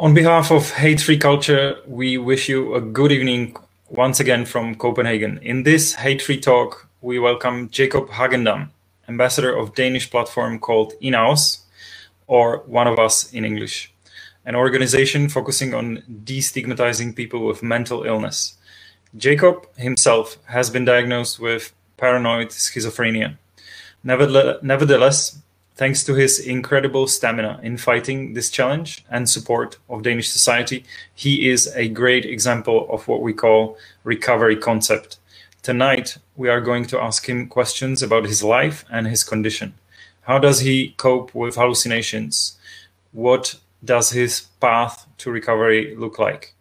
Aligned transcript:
On 0.00 0.14
behalf 0.14 0.52
of 0.52 0.62
HateFree 0.74 1.20
Culture, 1.20 1.76
we 1.84 2.18
wish 2.18 2.48
you 2.48 2.76
a 2.76 2.80
good 2.80 3.10
evening 3.10 3.56
once 3.88 4.20
again 4.20 4.44
from 4.44 4.76
Copenhagen. 4.76 5.40
In 5.42 5.64
this 5.64 5.96
HateFree 5.96 6.40
Talk, 6.40 6.88
we 7.00 7.18
welcome 7.18 7.68
Jacob 7.70 8.08
Hagendam, 8.10 8.70
ambassador 9.08 9.52
of 9.52 9.74
Danish 9.74 10.08
platform 10.08 10.60
called 10.60 10.92
EN 11.02 11.14
AF 11.14 11.30
OS, 11.30 11.64
or 12.28 12.58
One 12.66 12.86
of 12.86 13.00
Us 13.00 13.32
in 13.32 13.44
English, 13.44 13.92
an 14.46 14.54
organization 14.54 15.28
focusing 15.28 15.74
on 15.74 16.04
destigmatizing 16.22 17.16
people 17.16 17.44
with 17.44 17.64
mental 17.64 18.04
illness. 18.04 18.56
Jacob 19.16 19.66
himself 19.76 20.38
has 20.44 20.70
been 20.70 20.84
diagnosed 20.84 21.40
with 21.40 21.72
paranoid 21.96 22.50
schizophrenia. 22.50 23.36
Nevertheless, 24.04 25.38
Thanks 25.78 26.02
to 26.06 26.14
his 26.14 26.40
incredible 26.40 27.06
stamina 27.06 27.60
in 27.62 27.76
fighting 27.76 28.32
this 28.32 28.50
challenge 28.50 29.04
and 29.10 29.30
support 29.30 29.78
of 29.88 30.02
Danish 30.02 30.28
society, 30.28 30.84
he 31.14 31.48
is 31.48 31.72
a 31.76 31.86
great 31.86 32.24
example 32.24 32.88
of 32.90 33.06
what 33.06 33.22
we 33.22 33.32
call 33.32 33.78
recovery 34.02 34.56
concept. 34.56 35.18
Tonight, 35.62 36.18
we 36.34 36.48
are 36.48 36.60
going 36.60 36.84
to 36.86 37.00
ask 37.00 37.28
him 37.28 37.46
questions 37.46 38.02
about 38.02 38.24
his 38.24 38.42
life 38.42 38.84
and 38.90 39.06
his 39.06 39.22
condition. 39.22 39.74
How 40.22 40.40
does 40.40 40.58
he 40.58 40.94
cope 40.96 41.32
with 41.32 41.54
hallucinations? 41.54 42.58
What 43.12 43.54
does 43.84 44.10
his 44.10 44.48
path 44.60 45.06
to 45.18 45.30
recovery 45.30 45.94
look 45.94 46.18
like? 46.18 46.54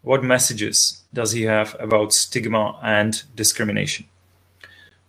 What 0.00 0.24
messages 0.24 1.02
does 1.12 1.32
he 1.32 1.42
have 1.42 1.76
about 1.78 2.14
stigma 2.14 2.80
and 2.82 3.22
discrimination? 3.36 4.06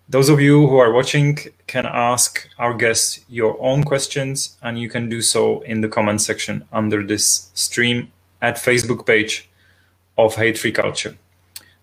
Those 0.08 0.28
of 0.28 0.38
you 0.38 0.66
who 0.66 0.76
are 0.76 0.92
watching 0.92 1.38
can 1.66 1.86
ask 1.86 2.46
our 2.58 2.74
guests 2.74 3.20
your 3.28 3.56
own 3.60 3.84
questions, 3.84 4.58
and 4.62 4.78
you 4.78 4.90
can 4.90 5.08
do 5.08 5.22
so 5.22 5.60
in 5.62 5.80
the 5.80 5.88
comment 5.88 6.20
section 6.20 6.68
under 6.72 7.02
this 7.02 7.50
stream 7.54 8.12
at 8.42 8.56
Facebook 8.56 9.06
page 9.06 9.48
of 10.18 10.34
HateFree 10.34 10.74
Culture. 10.74 11.16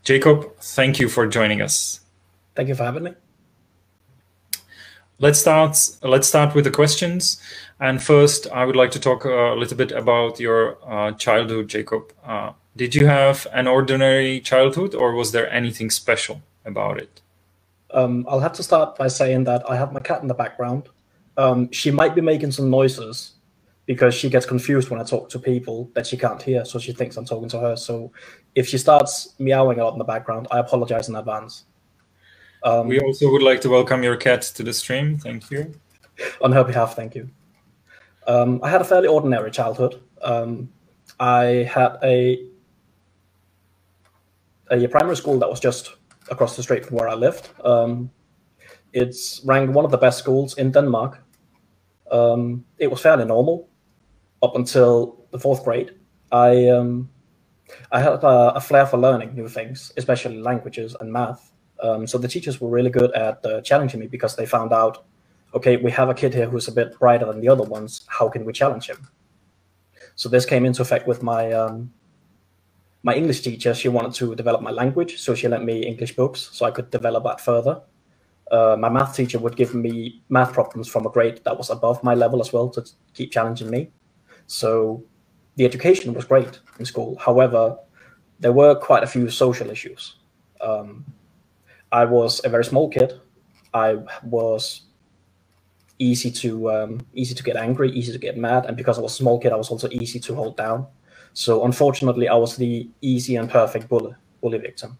Jacob, 0.03 0.55
thank 0.59 0.99
you 0.99 1.09
for 1.09 1.25
joining 1.25 1.61
us. 1.61 2.01
Thank 2.55 2.69
you 2.69 2.75
for 2.75 2.83
having 2.83 3.03
me. 3.03 3.13
Let's 5.17 5.39
start. 5.39 5.77
Let's 6.03 6.27
start 6.27 6.53
with 6.53 6.65
the 6.65 6.71
questions. 6.71 7.41
And 7.79 8.01
first, 8.01 8.47
I 8.51 8.65
would 8.65 8.75
like 8.75 8.91
to 8.91 8.99
talk 8.99 9.25
a 9.25 9.55
little 9.57 9.77
bit 9.77 9.91
about 9.91 10.39
your 10.39 10.77
uh, 10.87 11.11
childhood, 11.13 11.67
Jacob. 11.69 12.13
Uh, 12.23 12.53
did 12.75 12.93
you 12.93 13.07
have 13.07 13.47
an 13.51 13.67
ordinary 13.67 14.39
childhood, 14.39 14.93
or 14.93 15.13
was 15.13 15.31
there 15.31 15.51
anything 15.51 15.89
special 15.89 16.41
about 16.65 16.99
it? 16.99 17.20
Um, 17.93 18.25
I'll 18.27 18.39
have 18.39 18.53
to 18.53 18.63
start 18.63 18.97
by 18.97 19.07
saying 19.07 19.43
that 19.45 19.69
I 19.69 19.75
have 19.75 19.91
my 19.91 19.99
cat 19.99 20.21
in 20.21 20.27
the 20.27 20.33
background. 20.33 20.89
Um, 21.37 21.71
she 21.71 21.91
might 21.91 22.15
be 22.15 22.21
making 22.21 22.51
some 22.51 22.69
noises 22.69 23.33
because 23.85 24.13
she 24.13 24.29
gets 24.29 24.45
confused 24.45 24.89
when 24.89 25.01
I 25.01 25.03
talk 25.03 25.29
to 25.29 25.39
people 25.39 25.89
that 25.95 26.07
she 26.07 26.17
can't 26.17 26.41
hear, 26.41 26.63
so 26.65 26.79
she 26.79 26.93
thinks 26.93 27.17
I'm 27.17 27.25
talking 27.25 27.49
to 27.49 27.59
her. 27.59 27.75
So 27.75 28.11
if 28.55 28.67
she 28.67 28.77
starts 28.77 29.33
meowing 29.39 29.79
a 29.79 29.83
lot 29.83 29.93
in 29.93 29.99
the 29.99 30.05
background, 30.05 30.47
I 30.51 30.59
apologize 30.59 31.09
in 31.09 31.15
advance. 31.15 31.65
Um, 32.63 32.87
we 32.87 32.99
also 32.99 33.31
would 33.31 33.41
like 33.41 33.59
to 33.61 33.69
welcome 33.69 34.03
your 34.03 34.15
cat 34.15 34.43
to 34.43 34.63
the 34.63 34.73
stream. 34.73 35.17
Thank 35.17 35.49
you. 35.49 35.73
On 36.41 36.51
her 36.51 36.63
behalf, 36.63 36.95
thank 36.95 37.15
you. 37.15 37.29
Um, 38.27 38.59
I 38.63 38.69
had 38.69 38.81
a 38.81 38.83
fairly 38.83 39.07
ordinary 39.07 39.49
childhood. 39.49 40.01
Um, 40.21 40.69
I 41.19 41.67
had 41.69 41.97
a 42.03 42.45
a 44.69 44.87
primary 44.87 45.17
school 45.17 45.37
that 45.39 45.49
was 45.49 45.59
just 45.59 45.95
across 46.31 46.55
the 46.55 46.63
street 46.63 46.85
from 46.85 46.97
where 46.97 47.09
I 47.09 47.13
lived. 47.13 47.49
Um, 47.63 48.09
it's 48.93 49.41
ranked 49.45 49.73
one 49.73 49.85
of 49.85 49.91
the 49.91 49.97
best 49.97 50.17
schools 50.17 50.57
in 50.57 50.71
Denmark. 50.71 51.23
Um, 52.11 52.65
it 52.77 52.89
was 52.89 53.01
fairly 53.01 53.25
normal 53.25 53.69
up 54.41 54.55
until 54.55 55.25
the 55.31 55.39
fourth 55.39 55.63
grade. 55.63 55.95
I 56.31 56.67
um, 56.67 57.09
I 57.91 58.01
had 58.01 58.13
a, 58.13 58.55
a, 58.55 58.59
flair 58.59 58.85
for 58.85 58.97
learning 58.97 59.33
new 59.33 59.47
things, 59.47 59.93
especially 59.97 60.39
languages 60.39 60.95
and 60.99 61.11
math. 61.11 61.51
Um, 61.81 62.05
so 62.05 62.17
the 62.17 62.27
teachers 62.27 62.59
were 62.59 62.69
really 62.69 62.89
good 62.89 63.11
at 63.13 63.45
uh, 63.45 63.61
challenging 63.61 63.99
me 63.99 64.07
because 64.07 64.35
they 64.35 64.45
found 64.45 64.73
out, 64.73 65.05
okay, 65.53 65.77
we 65.77 65.89
have 65.91 66.09
a 66.09 66.13
kid 66.13 66.33
here 66.33 66.49
who's 66.49 66.67
a 66.67 66.71
bit 66.71 66.97
brighter 66.99 67.25
than 67.25 67.39
the 67.39 67.47
other 67.47 67.63
ones. 67.63 68.05
How 68.07 68.27
can 68.29 68.43
we 68.43 68.53
challenge 68.53 68.87
him? 68.87 69.07
So 70.15 70.27
this 70.29 70.45
came 70.45 70.65
into 70.65 70.81
effect 70.81 71.07
with 71.07 71.23
my 71.23 71.51
um, 71.53 71.93
my 73.03 73.15
English 73.15 73.41
teacher, 73.41 73.73
she 73.73 73.89
wanted 73.89 74.13
to 74.15 74.35
develop 74.35 74.61
my 74.61 74.71
language, 74.71 75.19
so 75.19 75.33
she 75.33 75.47
lent 75.47 75.63
me 75.63 75.85
English 75.85 76.15
books 76.15 76.49
so 76.51 76.65
I 76.65 76.71
could 76.71 76.91
develop 76.91 77.23
that 77.23 77.41
further. 77.41 77.81
Uh, 78.51 78.75
my 78.77 78.89
math 78.89 79.15
teacher 79.15 79.39
would 79.39 79.55
give 79.55 79.73
me 79.73 80.21
math 80.29 80.53
problems 80.53 80.87
from 80.87 81.05
a 81.05 81.09
grade 81.09 81.41
that 81.45 81.57
was 81.57 81.69
above 81.69 82.03
my 82.03 82.13
level 82.13 82.41
as 82.41 82.51
well 82.53 82.69
to 82.69 82.85
keep 83.13 83.31
challenging 83.31 83.69
me. 83.69 83.89
So 84.47 85.03
the 85.55 85.65
education 85.65 86.13
was 86.13 86.25
great 86.25 86.59
in 86.77 86.85
school. 86.85 87.17
However, 87.17 87.77
there 88.39 88.51
were 88.51 88.75
quite 88.75 89.03
a 89.03 89.07
few 89.07 89.29
social 89.29 89.69
issues. 89.69 90.17
Um, 90.59 91.05
I 91.91 92.05
was 92.05 92.41
a 92.43 92.49
very 92.49 92.65
small 92.65 92.89
kid. 92.89 93.19
I 93.73 93.97
was 94.23 94.81
easy 95.97 96.31
to 96.31 96.71
um, 96.71 97.01
easy 97.13 97.35
to 97.35 97.43
get 97.43 97.55
angry, 97.55 97.91
easy 97.91 98.11
to 98.11 98.17
get 98.17 98.37
mad, 98.37 98.65
and 98.65 98.75
because 98.75 98.97
I 98.97 99.01
was 99.01 99.13
a 99.13 99.15
small 99.15 99.39
kid, 99.39 99.53
I 99.53 99.55
was 99.55 99.69
also 99.69 99.87
easy 99.91 100.19
to 100.19 100.35
hold 100.35 100.57
down. 100.57 100.87
So 101.33 101.65
unfortunately, 101.65 102.27
I 102.27 102.35
was 102.35 102.57
the 102.57 102.87
easy 103.01 103.35
and 103.35 103.49
perfect 103.49 103.87
bully, 103.87 104.13
bully 104.41 104.57
victim. 104.57 104.97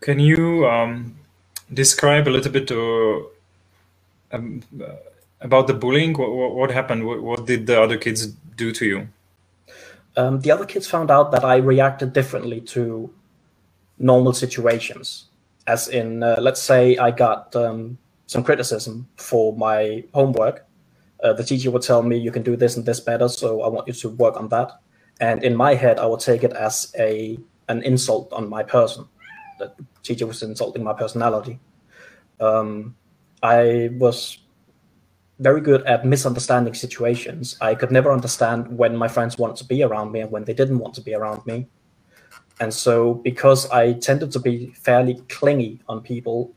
Can 0.00 0.18
you 0.18 0.66
um, 0.66 1.16
describe 1.72 2.28
a 2.28 2.30
little 2.30 2.52
bit 2.52 2.70
uh, 2.70 3.18
um, 4.32 4.62
uh, 4.80 4.96
about 5.40 5.66
the 5.66 5.74
bullying? 5.74 6.12
What, 6.14 6.54
what 6.54 6.70
happened? 6.70 7.06
What, 7.06 7.22
what, 7.22 7.46
did 7.46 7.66
the 7.66 7.80
other 7.82 7.96
kids 7.96 8.26
do 8.56 8.72
to 8.72 8.86
you? 8.86 9.08
Um, 10.16 10.40
the 10.40 10.50
other 10.50 10.64
kids 10.64 10.86
found 10.86 11.10
out 11.10 11.30
that 11.32 11.44
I 11.44 11.56
reacted 11.56 12.12
differently 12.12 12.60
to 12.72 13.12
normal 13.98 14.32
situations. 14.32 15.26
As 15.66 15.88
in, 15.88 16.22
uh, 16.22 16.36
let's 16.40 16.62
say 16.62 16.96
I 16.96 17.10
got 17.10 17.54
um, 17.54 17.98
some 18.26 18.42
criticism 18.42 19.06
for 19.16 19.54
my 19.56 20.04
homework, 20.14 20.64
uh, 21.22 21.32
the 21.32 21.44
teacher 21.44 21.70
would 21.70 21.82
tell 21.82 22.02
me 22.02 22.16
you 22.16 22.30
can 22.30 22.42
do 22.42 22.56
this 22.56 22.76
and 22.76 22.86
this 22.86 23.00
better, 23.00 23.28
so 23.28 23.62
I 23.62 23.68
want 23.68 23.88
you 23.88 23.94
to 23.94 24.08
work 24.10 24.36
on 24.36 24.48
that. 24.48 24.70
And 25.20 25.42
in 25.42 25.56
my 25.56 25.74
head, 25.74 25.98
I 25.98 26.06
would 26.06 26.20
take 26.20 26.44
it 26.44 26.52
as 26.52 26.92
a 26.98 27.38
an 27.68 27.82
insult 27.82 28.32
on 28.32 28.48
my 28.48 28.62
person. 28.62 29.06
The 29.58 29.72
teacher 30.02 30.26
was 30.26 30.42
insulting 30.42 30.82
my 30.82 30.94
personality. 30.94 31.58
Um, 32.40 32.96
I 33.42 33.90
was 33.92 34.38
very 35.38 35.60
good 35.60 35.82
at 35.86 36.04
misunderstanding 36.06 36.74
situations. 36.74 37.56
I 37.60 37.74
could 37.74 37.90
never 37.90 38.10
understand 38.12 38.76
when 38.76 38.96
my 38.96 39.08
friends 39.08 39.38
wanted 39.38 39.56
to 39.56 39.64
be 39.64 39.82
around 39.82 40.12
me 40.12 40.20
and 40.20 40.30
when 40.30 40.44
they 40.44 40.54
didn't 40.54 40.78
want 40.78 40.94
to 40.94 41.00
be 41.00 41.14
around 41.14 41.44
me. 41.46 41.68
And 42.60 42.74
so, 42.74 43.14
because 43.14 43.70
I 43.70 43.92
tended 43.92 44.32
to 44.32 44.40
be 44.40 44.72
fairly 44.74 45.22
clingy 45.28 45.80
on 45.88 46.00
people, 46.00 46.52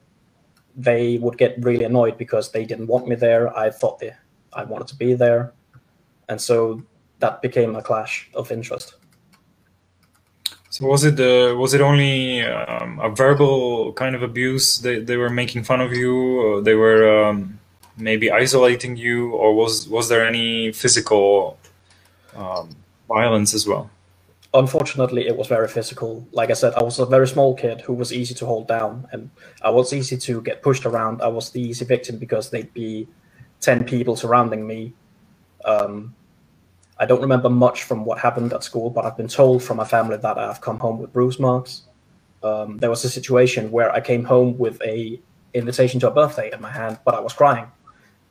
they 0.75 1.17
would 1.19 1.37
get 1.37 1.63
really 1.63 1.83
annoyed 1.83 2.17
because 2.17 2.51
they 2.51 2.65
didn't 2.65 2.87
want 2.87 3.07
me 3.07 3.15
there. 3.15 3.55
I 3.55 3.69
thought 3.69 3.99
they 3.99 4.13
I 4.53 4.63
wanted 4.63 4.87
to 4.87 4.95
be 4.95 5.13
there, 5.13 5.53
and 6.29 6.39
so 6.41 6.83
that 7.19 7.41
became 7.41 7.75
a 7.75 7.81
clash 7.81 8.29
of 8.33 8.51
interest. 8.51 8.95
So 10.69 10.87
was 10.87 11.03
it 11.03 11.19
uh, 11.19 11.55
was 11.57 11.73
it 11.73 11.81
only 11.81 12.41
um, 12.43 12.99
a 12.99 13.09
verbal 13.09 13.91
kind 13.93 14.15
of 14.15 14.23
abuse? 14.23 14.79
They 14.79 14.99
they 14.99 15.17
were 15.17 15.29
making 15.29 15.63
fun 15.63 15.81
of 15.81 15.91
you. 15.93 16.61
they 16.63 16.75
were 16.75 17.25
um, 17.25 17.59
maybe 17.97 18.31
isolating 18.31 18.95
you, 18.95 19.31
or 19.31 19.53
was 19.53 19.89
was 19.89 20.07
there 20.07 20.25
any 20.25 20.71
physical 20.71 21.57
um, 22.35 22.69
violence 23.07 23.53
as 23.53 23.67
well? 23.67 23.89
Unfortunately, 24.53 25.27
it 25.27 25.35
was 25.35 25.47
very 25.47 25.67
physical. 25.67 26.25
Like 26.31 26.49
I 26.49 26.53
said, 26.53 26.73
I 26.75 26.83
was 26.83 26.99
a 26.99 27.05
very 27.05 27.27
small 27.27 27.53
kid 27.53 27.81
who 27.81 27.93
was 27.93 28.11
easy 28.11 28.33
to 28.35 28.45
hold 28.45 28.67
down, 28.67 29.07
and 29.11 29.29
I 29.61 29.69
was 29.69 29.91
easy 29.93 30.17
to 30.17 30.41
get 30.41 30.61
pushed 30.61 30.85
around. 30.85 31.21
I 31.21 31.27
was 31.27 31.51
the 31.51 31.61
easy 31.61 31.85
victim 31.85 32.17
because 32.17 32.49
they'd 32.49 32.73
be 32.73 33.07
10 33.61 33.85
people 33.85 34.15
surrounding 34.15 34.65
me. 34.67 34.93
Um, 35.63 36.15
I 36.99 37.05
don't 37.05 37.21
remember 37.21 37.49
much 37.49 37.83
from 37.83 38.05
what 38.05 38.19
happened 38.19 38.53
at 38.53 38.63
school, 38.63 38.89
but 38.89 39.05
I've 39.05 39.17
been 39.17 39.27
told 39.27 39.63
from 39.63 39.77
my 39.77 39.85
family 39.85 40.17
that 40.17 40.37
I've 40.37 40.61
come 40.61 40.79
home 40.79 40.99
with 40.99 41.13
bruise 41.13 41.39
marks. 41.39 41.83
Um, 42.43 42.77
there 42.77 42.89
was 42.89 43.03
a 43.05 43.09
situation 43.09 43.71
where 43.71 43.91
I 43.91 44.01
came 44.01 44.23
home 44.23 44.57
with 44.57 44.81
a 44.83 45.19
invitation 45.53 45.99
to 46.01 46.07
a 46.07 46.11
birthday 46.11 46.51
in 46.51 46.61
my 46.61 46.71
hand, 46.71 46.99
but 47.05 47.13
I 47.15 47.19
was 47.19 47.33
crying, 47.33 47.67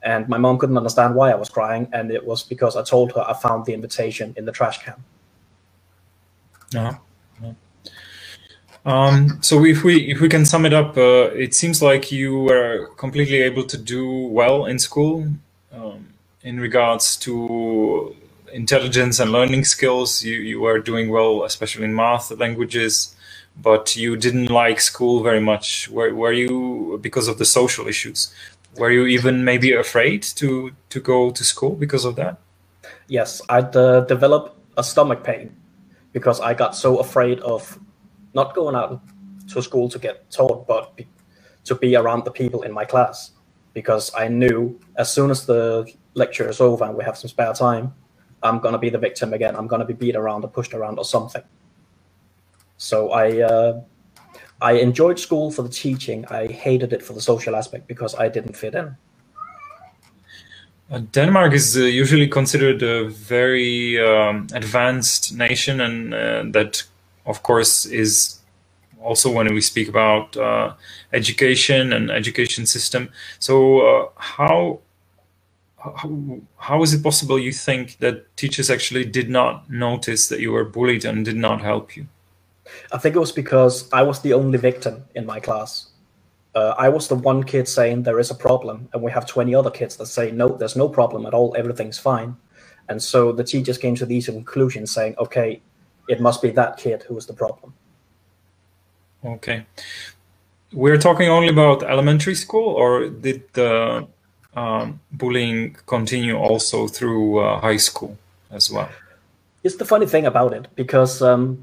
and 0.02 0.28
my 0.28 0.38
mom 0.38 0.58
couldn't 0.58 0.76
understand 0.76 1.14
why 1.14 1.30
I 1.30 1.34
was 1.34 1.48
crying, 1.48 1.88
and 1.92 2.10
it 2.10 2.24
was 2.24 2.42
because 2.42 2.76
I 2.76 2.82
told 2.82 3.12
her 3.12 3.22
I 3.22 3.34
found 3.34 3.66
the 3.66 3.74
invitation 3.74 4.34
in 4.36 4.44
the 4.44 4.52
trash 4.52 4.82
can. 4.82 4.94
Uh-huh. 6.74 6.98
Um, 8.84 9.42
so 9.42 9.64
if 9.64 9.84
we 9.84 10.10
if 10.10 10.20
we 10.20 10.28
can 10.28 10.44
sum 10.46 10.64
it 10.64 10.72
up, 10.72 10.96
uh, 10.96 11.30
it 11.34 11.54
seems 11.54 11.82
like 11.82 12.10
you 12.10 12.40
were 12.40 12.88
completely 12.96 13.42
able 13.42 13.64
to 13.64 13.76
do 13.76 14.26
well 14.26 14.64
in 14.64 14.78
school 14.78 15.26
um, 15.72 16.08
in 16.42 16.58
regards 16.58 17.16
to 17.18 18.16
intelligence 18.52 19.20
and 19.20 19.32
learning 19.32 19.64
skills. 19.64 20.24
You 20.24 20.34
you 20.36 20.60
were 20.60 20.78
doing 20.78 21.10
well, 21.10 21.44
especially 21.44 21.84
in 21.84 21.94
math, 21.94 22.30
languages, 22.30 23.14
but 23.60 23.96
you 23.96 24.16
didn't 24.16 24.50
like 24.50 24.80
school 24.80 25.22
very 25.22 25.40
much. 25.40 25.88
Were 25.90 26.14
were 26.14 26.32
you 26.32 26.98
because 27.02 27.28
of 27.28 27.36
the 27.36 27.44
social 27.44 27.86
issues? 27.86 28.32
Were 28.76 28.90
you 28.90 29.04
even 29.06 29.44
maybe 29.44 29.74
afraid 29.74 30.22
to 30.36 30.72
to 30.88 31.00
go 31.00 31.30
to 31.30 31.44
school 31.44 31.76
because 31.76 32.06
of 32.06 32.16
that? 32.16 32.38
Yes, 33.08 33.42
I'd 33.48 33.76
uh, 33.76 34.00
developed 34.02 34.56
a 34.78 34.82
stomach 34.82 35.22
pain 35.22 35.54
because 36.12 36.40
I 36.40 36.54
got 36.54 36.74
so 36.74 36.98
afraid 36.98 37.40
of 37.40 37.78
not 38.34 38.54
going 38.54 38.74
out 38.74 39.00
to 39.48 39.62
school 39.62 39.88
to 39.88 39.98
get 39.98 40.30
taught, 40.30 40.66
but 40.66 40.96
be, 40.96 41.06
to 41.64 41.74
be 41.74 41.96
around 41.96 42.24
the 42.24 42.30
people 42.30 42.62
in 42.62 42.72
my 42.72 42.84
class. 42.84 43.32
Because 43.72 44.12
I 44.14 44.28
knew 44.28 44.78
as 44.96 45.12
soon 45.12 45.30
as 45.30 45.46
the 45.46 45.90
lecture 46.14 46.48
is 46.48 46.60
over 46.60 46.84
and 46.84 46.96
we 46.96 47.04
have 47.04 47.16
some 47.16 47.28
spare 47.28 47.52
time, 47.52 47.94
I'm 48.42 48.58
gonna 48.58 48.78
be 48.78 48.90
the 48.90 48.98
victim 48.98 49.32
again. 49.32 49.54
I'm 49.54 49.66
gonna 49.66 49.84
be 49.84 49.92
beat 49.92 50.16
around 50.16 50.44
or 50.44 50.48
pushed 50.48 50.74
around 50.74 50.98
or 50.98 51.04
something. 51.04 51.42
So 52.78 53.10
I 53.10 53.42
uh, 53.42 53.80
I 54.60 54.72
enjoyed 54.72 55.18
school 55.18 55.50
for 55.50 55.62
the 55.62 55.68
teaching. 55.68 56.26
I 56.26 56.46
hated 56.46 56.92
it 56.92 57.02
for 57.02 57.12
the 57.12 57.20
social 57.20 57.56
aspect 57.56 57.86
because 57.86 58.14
I 58.14 58.28
didn't 58.28 58.56
fit 58.56 58.74
in. 58.74 58.96
Uh, 60.90 60.98
Denmark 61.12 61.52
is 61.52 61.76
uh, 61.76 61.82
usually 61.82 62.26
considered 62.26 62.82
a 62.82 63.08
very 63.08 63.98
um, 64.00 64.48
advanced 64.52 65.32
nation, 65.36 65.80
and 65.80 66.12
uh, 66.12 66.42
that, 66.50 66.82
of 67.30 67.42
course, 67.42 67.86
is 67.86 68.40
also 69.00 69.32
when 69.32 69.52
we 69.54 69.60
speak 69.60 69.88
about 69.88 70.36
uh, 70.36 70.74
education 71.12 71.92
and 71.92 72.10
education 72.10 72.66
system. 72.66 73.08
So, 73.38 73.80
uh, 73.80 74.08
how, 74.16 74.80
how 75.78 76.10
how 76.58 76.82
is 76.82 76.92
it 76.92 77.02
possible 77.02 77.38
you 77.38 77.52
think 77.52 77.98
that 77.98 78.36
teachers 78.36 78.68
actually 78.68 79.04
did 79.06 79.30
not 79.30 79.70
notice 79.70 80.28
that 80.28 80.40
you 80.40 80.52
were 80.52 80.64
bullied 80.64 81.04
and 81.06 81.24
did 81.24 81.36
not 81.36 81.62
help 81.62 81.96
you? 81.96 82.06
I 82.92 82.98
think 82.98 83.16
it 83.16 83.18
was 83.18 83.32
because 83.32 83.90
I 83.92 84.02
was 84.02 84.20
the 84.20 84.34
only 84.34 84.58
victim 84.58 85.04
in 85.14 85.24
my 85.24 85.40
class 85.40 85.90
uh, 86.54 86.74
I 86.76 86.88
was 86.88 87.08
the 87.08 87.14
one 87.14 87.44
kid 87.44 87.68
saying 87.68 88.02
there 88.02 88.18
is 88.18 88.30
a 88.30 88.34
problem, 88.34 88.88
and 88.92 89.02
we 89.02 89.12
have 89.12 89.26
20 89.26 89.54
other 89.54 89.70
kids 89.70 89.96
that 89.96 90.06
say, 90.06 90.30
no, 90.30 90.48
there's 90.48 90.76
no 90.76 90.88
problem 90.88 91.26
at 91.26 91.34
all, 91.34 91.54
everything's 91.56 91.98
fine. 91.98 92.36
And 92.88 93.00
so 93.00 93.30
the 93.30 93.44
teachers 93.44 93.78
came 93.78 93.94
to 93.96 94.06
these 94.06 94.26
conclusions 94.26 94.90
saying, 94.90 95.14
okay, 95.18 95.62
it 96.10 96.20
must 96.20 96.42
be 96.42 96.50
that 96.50 96.76
kid 96.76 97.04
who 97.06 97.16
is 97.16 97.26
the 97.26 97.32
problem. 97.32 97.72
Okay. 99.24 99.64
We're 100.72 100.98
talking 100.98 101.28
only 101.28 101.48
about 101.48 101.82
elementary 101.82 102.34
school, 102.34 102.68
or 102.82 103.08
did 103.08 103.42
the 103.52 104.06
um, 104.54 105.00
bullying 105.12 105.76
continue 105.86 106.36
also 106.36 106.88
through 106.88 107.38
uh, 107.38 107.60
high 107.60 107.76
school 107.88 108.16
as 108.50 108.70
well? 108.70 108.88
It's 109.62 109.76
the 109.76 109.84
funny 109.84 110.06
thing 110.06 110.26
about 110.26 110.52
it 110.52 110.68
because 110.74 111.22
um, 111.22 111.58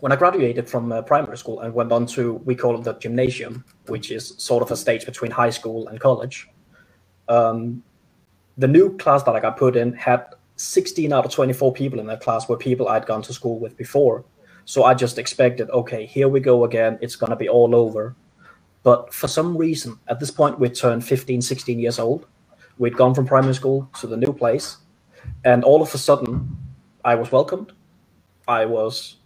when 0.00 0.12
I 0.12 0.16
graduated 0.16 0.68
from 0.68 0.92
uh, 0.92 1.02
primary 1.02 1.38
school 1.38 1.60
and 1.60 1.72
went 1.72 1.92
on 1.92 2.06
to, 2.16 2.34
we 2.44 2.54
call 2.54 2.78
it 2.78 2.84
the 2.84 2.94
gymnasium, 2.94 3.64
which 3.86 4.10
is 4.10 4.34
sort 4.38 4.62
of 4.62 4.70
a 4.70 4.76
stage 4.76 5.06
between 5.06 5.30
high 5.30 5.50
school 5.50 5.88
and 5.88 6.00
college. 6.00 6.48
Um, 7.28 7.82
the 8.56 8.68
new 8.68 8.96
class 8.98 9.22
that 9.22 9.34
I 9.36 9.40
got 9.40 9.56
put 9.56 9.76
in 9.76 9.92
had 9.92 10.34
16 10.58 11.12
out 11.12 11.24
of 11.24 11.30
24 11.32 11.72
people 11.72 12.00
in 12.00 12.06
that 12.06 12.20
class 12.20 12.48
were 12.48 12.56
people 12.56 12.88
I'd 12.88 13.06
gone 13.06 13.22
to 13.22 13.32
school 13.32 13.58
with 13.58 13.76
before. 13.76 14.24
So 14.64 14.84
I 14.84 14.92
just 14.92 15.18
expected, 15.18 15.70
okay, 15.70 16.04
here 16.04 16.28
we 16.28 16.40
go 16.40 16.64
again. 16.64 16.98
It's 17.00 17.16
going 17.16 17.30
to 17.30 17.36
be 17.36 17.48
all 17.48 17.74
over. 17.74 18.14
But 18.82 19.14
for 19.14 19.28
some 19.28 19.56
reason, 19.56 19.98
at 20.08 20.20
this 20.20 20.30
point, 20.30 20.58
we'd 20.58 20.74
turned 20.74 21.04
15, 21.04 21.40
16 21.40 21.78
years 21.78 21.98
old. 21.98 22.26
We'd 22.76 22.96
gone 22.96 23.14
from 23.14 23.26
primary 23.26 23.54
school 23.54 23.88
to 24.00 24.06
the 24.06 24.16
new 24.16 24.32
place. 24.32 24.78
And 25.44 25.64
all 25.64 25.80
of 25.80 25.94
a 25.94 25.98
sudden, 25.98 26.58
I 27.04 27.14
was 27.14 27.32
welcomed. 27.32 27.72
I 28.46 28.64
was 28.66 29.16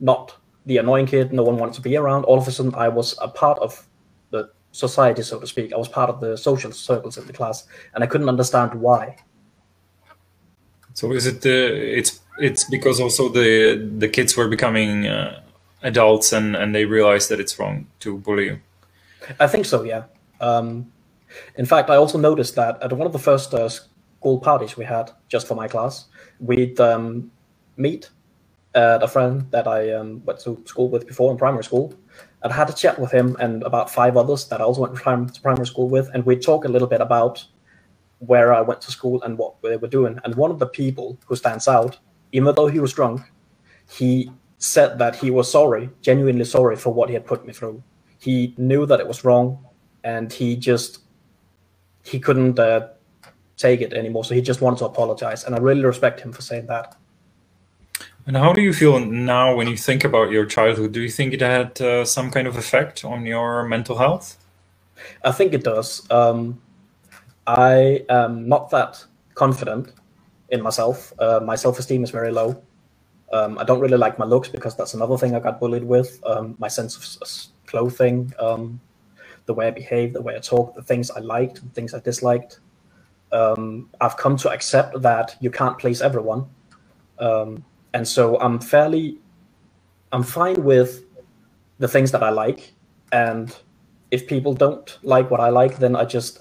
not 0.00 0.36
the 0.66 0.78
annoying 0.78 1.06
kid 1.06 1.32
no 1.32 1.42
one 1.42 1.56
wanted 1.58 1.74
to 1.74 1.80
be 1.80 1.96
around. 1.96 2.24
All 2.24 2.38
of 2.38 2.48
a 2.48 2.50
sudden, 2.50 2.74
I 2.74 2.88
was 2.88 3.16
a 3.20 3.28
part 3.28 3.58
of 3.58 3.86
the 4.30 4.50
society, 4.72 5.22
so 5.22 5.38
to 5.38 5.46
speak. 5.46 5.72
I 5.72 5.76
was 5.76 5.88
part 5.88 6.10
of 6.10 6.20
the 6.20 6.36
social 6.36 6.72
circles 6.72 7.18
in 7.18 7.26
the 7.26 7.32
class, 7.32 7.66
and 7.94 8.04
I 8.04 8.06
couldn't 8.06 8.28
understand 8.28 8.74
why. 8.74 9.16
So 10.98 11.12
is 11.12 11.26
it 11.26 11.42
the 11.42 11.98
it's 11.98 12.18
it's 12.38 12.64
because 12.64 12.98
also 12.98 13.28
the 13.28 13.76
the 13.98 14.08
kids 14.08 14.36
were 14.36 14.48
becoming 14.48 15.06
uh, 15.06 15.40
adults 15.80 16.32
and 16.32 16.56
and 16.56 16.74
they 16.74 16.86
realized 16.86 17.28
that 17.28 17.38
it's 17.38 17.56
wrong 17.56 17.86
to 18.00 18.18
bully. 18.18 18.58
I 19.38 19.46
think 19.46 19.64
so. 19.66 19.84
Yeah. 19.84 20.02
Um, 20.40 20.90
in 21.54 21.66
fact, 21.66 21.88
I 21.88 21.94
also 21.94 22.18
noticed 22.18 22.56
that 22.56 22.82
at 22.82 22.92
one 22.92 23.06
of 23.06 23.12
the 23.12 23.18
first 23.30 23.54
uh, 23.54 23.68
school 23.68 24.40
parties 24.40 24.76
we 24.76 24.84
had 24.84 25.12
just 25.28 25.46
for 25.46 25.54
my 25.54 25.68
class, 25.68 26.06
we'd 26.40 26.80
um, 26.80 27.30
meet 27.76 28.10
uh, 28.74 28.98
a 29.00 29.06
friend 29.06 29.46
that 29.52 29.68
I 29.68 29.92
um, 29.92 30.20
went 30.26 30.40
to 30.40 30.60
school 30.66 30.88
with 30.90 31.06
before 31.06 31.30
in 31.30 31.38
primary 31.38 31.62
school. 31.62 31.94
And 32.42 32.52
I 32.52 32.56
had 32.56 32.70
a 32.70 32.72
chat 32.72 32.98
with 32.98 33.12
him 33.12 33.36
and 33.38 33.62
about 33.62 33.88
five 33.88 34.16
others 34.16 34.48
that 34.48 34.60
I 34.60 34.64
also 34.64 34.80
went 34.80 34.96
to, 34.96 35.40
primary 35.42 35.66
school 35.66 35.88
with, 35.88 36.10
and 36.12 36.26
we 36.26 36.34
talk 36.36 36.64
a 36.64 36.68
little 36.68 36.88
bit 36.88 37.00
about 37.00 37.46
where 38.18 38.52
I 38.52 38.60
went 38.60 38.80
to 38.82 38.90
school 38.90 39.22
and 39.22 39.38
what 39.38 39.60
they 39.62 39.76
were 39.76 39.88
doing. 39.88 40.18
And 40.24 40.34
one 40.34 40.50
of 40.50 40.58
the 40.58 40.66
people 40.66 41.18
who 41.26 41.36
stands 41.36 41.68
out, 41.68 41.98
even 42.32 42.54
though 42.54 42.66
he 42.66 42.80
was 42.80 42.92
drunk, 42.92 43.22
he 43.90 44.30
said 44.58 44.98
that 44.98 45.16
he 45.16 45.30
was 45.30 45.50
sorry, 45.50 45.88
genuinely 46.02 46.44
sorry 46.44 46.76
for 46.76 46.92
what 46.92 47.08
he 47.08 47.14
had 47.14 47.26
put 47.26 47.46
me 47.46 47.52
through. 47.52 47.82
He 48.18 48.54
knew 48.58 48.86
that 48.86 49.00
it 49.00 49.06
was 49.06 49.24
wrong, 49.24 49.64
and 50.02 50.32
he 50.32 50.56
just 50.56 51.00
he 52.02 52.18
couldn't 52.18 52.58
uh, 52.58 52.88
take 53.56 53.80
it 53.80 53.92
anymore. 53.92 54.24
So 54.24 54.34
he 54.34 54.42
just 54.42 54.60
wanted 54.60 54.78
to 54.80 54.86
apologize, 54.86 55.44
and 55.44 55.54
I 55.54 55.58
really 55.58 55.84
respect 55.84 56.20
him 56.20 56.32
for 56.32 56.42
saying 56.42 56.66
that. 56.66 56.96
And 58.26 58.36
how 58.36 58.52
do 58.52 58.60
you 58.60 58.74
feel 58.74 59.00
now 59.00 59.54
when 59.54 59.68
you 59.68 59.76
think 59.76 60.04
about 60.04 60.30
your 60.30 60.44
childhood? 60.44 60.92
Do 60.92 61.00
you 61.00 61.08
think 61.08 61.32
it 61.32 61.40
had 61.40 61.80
uh, 61.80 62.04
some 62.04 62.30
kind 62.30 62.46
of 62.46 62.56
effect 62.56 63.04
on 63.04 63.24
your 63.24 63.64
mental 63.64 63.96
health? 63.96 64.36
I 65.24 65.32
think 65.32 65.54
it 65.54 65.64
does. 65.64 66.06
Um, 66.10 66.60
I 67.48 68.04
am 68.10 68.48
not 68.48 68.70
that 68.70 69.04
confident 69.34 69.94
in 70.50 70.62
myself. 70.62 71.14
Uh, 71.18 71.40
my 71.44 71.56
self 71.56 71.78
esteem 71.80 72.04
is 72.04 72.10
very 72.10 72.32
low. 72.32 72.62
Um, 73.32 73.58
I 73.58 73.64
don't 73.64 73.80
really 73.80 73.98
like 73.98 74.18
my 74.18 74.26
looks 74.26 74.48
because 74.48 74.76
that's 74.76 74.94
another 74.94 75.18
thing 75.18 75.34
I 75.34 75.40
got 75.40 75.60
bullied 75.60 75.84
with. 75.84 76.20
Um, 76.26 76.56
my 76.58 76.68
sense 76.68 76.96
of 76.96 77.02
clothing, 77.66 78.32
um, 78.38 78.80
the 79.46 79.54
way 79.54 79.68
I 79.68 79.72
behave, 79.72 80.14
the 80.14 80.22
way 80.22 80.36
I 80.36 80.40
talk, 80.40 80.74
the 80.76 80.82
things 80.82 81.10
I 81.10 81.20
liked, 81.20 81.62
the 81.62 81.70
things 81.70 81.94
I 81.94 82.00
disliked. 82.00 82.60
Um, 83.32 83.90
I've 84.00 84.16
come 84.16 84.36
to 84.38 84.50
accept 84.50 85.02
that 85.02 85.36
you 85.40 85.50
can't 85.50 85.78
please 85.78 86.02
everyone. 86.02 86.46
Um, 87.18 87.64
and 87.94 88.06
so 88.08 88.40
I'm 88.40 88.60
fairly, 88.60 89.18
I'm 90.12 90.22
fine 90.24 90.64
with 90.64 91.04
the 91.78 91.88
things 91.88 92.12
that 92.12 92.22
I 92.22 92.30
like, 92.30 92.74
and 93.12 93.56
if 94.10 94.26
people 94.26 94.54
don't 94.54 94.98
like 95.02 95.30
what 95.30 95.40
I 95.40 95.50
like, 95.50 95.78
then 95.78 95.96
I 95.96 96.04
just 96.04 96.40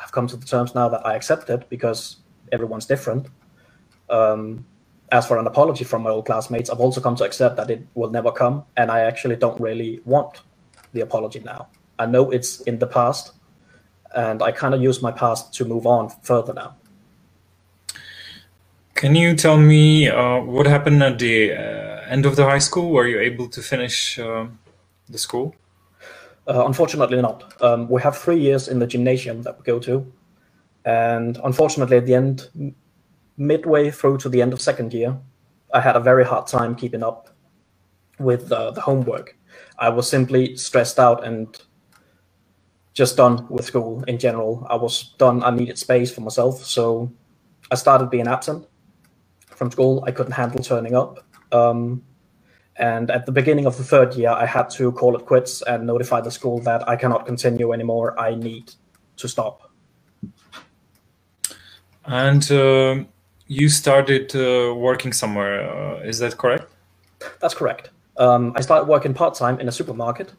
have 0.00 0.12
come 0.12 0.26
to 0.28 0.36
the 0.36 0.46
terms 0.46 0.74
now 0.74 0.88
that 0.88 1.06
I 1.06 1.14
accept 1.14 1.50
it 1.50 1.68
because 1.68 2.16
everyone's 2.52 2.86
different. 2.86 3.28
Um, 4.08 4.64
as 5.12 5.26
for 5.26 5.38
an 5.38 5.46
apology 5.46 5.84
from 5.84 6.02
my 6.02 6.10
old 6.10 6.26
classmates, 6.26 6.70
I've 6.70 6.80
also 6.80 7.00
come 7.00 7.16
to 7.16 7.24
accept 7.24 7.56
that 7.56 7.70
it 7.70 7.86
will 7.94 8.10
never 8.10 8.32
come, 8.32 8.64
and 8.76 8.90
I 8.90 9.00
actually 9.00 9.36
don't 9.36 9.60
really 9.60 10.00
want 10.04 10.42
the 10.92 11.00
apology 11.00 11.40
now. 11.40 11.68
I 11.98 12.06
know 12.06 12.30
it's 12.30 12.60
in 12.62 12.78
the 12.78 12.86
past, 12.86 13.32
and 14.14 14.42
I 14.42 14.52
kind 14.52 14.74
of 14.74 14.80
use 14.80 15.02
my 15.02 15.12
past 15.12 15.52
to 15.54 15.64
move 15.64 15.86
on 15.86 16.10
further 16.22 16.54
now. 16.54 16.76
Can 18.94 19.14
you 19.14 19.34
tell 19.34 19.56
me 19.56 20.08
uh, 20.08 20.40
what 20.40 20.66
happened 20.66 21.02
at 21.02 21.18
the 21.18 21.52
uh, 21.52 22.06
end 22.08 22.26
of 22.26 22.36
the 22.36 22.44
high 22.44 22.58
school? 22.58 22.90
Were 22.90 23.06
you 23.06 23.18
able 23.18 23.48
to 23.48 23.62
finish 23.62 24.18
uh, 24.18 24.46
the 25.08 25.18
school? 25.18 25.54
Uh, 26.50 26.66
unfortunately, 26.66 27.22
not. 27.22 27.54
Um, 27.62 27.88
we 27.88 28.02
have 28.02 28.18
three 28.18 28.40
years 28.40 28.66
in 28.68 28.80
the 28.80 28.86
gymnasium 28.86 29.42
that 29.42 29.56
we 29.56 29.64
go 29.64 29.78
to, 29.78 30.12
and 30.84 31.38
unfortunately, 31.44 31.98
at 31.98 32.06
the 32.06 32.14
end, 32.14 32.48
midway 33.36 33.90
through 33.92 34.18
to 34.18 34.28
the 34.28 34.42
end 34.42 34.52
of 34.52 34.60
second 34.60 34.92
year, 34.92 35.16
I 35.72 35.80
had 35.80 35.94
a 35.94 36.00
very 36.00 36.24
hard 36.24 36.48
time 36.48 36.74
keeping 36.74 37.04
up 37.04 37.28
with 38.18 38.50
uh, 38.50 38.72
the 38.72 38.80
homework. 38.80 39.36
I 39.78 39.90
was 39.90 40.08
simply 40.08 40.56
stressed 40.56 40.98
out 40.98 41.24
and 41.24 41.56
just 42.94 43.16
done 43.16 43.46
with 43.48 43.64
school 43.64 44.02
in 44.08 44.18
general. 44.18 44.66
I 44.68 44.74
was 44.74 45.14
done. 45.18 45.44
I 45.44 45.50
needed 45.50 45.78
space 45.78 46.12
for 46.12 46.22
myself, 46.22 46.64
so 46.64 47.12
I 47.70 47.76
started 47.76 48.10
being 48.10 48.26
absent 48.26 48.66
from 49.46 49.70
school. 49.70 50.02
I 50.04 50.10
couldn't 50.10 50.32
handle 50.32 50.64
turning 50.64 50.96
up. 50.96 51.24
Um, 51.52 52.02
and 52.80 53.10
at 53.10 53.26
the 53.26 53.32
beginning 53.32 53.66
of 53.66 53.76
the 53.76 53.84
third 53.84 54.14
year, 54.14 54.30
I 54.30 54.46
had 54.46 54.70
to 54.70 54.90
call 54.92 55.14
it 55.14 55.26
quits 55.26 55.62
and 55.62 55.86
notify 55.86 56.20
the 56.22 56.30
school 56.30 56.60
that 56.60 56.88
I 56.88 56.96
cannot 56.96 57.26
continue 57.26 57.72
anymore. 57.72 58.18
I 58.18 58.34
need 58.34 58.72
to 59.16 59.28
stop. 59.28 59.70
And 62.06 62.50
uh, 62.50 63.04
you 63.46 63.68
started 63.68 64.34
uh, 64.34 64.74
working 64.74 65.12
somewhere. 65.12 65.70
Uh, 65.70 66.00
is 66.08 66.18
that 66.20 66.38
correct? 66.38 66.64
That's 67.40 67.54
correct. 67.54 67.90
Um, 68.16 68.54
I 68.56 68.62
started 68.62 68.88
working 68.88 69.12
part 69.12 69.34
time 69.34 69.60
in 69.60 69.68
a 69.68 69.72
supermarket. 69.72 70.32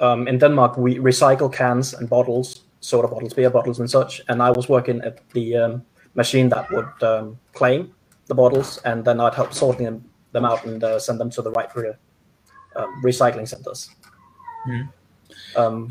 Um, 0.00 0.28
in 0.28 0.38
Denmark, 0.38 0.78
we 0.78 0.96
recycle 0.96 1.52
cans 1.52 1.92
and 1.92 2.08
bottles, 2.08 2.62
soda 2.80 3.08
bottles, 3.08 3.34
beer 3.34 3.50
bottles, 3.50 3.80
and 3.80 3.90
such. 3.90 4.22
And 4.28 4.42
I 4.42 4.50
was 4.50 4.68
working 4.68 5.02
at 5.02 5.28
the 5.30 5.56
um, 5.56 5.82
machine 6.14 6.48
that 6.48 6.70
would 6.70 7.02
um, 7.02 7.38
claim 7.52 7.92
the 8.26 8.34
bottles, 8.34 8.78
and 8.84 9.04
then 9.04 9.20
I'd 9.20 9.34
help 9.34 9.52
sorting 9.52 9.84
them, 9.84 10.04
them 10.36 10.44
out 10.44 10.64
and 10.66 10.84
uh, 10.84 10.98
send 10.98 11.18
them 11.18 11.30
to 11.30 11.42
the 11.42 11.50
right 11.50 11.70
re- 11.74 11.98
um, 12.76 13.02
recycling 13.02 13.48
centers. 13.48 13.90
Mm. 14.68 14.88
Um, 15.56 15.88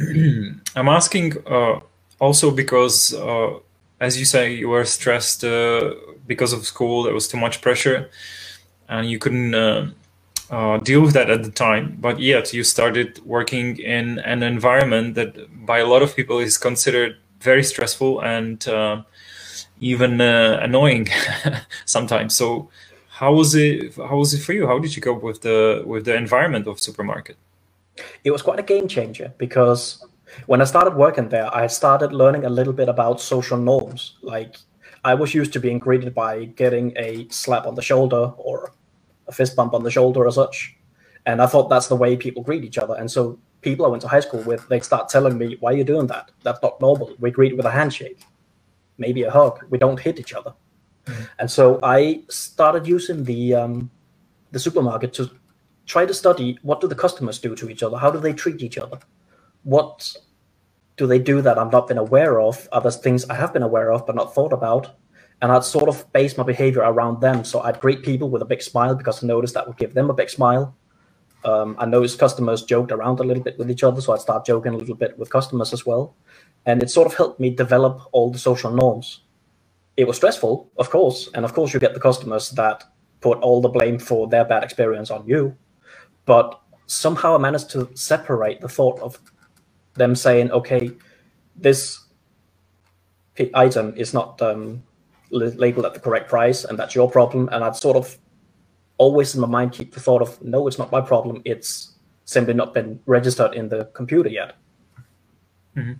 I'm 0.76 0.88
asking 0.88 1.38
uh, 1.46 1.80
also 2.18 2.50
because, 2.50 3.14
uh, 3.14 3.58
as 4.00 4.18
you 4.18 4.24
say, 4.24 4.52
you 4.52 4.68
were 4.68 4.84
stressed 4.84 5.44
uh, 5.44 5.94
because 6.26 6.52
of 6.52 6.66
school. 6.66 7.04
There 7.04 7.14
was 7.14 7.28
too 7.28 7.38
much 7.38 7.60
pressure, 7.60 8.10
and 8.88 9.08
you 9.08 9.18
couldn't 9.18 9.54
uh, 9.54 9.90
uh, 10.50 10.78
deal 10.78 11.00
with 11.00 11.14
that 11.14 11.30
at 11.30 11.42
the 11.44 11.50
time. 11.50 11.96
But 12.00 12.20
yet, 12.20 12.52
you 12.52 12.64
started 12.64 13.20
working 13.24 13.78
in 13.78 14.18
an 14.20 14.42
environment 14.42 15.14
that, 15.14 15.32
by 15.66 15.78
a 15.78 15.86
lot 15.86 16.02
of 16.02 16.16
people, 16.16 16.38
is 16.38 16.58
considered 16.58 17.16
very 17.40 17.62
stressful 17.62 18.20
and 18.22 18.66
uh, 18.68 19.02
even 19.80 20.20
uh, 20.20 20.58
annoying 20.62 21.08
sometimes. 21.84 22.34
So, 22.34 22.70
how 23.12 23.34
was 23.34 23.54
it? 23.54 23.94
How 23.96 24.16
was 24.16 24.32
it 24.32 24.40
for 24.40 24.54
you? 24.54 24.66
How 24.66 24.78
did 24.78 24.96
you 24.96 25.02
cope 25.02 25.22
with 25.22 25.42
the 25.42 25.82
with 25.84 26.06
the 26.06 26.16
environment 26.16 26.66
of 26.66 26.80
supermarket? 26.80 27.36
It 28.24 28.30
was 28.30 28.40
quite 28.40 28.58
a 28.58 28.62
game 28.62 28.88
changer 28.88 29.34
because 29.36 30.02
when 30.46 30.62
I 30.62 30.64
started 30.64 30.94
working 30.94 31.28
there, 31.28 31.54
I 31.54 31.66
started 31.66 32.14
learning 32.14 32.46
a 32.46 32.48
little 32.48 32.72
bit 32.72 32.88
about 32.88 33.20
social 33.20 33.58
norms. 33.58 34.16
Like 34.22 34.56
I 35.04 35.12
was 35.12 35.34
used 35.34 35.52
to 35.52 35.60
being 35.60 35.78
greeted 35.78 36.14
by 36.14 36.46
getting 36.62 36.94
a 36.96 37.28
slap 37.28 37.66
on 37.66 37.74
the 37.74 37.82
shoulder 37.82 38.32
or 38.38 38.72
a 39.28 39.32
fist 39.32 39.56
bump 39.56 39.74
on 39.74 39.82
the 39.82 39.90
shoulder 39.90 40.24
or 40.24 40.32
such. 40.32 40.74
And 41.26 41.42
I 41.42 41.46
thought 41.46 41.68
that's 41.68 41.88
the 41.88 41.96
way 41.96 42.16
people 42.16 42.42
greet 42.42 42.64
each 42.64 42.78
other. 42.78 42.94
And 42.94 43.10
so 43.10 43.38
people 43.60 43.84
I 43.84 43.90
went 43.90 44.00
to 44.02 44.08
high 44.08 44.20
school 44.20 44.42
with, 44.42 44.66
they'd 44.68 44.84
start 44.84 45.10
telling 45.10 45.36
me, 45.36 45.58
why 45.60 45.72
are 45.72 45.76
you 45.76 45.84
doing 45.84 46.06
that? 46.06 46.30
That's 46.44 46.62
not 46.62 46.80
normal. 46.80 47.14
We 47.20 47.30
greet 47.30 47.56
with 47.58 47.66
a 47.66 47.70
handshake, 47.70 48.20
maybe 48.96 49.22
a 49.24 49.30
hug. 49.30 49.64
We 49.68 49.76
don't 49.76 50.00
hit 50.00 50.18
each 50.18 50.32
other. 50.32 50.54
Mm-hmm. 51.06 51.22
And 51.38 51.50
so 51.50 51.80
I 51.82 52.22
started 52.28 52.86
using 52.86 53.24
the 53.24 53.54
um, 53.54 53.90
the 54.52 54.58
supermarket 54.58 55.12
to 55.14 55.30
try 55.86 56.06
to 56.06 56.14
study 56.14 56.58
what 56.62 56.80
do 56.80 56.88
the 56.88 56.94
customers 56.94 57.38
do 57.38 57.54
to 57.56 57.68
each 57.68 57.82
other? 57.82 57.96
How 57.96 58.10
do 58.10 58.18
they 58.18 58.32
treat 58.32 58.62
each 58.62 58.78
other? 58.78 58.98
What 59.64 60.14
do 60.96 61.06
they 61.06 61.18
do 61.18 61.42
that 61.42 61.58
I've 61.58 61.72
not 61.72 61.88
been 61.88 61.98
aware 61.98 62.40
of? 62.40 62.68
Are 62.72 62.80
there 62.80 62.90
things 62.90 63.28
I 63.28 63.34
have 63.34 63.52
been 63.52 63.62
aware 63.62 63.92
of 63.92 64.06
but 64.06 64.14
not 64.14 64.34
thought 64.34 64.52
about? 64.52 64.96
And 65.40 65.50
I'd 65.50 65.64
sort 65.64 65.88
of 65.88 66.10
base 66.12 66.36
my 66.36 66.44
behavior 66.44 66.82
around 66.82 67.20
them. 67.20 67.44
So 67.44 67.60
I'd 67.62 67.80
greet 67.80 68.02
people 68.04 68.30
with 68.30 68.42
a 68.42 68.44
big 68.44 68.62
smile 68.62 68.94
because 68.94 69.24
I 69.24 69.26
noticed 69.26 69.54
that 69.54 69.66
would 69.66 69.76
give 69.76 69.94
them 69.94 70.08
a 70.10 70.14
big 70.14 70.30
smile. 70.30 70.76
Um, 71.44 71.74
I 71.78 71.86
noticed 71.86 72.20
customers 72.20 72.62
joked 72.62 72.92
around 72.92 73.18
a 73.18 73.24
little 73.24 73.42
bit 73.42 73.58
with 73.58 73.68
each 73.68 73.82
other, 73.82 74.00
so 74.00 74.12
I'd 74.12 74.20
start 74.20 74.46
joking 74.46 74.74
a 74.74 74.76
little 74.76 74.94
bit 74.94 75.18
with 75.18 75.30
customers 75.30 75.72
as 75.72 75.84
well. 75.84 76.14
And 76.66 76.80
it 76.80 76.90
sort 76.90 77.08
of 77.08 77.14
helped 77.14 77.40
me 77.40 77.50
develop 77.50 78.02
all 78.12 78.30
the 78.30 78.38
social 78.38 78.70
norms. 78.70 79.22
It 79.96 80.06
was 80.06 80.16
stressful, 80.16 80.70
of 80.78 80.90
course, 80.90 81.28
and 81.34 81.44
of 81.44 81.52
course 81.52 81.74
you 81.74 81.80
get 81.80 81.94
the 81.94 82.00
customers 82.00 82.50
that 82.50 82.84
put 83.20 83.38
all 83.38 83.60
the 83.60 83.68
blame 83.68 83.98
for 83.98 84.26
their 84.28 84.44
bad 84.44 84.64
experience 84.64 85.10
on 85.10 85.26
you. 85.26 85.56
But 86.24 86.60
somehow 86.86 87.34
I 87.34 87.38
managed 87.38 87.70
to 87.70 87.90
separate 87.94 88.60
the 88.60 88.68
thought 88.68 89.00
of 89.00 89.18
them 89.94 90.14
saying, 90.14 90.50
okay, 90.50 90.90
this 91.56 92.04
item 93.54 93.94
is 93.96 94.14
not 94.14 94.40
um, 94.42 94.82
labeled 95.30 95.86
at 95.86 95.94
the 95.94 96.00
correct 96.00 96.28
price 96.28 96.64
and 96.64 96.78
that's 96.78 96.94
your 96.94 97.10
problem. 97.10 97.48
And 97.52 97.64
I'd 97.64 97.76
sort 97.76 97.96
of 97.96 98.18
always 98.98 99.34
in 99.34 99.40
my 99.40 99.46
mind 99.46 99.72
keep 99.72 99.92
the 99.94 100.00
thought 100.00 100.22
of, 100.22 100.40
no, 100.42 100.66
it's 100.68 100.78
not 100.78 100.92
my 100.92 101.00
problem. 101.00 101.42
It's 101.44 101.92
simply 102.24 102.54
not 102.54 102.74
been 102.74 103.00
registered 103.06 103.54
in 103.54 103.68
the 103.68 103.86
computer 103.86 104.28
yet. 104.28 104.56
Mm-hmm. 105.76 105.92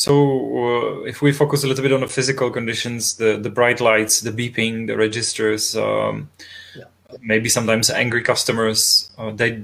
So 0.00 0.14
uh, 0.14 1.02
if 1.02 1.20
we 1.20 1.30
focus 1.30 1.62
a 1.62 1.66
little 1.66 1.82
bit 1.82 1.92
on 1.92 2.00
the 2.00 2.08
physical 2.08 2.50
conditions, 2.50 3.16
the, 3.18 3.36
the 3.36 3.50
bright 3.50 3.82
lights, 3.82 4.22
the 4.22 4.30
beeping, 4.30 4.86
the 4.86 4.96
registers, 4.96 5.76
um, 5.76 6.30
yeah. 6.74 6.84
maybe 7.20 7.50
sometimes 7.50 7.90
angry 7.90 8.22
customers, 8.22 9.10
uh, 9.18 9.30
they 9.30 9.62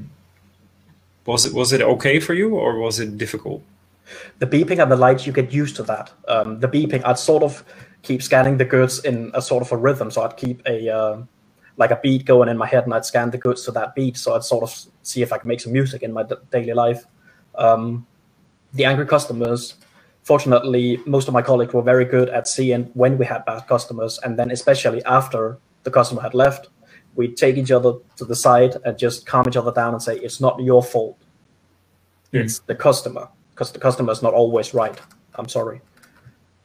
was 1.24 1.46
it 1.46 1.54
was 1.54 1.72
it 1.72 1.80
okay 1.80 2.20
for 2.20 2.34
you 2.34 2.54
or 2.54 2.78
was 2.78 3.00
it 3.00 3.16
difficult? 3.16 3.62
The 4.38 4.46
beeping 4.46 4.82
and 4.82 4.92
the 4.92 4.96
lights, 4.96 5.26
you 5.26 5.32
get 5.32 5.54
used 5.54 5.74
to 5.76 5.82
that. 5.84 6.12
Um, 6.28 6.60
the 6.60 6.68
beeping, 6.68 7.02
I'd 7.06 7.18
sort 7.18 7.42
of 7.42 7.64
keep 8.02 8.22
scanning 8.22 8.58
the 8.58 8.66
goods 8.66 9.02
in 9.06 9.30
a 9.32 9.40
sort 9.40 9.62
of 9.62 9.72
a 9.72 9.76
rhythm. 9.78 10.10
So 10.10 10.20
I'd 10.20 10.36
keep 10.36 10.60
a 10.66 10.90
uh, 10.94 11.22
like 11.78 11.92
a 11.92 12.00
beat 12.02 12.26
going 12.26 12.50
in 12.50 12.58
my 12.58 12.66
head, 12.66 12.84
and 12.84 12.92
I'd 12.92 13.06
scan 13.06 13.30
the 13.30 13.38
goods 13.38 13.64
to 13.64 13.72
that 13.72 13.94
beat. 13.94 14.18
So 14.18 14.34
I'd 14.34 14.44
sort 14.44 14.64
of 14.64 14.84
see 15.02 15.22
if 15.22 15.32
I 15.32 15.38
could 15.38 15.48
make 15.48 15.62
some 15.62 15.72
music 15.72 16.02
in 16.02 16.12
my 16.12 16.24
d- 16.24 16.34
daily 16.52 16.74
life. 16.74 17.06
Um, 17.54 18.06
the 18.74 18.84
angry 18.84 19.06
customers, 19.06 19.76
fortunately, 20.26 20.98
most 21.06 21.28
of 21.28 21.34
my 21.34 21.42
colleagues 21.42 21.72
were 21.72 21.82
very 21.82 22.04
good 22.04 22.28
at 22.28 22.48
seeing 22.48 22.84
when 22.94 23.16
we 23.16 23.24
had 23.24 23.44
bad 23.44 23.62
customers, 23.66 24.18
and 24.24 24.38
then 24.38 24.50
especially 24.50 25.02
after 25.04 25.58
the 25.84 25.90
customer 25.90 26.20
had 26.20 26.34
left, 26.34 26.68
we'd 27.16 27.36
take 27.36 27.56
each 27.56 27.70
other 27.70 27.94
to 28.16 28.24
the 28.24 28.36
side 28.36 28.76
and 28.84 28.98
just 28.98 29.26
calm 29.26 29.44
each 29.48 29.56
other 29.56 29.72
down 29.72 29.94
and 29.94 30.02
say 30.02 30.16
it's 30.18 30.40
not 30.40 30.60
your 30.60 30.82
fault 30.82 31.18
mm. 32.32 32.40
it's 32.40 32.60
the 32.60 32.74
customer 32.74 33.28
because 33.50 33.72
the 33.72 33.78
customer 33.78 34.12
is 34.12 34.22
not 34.22 34.34
always 34.34 34.74
right 34.74 35.00
i'm 35.36 35.48
sorry 35.48 35.80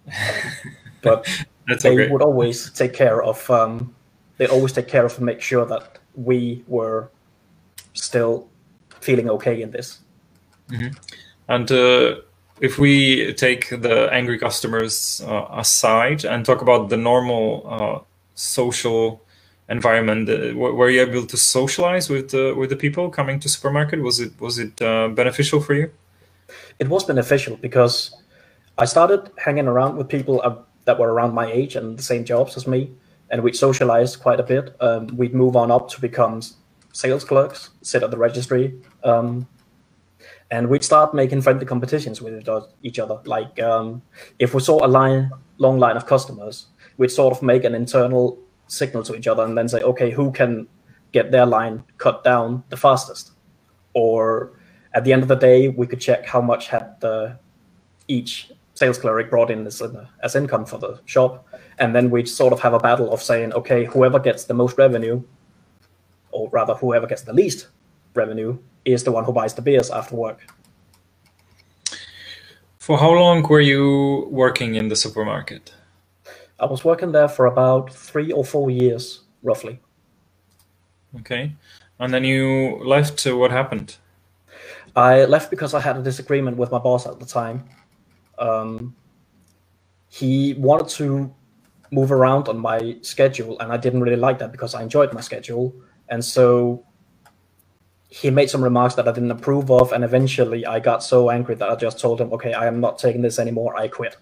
but 1.01 1.27
they 1.67 1.93
okay. 1.93 2.09
would 2.09 2.21
always 2.21 2.69
take 2.71 2.93
care 2.93 3.23
of 3.23 3.49
um, 3.49 3.95
they 4.37 4.47
always 4.47 4.73
take 4.73 4.87
care 4.87 5.05
of 5.05 5.15
to 5.15 5.23
make 5.23 5.41
sure 5.41 5.65
that 5.65 5.99
we 6.15 6.63
were 6.67 7.09
still 7.93 8.49
feeling 8.99 9.29
okay 9.29 9.61
in 9.61 9.71
this 9.71 9.99
mm-hmm. 10.69 10.89
and 11.47 11.71
uh, 11.71 12.15
if 12.61 12.77
we 12.77 13.33
take 13.33 13.69
the 13.69 14.07
angry 14.13 14.37
customers 14.37 15.21
uh, 15.27 15.47
aside 15.51 16.23
and 16.23 16.45
talk 16.45 16.61
about 16.61 16.89
the 16.89 16.97
normal 16.97 17.65
uh, 17.67 17.99
social 18.35 19.21
environment 19.67 20.29
uh, 20.29 20.55
were 20.55 20.89
you 20.89 21.01
able 21.01 21.25
to 21.25 21.37
socialize 21.37 22.09
with 22.09 22.33
uh, 22.33 22.53
with 22.55 22.69
the 22.69 22.75
people 22.75 23.09
coming 23.09 23.39
to 23.39 23.49
supermarket? 23.49 24.01
Was 24.01 24.19
it 24.19 24.31
was 24.39 24.59
it 24.59 24.81
uh, 24.81 25.07
beneficial 25.09 25.59
for 25.59 25.73
you? 25.73 25.91
It 26.79 26.87
was 26.87 27.03
beneficial 27.03 27.57
because 27.57 28.15
i 28.77 28.85
started 28.85 29.29
hanging 29.37 29.67
around 29.67 29.97
with 29.97 30.07
people 30.07 30.35
that 30.85 30.97
were 30.99 31.11
around 31.13 31.33
my 31.33 31.45
age 31.51 31.75
and 31.75 31.97
the 31.99 32.03
same 32.03 32.23
jobs 32.23 32.57
as 32.57 32.65
me 32.65 32.89
and 33.29 33.43
we 33.43 33.53
socialized 33.53 34.19
quite 34.21 34.39
a 34.39 34.43
bit. 34.43 34.75
Um, 34.79 35.07
we'd 35.17 35.33
move 35.33 35.55
on 35.55 35.71
up 35.71 35.89
to 35.89 36.01
become 36.01 36.41
sales 36.93 37.23
clerks 37.23 37.69
sit 37.81 38.03
at 38.03 38.11
the 38.11 38.17
registry 38.17 38.73
um, 39.03 39.47
and 40.51 40.67
we'd 40.69 40.83
start 40.83 41.13
making 41.13 41.41
friendly 41.41 41.65
competitions 41.65 42.21
with 42.21 42.47
each 42.83 42.99
other 42.99 43.17
like 43.25 43.59
um, 43.61 44.01
if 44.39 44.53
we 44.53 44.59
saw 44.61 44.85
a 44.85 44.87
line 44.87 45.31
long 45.57 45.79
line 45.79 45.97
of 45.97 46.05
customers 46.05 46.67
we'd 46.97 47.11
sort 47.11 47.35
of 47.35 47.41
make 47.41 47.63
an 47.63 47.73
internal 47.73 48.37
signal 48.71 49.03
to 49.03 49.15
each 49.15 49.27
other 49.27 49.43
and 49.43 49.57
then 49.57 49.67
say, 49.67 49.81
okay, 49.81 50.11
who 50.11 50.31
can 50.31 50.67
get 51.11 51.31
their 51.31 51.45
line 51.45 51.83
cut 51.97 52.23
down 52.23 52.63
the 52.69 52.77
fastest? 52.77 53.31
Or 53.93 54.53
at 54.93 55.03
the 55.03 55.11
end 55.11 55.23
of 55.23 55.27
the 55.27 55.35
day, 55.35 55.67
we 55.67 55.87
could 55.87 55.99
check 55.99 56.25
how 56.25 56.41
much 56.41 56.67
had 56.67 56.95
the 57.01 57.37
each 58.07 58.51
sales 58.73 58.97
cleric 58.97 59.29
brought 59.29 59.51
in 59.51 59.67
as, 59.67 59.81
as 60.23 60.35
income 60.35 60.65
for 60.65 60.77
the 60.77 60.99
shop, 61.05 61.45
and 61.79 61.95
then 61.95 62.09
we'd 62.09 62.27
sort 62.27 62.53
of 62.53 62.59
have 62.61 62.73
a 62.73 62.79
battle 62.79 63.11
of 63.11 63.21
saying, 63.21 63.53
okay, 63.53 63.85
whoever 63.85 64.19
gets 64.19 64.45
the 64.45 64.53
most 64.53 64.77
revenue, 64.77 65.21
or 66.31 66.49
rather, 66.49 66.73
whoever 66.75 67.07
gets 67.07 67.23
the 67.23 67.33
least 67.33 67.67
revenue, 68.13 68.57
is 68.85 69.03
the 69.03 69.11
one 69.11 69.23
who 69.23 69.33
buys 69.33 69.53
the 69.53 69.61
beers 69.61 69.89
after 69.89 70.15
work. 70.15 70.39
For 72.79 72.97
how 72.97 73.11
long 73.11 73.43
were 73.43 73.61
you 73.61 74.27
working 74.31 74.75
in 74.75 74.87
the 74.87 74.95
supermarket? 74.95 75.73
I 76.59 76.65
was 76.65 76.83
working 76.83 77.11
there 77.11 77.27
for 77.27 77.45
about 77.45 77.93
three 77.93 78.31
or 78.31 78.43
four 78.43 78.71
years, 78.71 79.21
roughly. 79.43 79.79
Okay. 81.19 81.53
And 81.99 82.13
then 82.13 82.23
you 82.23 82.81
left. 82.83 83.25
what 83.25 83.51
happened? 83.51 83.97
I 84.95 85.25
left 85.25 85.49
because 85.49 85.73
I 85.73 85.79
had 85.79 85.97
a 85.97 86.01
disagreement 86.01 86.57
with 86.57 86.71
my 86.71 86.79
boss 86.79 87.05
at 87.05 87.19
the 87.19 87.25
time. 87.25 87.63
Um, 88.39 88.95
he 90.09 90.55
wanted 90.55 90.89
to 90.97 91.33
move 91.91 92.11
around 92.11 92.47
on 92.47 92.57
my 92.57 92.97
schedule, 93.01 93.59
and 93.59 93.71
I 93.71 93.77
didn't 93.77 94.01
really 94.01 94.17
like 94.17 94.39
that 94.39 94.51
because 94.51 94.73
I 94.73 94.81
enjoyed 94.81 95.13
my 95.13 95.21
schedule. 95.21 95.73
And 96.09 96.23
so 96.23 96.83
he 98.11 98.29
made 98.29 98.49
some 98.49 98.61
remarks 98.61 98.95
that 98.95 99.07
I 99.07 99.13
didn't 99.13 99.31
approve 99.31 99.71
of, 99.71 99.93
and 99.93 100.03
eventually 100.03 100.65
I 100.65 100.79
got 100.79 101.01
so 101.01 101.31
angry 101.31 101.55
that 101.55 101.69
I 101.69 101.75
just 101.75 101.97
told 101.97 102.19
him, 102.19 102.31
"Okay, 102.33 102.53
I 102.53 102.67
am 102.67 102.81
not 102.81 102.99
taking 102.99 103.21
this 103.21 103.39
anymore. 103.39 103.75
I 103.75 103.87
quit." 103.87 104.17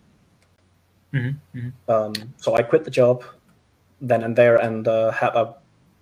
Mm-hmm, 1.12 1.58
mm-hmm. 1.58 1.92
Um, 1.92 2.14
so 2.38 2.56
I 2.56 2.62
quit 2.62 2.84
the 2.84 2.92
job 2.92 3.24
then 4.00 4.24
and 4.24 4.36
there 4.36 4.58
and 4.58 4.88
uh, 4.88 5.12
had 5.12 5.36
a 5.36 5.56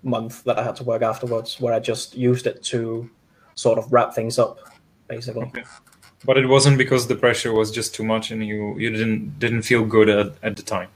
month 0.04 0.44
that 0.44 0.60
I 0.60 0.64
had 0.64 0.76
to 0.76 0.84
work 0.84 1.02
afterwards 1.02 1.60
where 1.60 1.74
I 1.74 1.80
just 1.80 2.16
used 2.16 2.46
it 2.46 2.62
to 2.66 3.10
sort 3.56 3.80
of 3.80 3.92
wrap 3.92 4.14
things 4.14 4.38
up, 4.38 4.60
basically. 5.08 5.44
Okay. 5.44 5.64
But 6.26 6.38
it 6.38 6.48
wasn't 6.48 6.78
because 6.78 7.08
the 7.08 7.16
pressure 7.16 7.54
was 7.54 7.72
just 7.72 7.96
too 7.96 8.04
much 8.04 8.32
and 8.32 8.46
you, 8.46 8.78
you 8.78 8.90
didn't 8.90 9.40
didn't 9.40 9.62
feel 9.62 9.86
good 9.86 10.10
at, 10.10 10.34
at 10.44 10.58
the 10.58 10.62
time. 10.62 10.90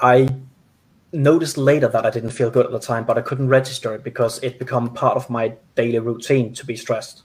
I 0.00 0.28
noticed 1.12 1.56
later 1.56 1.88
that 1.88 2.06
I 2.06 2.10
didn't 2.10 2.30
feel 2.30 2.50
good 2.50 2.66
at 2.66 2.72
the 2.72 2.80
time, 2.80 3.04
but 3.04 3.18
I 3.18 3.20
couldn't 3.20 3.48
register 3.48 3.94
it 3.94 4.04
because 4.04 4.38
it 4.42 4.58
become 4.58 4.92
part 4.94 5.16
of 5.16 5.28
my 5.28 5.54
daily 5.74 5.98
routine 5.98 6.52
to 6.54 6.66
be 6.66 6.76
stressed. 6.76 7.22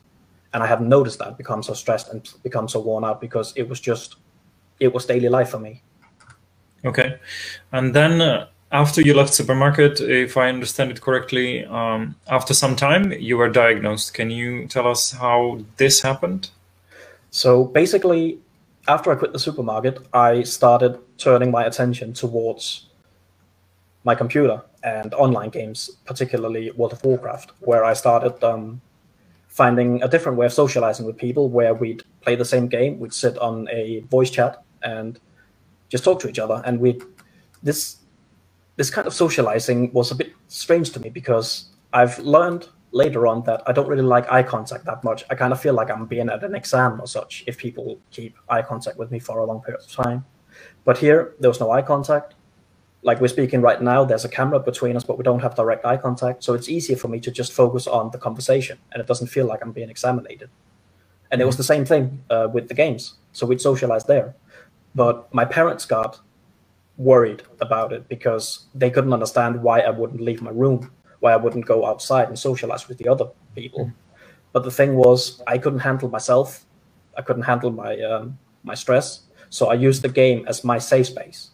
And 0.54 0.64
I 0.64 0.68
hadn't 0.68 0.90
noticed 0.90 1.20
that 1.20 1.38
become 1.38 1.62
so 1.64 1.74
stressed 1.74 2.10
and 2.10 2.28
become 2.44 2.68
so 2.68 2.80
worn 2.80 3.04
out 3.04 3.22
because 3.22 3.54
it 3.56 3.68
was 3.68 3.80
just 3.80 4.16
it 4.80 4.94
was 4.94 5.06
daily 5.06 5.30
life 5.30 5.50
for 5.50 5.60
me. 5.60 5.82
Okay, 6.84 7.18
and 7.72 7.94
then 7.94 8.22
uh, 8.22 8.48
after 8.72 9.02
you 9.02 9.14
left 9.14 9.34
supermarket, 9.34 10.02
if 10.02 10.38
I 10.38 10.50
understand 10.50 10.92
it 10.92 11.02
correctly, 11.02 11.66
um, 11.66 12.16
after 12.28 12.54
some 12.54 12.76
time 12.76 13.12
you 13.12 13.38
were 13.38 13.50
diagnosed. 13.50 14.14
Can 14.14 14.30
you 14.30 14.68
tell 14.68 14.88
us 14.88 15.12
how 15.12 15.60
this 15.78 16.02
happened? 16.02 16.50
So 17.32 17.66
basically, 17.66 18.40
after 18.88 19.12
I 19.12 19.16
quit 19.16 19.34
the 19.34 19.40
supermarket, 19.40 20.00
I 20.14 20.44
started 20.44 21.00
turning 21.18 21.52
my 21.52 21.66
attention 21.66 22.14
towards 22.14 22.88
my 24.06 24.16
computer 24.16 24.62
and 24.84 25.14
online 25.16 25.50
games, 25.50 25.90
particularly 26.06 26.72
World 26.72 26.94
of 26.94 27.04
Warcraft, 27.04 27.52
where 27.60 27.84
I 27.84 27.94
started 27.94 28.42
um, 28.44 28.80
finding 29.48 30.02
a 30.04 30.08
different 30.08 30.38
way 30.38 30.46
of 30.46 30.54
socializing 30.54 31.06
with 31.06 31.18
people 31.18 31.50
where 31.50 31.74
we'd 31.74 32.04
play 32.22 32.36
the 32.36 32.46
same 32.46 32.68
game, 32.68 33.00
we'd 33.00 33.14
sit 33.14 33.38
on 33.40 33.68
a 33.70 34.02
voice 34.12 34.30
chat 34.30 34.64
and 34.84 35.20
just 35.90 36.04
talk 36.04 36.20
to 36.20 36.30
each 36.30 36.40
other. 36.40 36.62
And 36.66 36.80
we 36.80 37.02
this 37.64 37.98
this 38.76 38.90
kind 38.90 39.08
of 39.08 39.14
socializing 39.14 39.92
was 39.92 40.12
a 40.12 40.16
bit 40.16 40.34
strange 40.50 40.92
to 40.92 41.00
me 41.00 41.10
because 41.10 41.70
I've 41.94 42.20
learned 42.20 42.68
later 42.92 43.26
on 43.26 43.44
that 43.44 43.64
I 43.66 43.72
don't 43.72 43.88
really 43.88 44.04
like 44.04 44.32
eye 44.32 44.44
contact 44.44 44.86
that 44.86 45.04
much. 45.04 45.24
I 45.30 45.36
kind 45.36 45.52
of 45.52 45.60
feel 45.60 45.74
like 45.74 45.90
I'm 45.90 46.06
being 46.06 46.30
at 46.30 46.44
an 46.44 46.54
exam 46.54 47.02
or 47.02 47.08
such 47.08 47.44
if 47.48 47.58
people 47.58 48.00
keep 48.12 48.38
eye 48.50 48.62
contact 48.62 48.98
with 48.98 49.10
me 49.10 49.20
for 49.20 49.40
a 49.40 49.46
long 49.46 49.62
period 49.62 49.82
of 49.82 49.90
time. 49.90 50.26
But 50.84 50.98
here, 50.98 51.34
there 51.40 51.50
was 51.50 51.60
no 51.60 51.72
eye 51.72 51.82
contact. 51.82 52.35
Like 53.06 53.22
we're 53.22 53.36
speaking 53.38 53.62
right 53.62 53.82
now, 53.82 54.04
there's 54.04 54.26
a 54.26 54.30
camera 54.30 54.60
between 54.60 54.98
us, 54.98 55.04
but 55.04 55.18
we 55.18 55.24
don't 55.24 55.42
have 55.42 55.56
direct 55.56 55.86
eye 55.86 55.98
contact. 55.98 56.44
So 56.44 56.54
it's 56.54 56.68
easier 56.68 56.98
for 56.98 57.08
me 57.08 57.20
to 57.22 57.32
just 57.32 57.54
focus 57.54 57.88
on 57.88 58.12
the 58.12 58.18
conversation 58.18 58.78
and 58.92 59.00
it 59.02 59.08
doesn't 59.08 59.28
feel 59.28 59.46
like 59.46 59.62
I'm 59.64 59.72
being 59.72 59.90
examined. 59.90 60.28
And 61.32 61.42
it 61.42 61.46
was 61.46 61.58
the 61.58 61.64
same 61.64 61.86
thing 61.86 62.24
uh, 62.30 62.48
with 62.52 62.68
the 62.68 62.74
games. 62.74 63.14
So 63.32 63.46
we'd 63.46 63.62
socialize 63.62 64.06
there. 64.06 64.36
But 64.96 65.34
my 65.34 65.46
parents 65.46 65.86
got 65.86 66.20
worried 66.98 67.44
about 67.62 67.94
it 67.94 68.08
because 68.10 68.66
they 68.74 68.90
couldn't 68.90 69.14
understand 69.14 69.62
why 69.62 69.82
I 69.82 69.92
wouldn't 69.92 70.22
leave 70.22 70.42
my 70.42 70.52
room 70.52 70.92
why 71.26 71.34
I 71.34 71.38
wouldn't 71.38 71.66
go 71.66 71.86
outside 71.86 72.28
and 72.28 72.38
socialize 72.38 72.88
with 72.88 73.00
the 73.00 73.08
other 73.08 73.28
people. 73.56 73.92
But 74.54 74.64
the 74.64 74.70
thing 74.70 74.96
was, 74.96 75.42
I 75.48 75.58
couldn't 75.58 75.80
handle 75.80 76.08
myself. 76.08 76.66
I 77.18 77.22
couldn't 77.24 77.44
handle 77.44 77.72
my 77.72 78.00
um, 78.02 78.38
my 78.64 78.76
stress. 78.76 79.22
So 79.50 79.68
I 79.74 79.74
used 79.74 80.02
the 80.02 80.10
game 80.10 80.46
as 80.48 80.64
my 80.64 80.78
safe 80.78 81.08
space. 81.08 81.50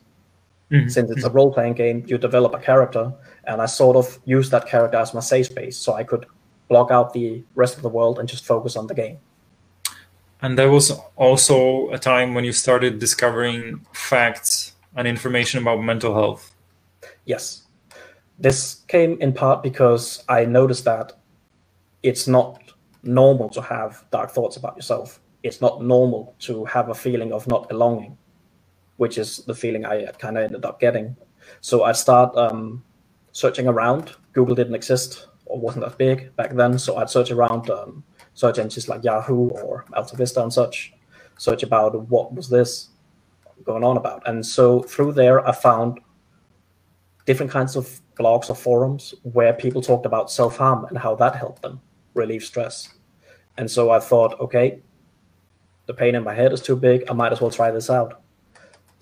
Mm-hmm. 0.71 0.87
Since 0.87 1.11
it's 1.11 1.25
a 1.25 1.29
role 1.29 1.53
playing 1.53 1.73
game, 1.73 2.05
you 2.07 2.17
develop 2.17 2.53
a 2.53 2.59
character, 2.59 3.13
and 3.45 3.61
I 3.61 3.65
sort 3.65 3.97
of 3.97 4.19
use 4.23 4.49
that 4.51 4.67
character 4.67 4.97
as 4.97 5.13
my 5.13 5.19
safe 5.19 5.47
space, 5.47 5.77
so 5.77 5.93
I 5.93 6.03
could 6.03 6.25
block 6.69 6.91
out 6.91 7.13
the 7.13 7.43
rest 7.55 7.75
of 7.75 7.81
the 7.81 7.89
world 7.89 8.19
and 8.19 8.29
just 8.29 8.45
focus 8.45 8.77
on 8.77 8.87
the 8.87 8.93
game. 8.93 9.19
And 10.41 10.57
there 10.57 10.71
was 10.71 10.91
also 11.17 11.91
a 11.91 11.99
time 11.99 12.33
when 12.33 12.45
you 12.45 12.53
started 12.53 12.99
discovering 12.99 13.85
facts 13.93 14.73
and 14.95 15.07
information 15.07 15.61
about 15.61 15.81
mental 15.83 16.13
health. 16.13 16.55
Yes. 17.25 17.63
This 18.39 18.75
came 18.87 19.17
in 19.19 19.33
part 19.33 19.61
because 19.61 20.23
I 20.29 20.45
noticed 20.45 20.85
that 20.85 21.13
it's 22.01 22.27
not 22.27 22.59
normal 23.03 23.49
to 23.49 23.61
have 23.61 24.03
dark 24.11 24.31
thoughts 24.31 24.57
about 24.57 24.75
yourself. 24.75 25.19
It's 25.43 25.61
not 25.61 25.83
normal 25.83 26.35
to 26.39 26.65
have 26.65 26.89
a 26.89 26.95
feeling 26.95 27.33
of 27.33 27.45
not 27.47 27.67
belonging, 27.69 28.17
which 29.01 29.17
is 29.17 29.37
the 29.47 29.55
feeling 29.55 29.83
I 29.83 30.05
kind 30.19 30.37
of 30.37 30.43
ended 30.43 30.63
up 30.63 30.79
getting. 30.79 31.15
So 31.59 31.85
I 31.85 31.91
start 31.91 32.37
um, 32.37 32.83
searching 33.31 33.67
around. 33.67 34.11
Google 34.33 34.53
didn't 34.53 34.75
exist 34.75 35.25
or 35.45 35.59
wasn't 35.59 35.85
that 35.85 35.97
big 35.97 36.35
back 36.35 36.51
then, 36.53 36.77
so 36.77 36.97
I'd 36.97 37.09
search 37.09 37.31
around 37.31 37.71
um, 37.71 38.03
search 38.35 38.59
engines 38.59 38.87
like 38.87 39.03
Yahoo 39.03 39.49
or 39.49 39.85
AltaVista 39.93 40.43
and 40.43 40.53
such, 40.53 40.93
search 41.39 41.63
about 41.63 41.99
what 42.09 42.31
was 42.31 42.47
this 42.47 42.89
going 43.63 43.83
on 43.83 43.97
about. 43.97 44.21
And 44.27 44.45
so 44.45 44.83
through 44.83 45.13
there, 45.13 45.47
I 45.47 45.51
found 45.51 45.99
different 47.25 47.51
kinds 47.51 47.75
of 47.75 48.01
blogs 48.19 48.51
or 48.51 48.55
forums 48.55 49.15
where 49.23 49.51
people 49.51 49.81
talked 49.81 50.05
about 50.05 50.29
self 50.29 50.57
harm 50.57 50.85
and 50.85 50.95
how 50.95 51.15
that 51.15 51.35
helped 51.35 51.63
them 51.63 51.81
relieve 52.13 52.43
stress. 52.43 52.93
And 53.57 53.69
so 53.69 53.89
I 53.89 53.99
thought, 53.99 54.39
okay, 54.39 54.83
the 55.87 55.95
pain 55.95 56.13
in 56.13 56.23
my 56.23 56.35
head 56.35 56.53
is 56.53 56.61
too 56.61 56.75
big. 56.75 57.09
I 57.09 57.13
might 57.13 57.31
as 57.31 57.41
well 57.41 57.49
try 57.49 57.71
this 57.71 57.89
out. 57.89 58.21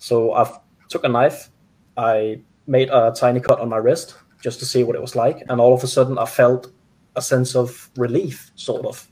So 0.00 0.32
I 0.32 0.50
took 0.88 1.04
a 1.04 1.08
knife, 1.08 1.50
I 1.96 2.40
made 2.66 2.88
a 2.88 3.12
tiny 3.14 3.38
cut 3.38 3.60
on 3.60 3.68
my 3.68 3.76
wrist 3.76 4.16
just 4.42 4.58
to 4.60 4.64
see 4.64 4.82
what 4.82 4.96
it 4.96 5.02
was 5.02 5.14
like, 5.14 5.44
and 5.48 5.60
all 5.60 5.74
of 5.74 5.84
a 5.84 5.86
sudden 5.86 6.16
I 6.18 6.24
felt 6.24 6.72
a 7.16 7.20
sense 7.20 7.54
of 7.54 7.90
relief, 7.96 8.50
sort 8.54 8.86
of, 8.86 9.06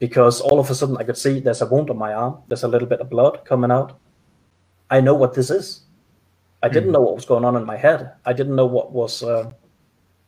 because 0.00 0.40
all 0.40 0.58
of 0.58 0.68
a 0.70 0.74
sudden 0.74 0.96
I 0.96 1.04
could 1.04 1.16
see 1.16 1.38
there's 1.38 1.62
a 1.62 1.66
wound 1.66 1.88
on 1.88 1.98
my 1.98 2.12
arm, 2.12 2.42
there's 2.48 2.64
a 2.64 2.68
little 2.68 2.88
bit 2.88 3.00
of 3.00 3.08
blood 3.08 3.44
coming 3.44 3.70
out. 3.70 3.96
I 4.90 5.00
know 5.00 5.14
what 5.14 5.34
this 5.34 5.50
is. 5.50 5.82
I 6.64 6.68
didn't 6.68 6.90
mm. 6.90 6.94
know 6.94 7.02
what 7.02 7.14
was 7.14 7.24
going 7.24 7.44
on 7.44 7.54
in 7.54 7.64
my 7.64 7.76
head. 7.76 8.12
I 8.26 8.32
didn't 8.32 8.56
know 8.56 8.66
what 8.66 8.92
was 8.92 9.22
uh, 9.22 9.50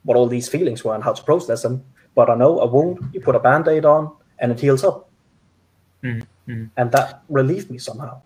what 0.04 0.16
all 0.16 0.28
these 0.28 0.48
feelings 0.48 0.84
were 0.84 0.94
and 0.94 1.02
how 1.02 1.12
to 1.12 1.22
process 1.22 1.62
them. 1.62 1.82
But 2.14 2.30
I 2.30 2.37
know 2.37 2.60
a 2.60 2.66
wound, 2.66 3.10
you 3.12 3.20
put 3.20 3.34
a 3.34 3.40
band-aid 3.40 3.84
on 3.84 4.12
and 4.38 4.52
it 4.52 4.60
heals 4.60 4.84
up. 4.84 5.10
Mm-hmm. 6.04 6.64
And 6.76 6.92
that 6.92 7.22
relieved 7.28 7.70
me 7.70 7.78
somehow. 7.78 8.22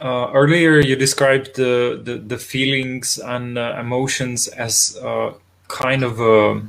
Uh, 0.00 0.30
earlier, 0.34 0.80
you 0.80 0.96
described 0.96 1.54
the, 1.54 2.00
the, 2.02 2.18
the 2.18 2.38
feelings 2.38 3.18
and 3.18 3.56
uh, 3.56 3.76
emotions 3.78 4.48
as 4.48 4.98
uh, 5.02 5.32
kind 5.68 6.02
of 6.02 6.20
a, 6.20 6.62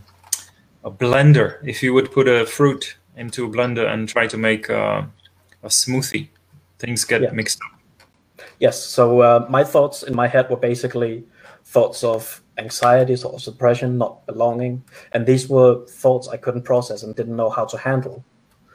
a, 0.84 0.92
blender. 0.92 1.58
If 1.68 1.82
you 1.82 1.94
would 1.94 2.12
put 2.12 2.28
a 2.28 2.46
fruit 2.46 2.98
into 3.18 3.46
a 3.46 3.50
blender 3.50 3.92
and 3.92 4.08
try 4.08 4.28
to 4.28 4.38
make 4.38 4.70
a, 4.70 5.10
a 5.64 5.68
smoothie, 5.68 6.30
things 6.78 7.04
get 7.04 7.24
yeah. 7.24 7.32
mixed 7.32 7.60
up. 7.66 8.46
Yes. 8.60 8.82
So 8.82 9.22
uh, 9.22 9.48
my 9.50 9.64
thoughts 9.64 10.04
in 10.04 10.16
my 10.16 10.28
head 10.28 10.50
were 10.50 10.58
basically 10.58 11.24
thoughts 11.66 12.04
of 12.04 12.42
anxieties 12.58 13.24
or 13.24 13.40
suppression, 13.40 13.98
not 13.98 14.26
belonging, 14.28 14.84
and 15.14 15.26
these 15.26 15.50
were 15.50 15.86
thoughts 15.88 16.28
I 16.28 16.38
couldn't 16.38 16.62
process 16.62 17.04
and 17.04 17.16
didn't 17.16 17.36
know 17.36 17.50
how 17.50 17.66
to 17.66 17.78
handle. 17.78 18.24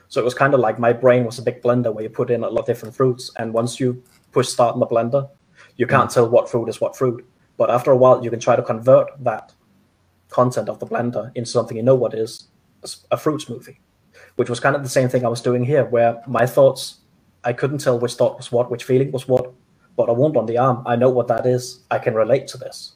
So 0.09 0.21
it 0.21 0.25
was 0.25 0.35
kind 0.35 0.55
of 0.55 0.61
like 0.61 0.79
my 0.79 0.93
brain 0.93 1.25
was 1.25 1.39
a 1.39 1.43
big 1.43 1.63
blender 1.63 1.95
where 1.95 2.03
you 2.03 2.11
put 2.11 2.31
in 2.31 2.43
a 2.43 2.49
lot 2.49 2.63
of 2.63 2.67
different 2.67 2.95
fruits, 2.95 3.31
and 3.39 3.55
once 3.55 3.79
you 3.79 4.03
push 4.33 4.49
start 4.49 4.75
in 4.75 4.81
the 4.81 4.87
blender, 4.87 5.29
you 5.77 5.87
can't 5.87 6.11
mm. 6.11 6.15
tell 6.15 6.29
what 6.29 6.51
fruit 6.51 6.69
is 6.69 6.81
what 6.81 6.97
fruit. 6.97 7.27
But 7.57 7.71
after 7.71 7.91
a 7.91 7.97
while, 7.97 8.23
you 8.25 8.31
can 8.31 8.41
try 8.41 8.57
to 8.57 8.63
convert 8.63 9.09
that 9.25 9.53
content 10.29 10.69
of 10.69 10.79
the 10.79 10.87
blender 10.87 11.31
into 11.35 11.51
something 11.51 11.77
you 11.77 11.83
know 11.83 11.95
what 11.95 12.15
is 12.15 12.49
a 13.11 13.17
fruit 13.17 13.43
smoothie, 13.43 13.77
which 14.37 14.49
was 14.49 14.61
kind 14.61 14.75
of 14.75 14.83
the 14.83 14.89
same 14.89 15.09
thing 15.09 15.25
I 15.25 15.29
was 15.29 15.43
doing 15.43 15.65
here, 15.65 15.85
where 15.85 16.23
my 16.27 16.47
thoughts 16.47 17.01
I 17.45 17.53
couldn't 17.53 17.79
tell 17.79 17.99
which 17.99 18.15
thought 18.15 18.37
was 18.37 18.53
what, 18.53 18.71
which 18.71 18.85
feeling 18.85 19.13
was 19.13 19.29
what, 19.29 19.53
but 19.97 20.09
a 20.09 20.13
wound 20.13 20.37
on 20.37 20.47
the 20.47 20.59
arm, 20.59 20.83
I 20.87 20.97
know 20.97 21.11
what 21.11 21.29
that 21.29 21.47
is. 21.47 21.81
I 21.91 21.99
can 21.99 22.15
relate 22.15 22.47
to 22.49 22.59
this. 22.59 22.93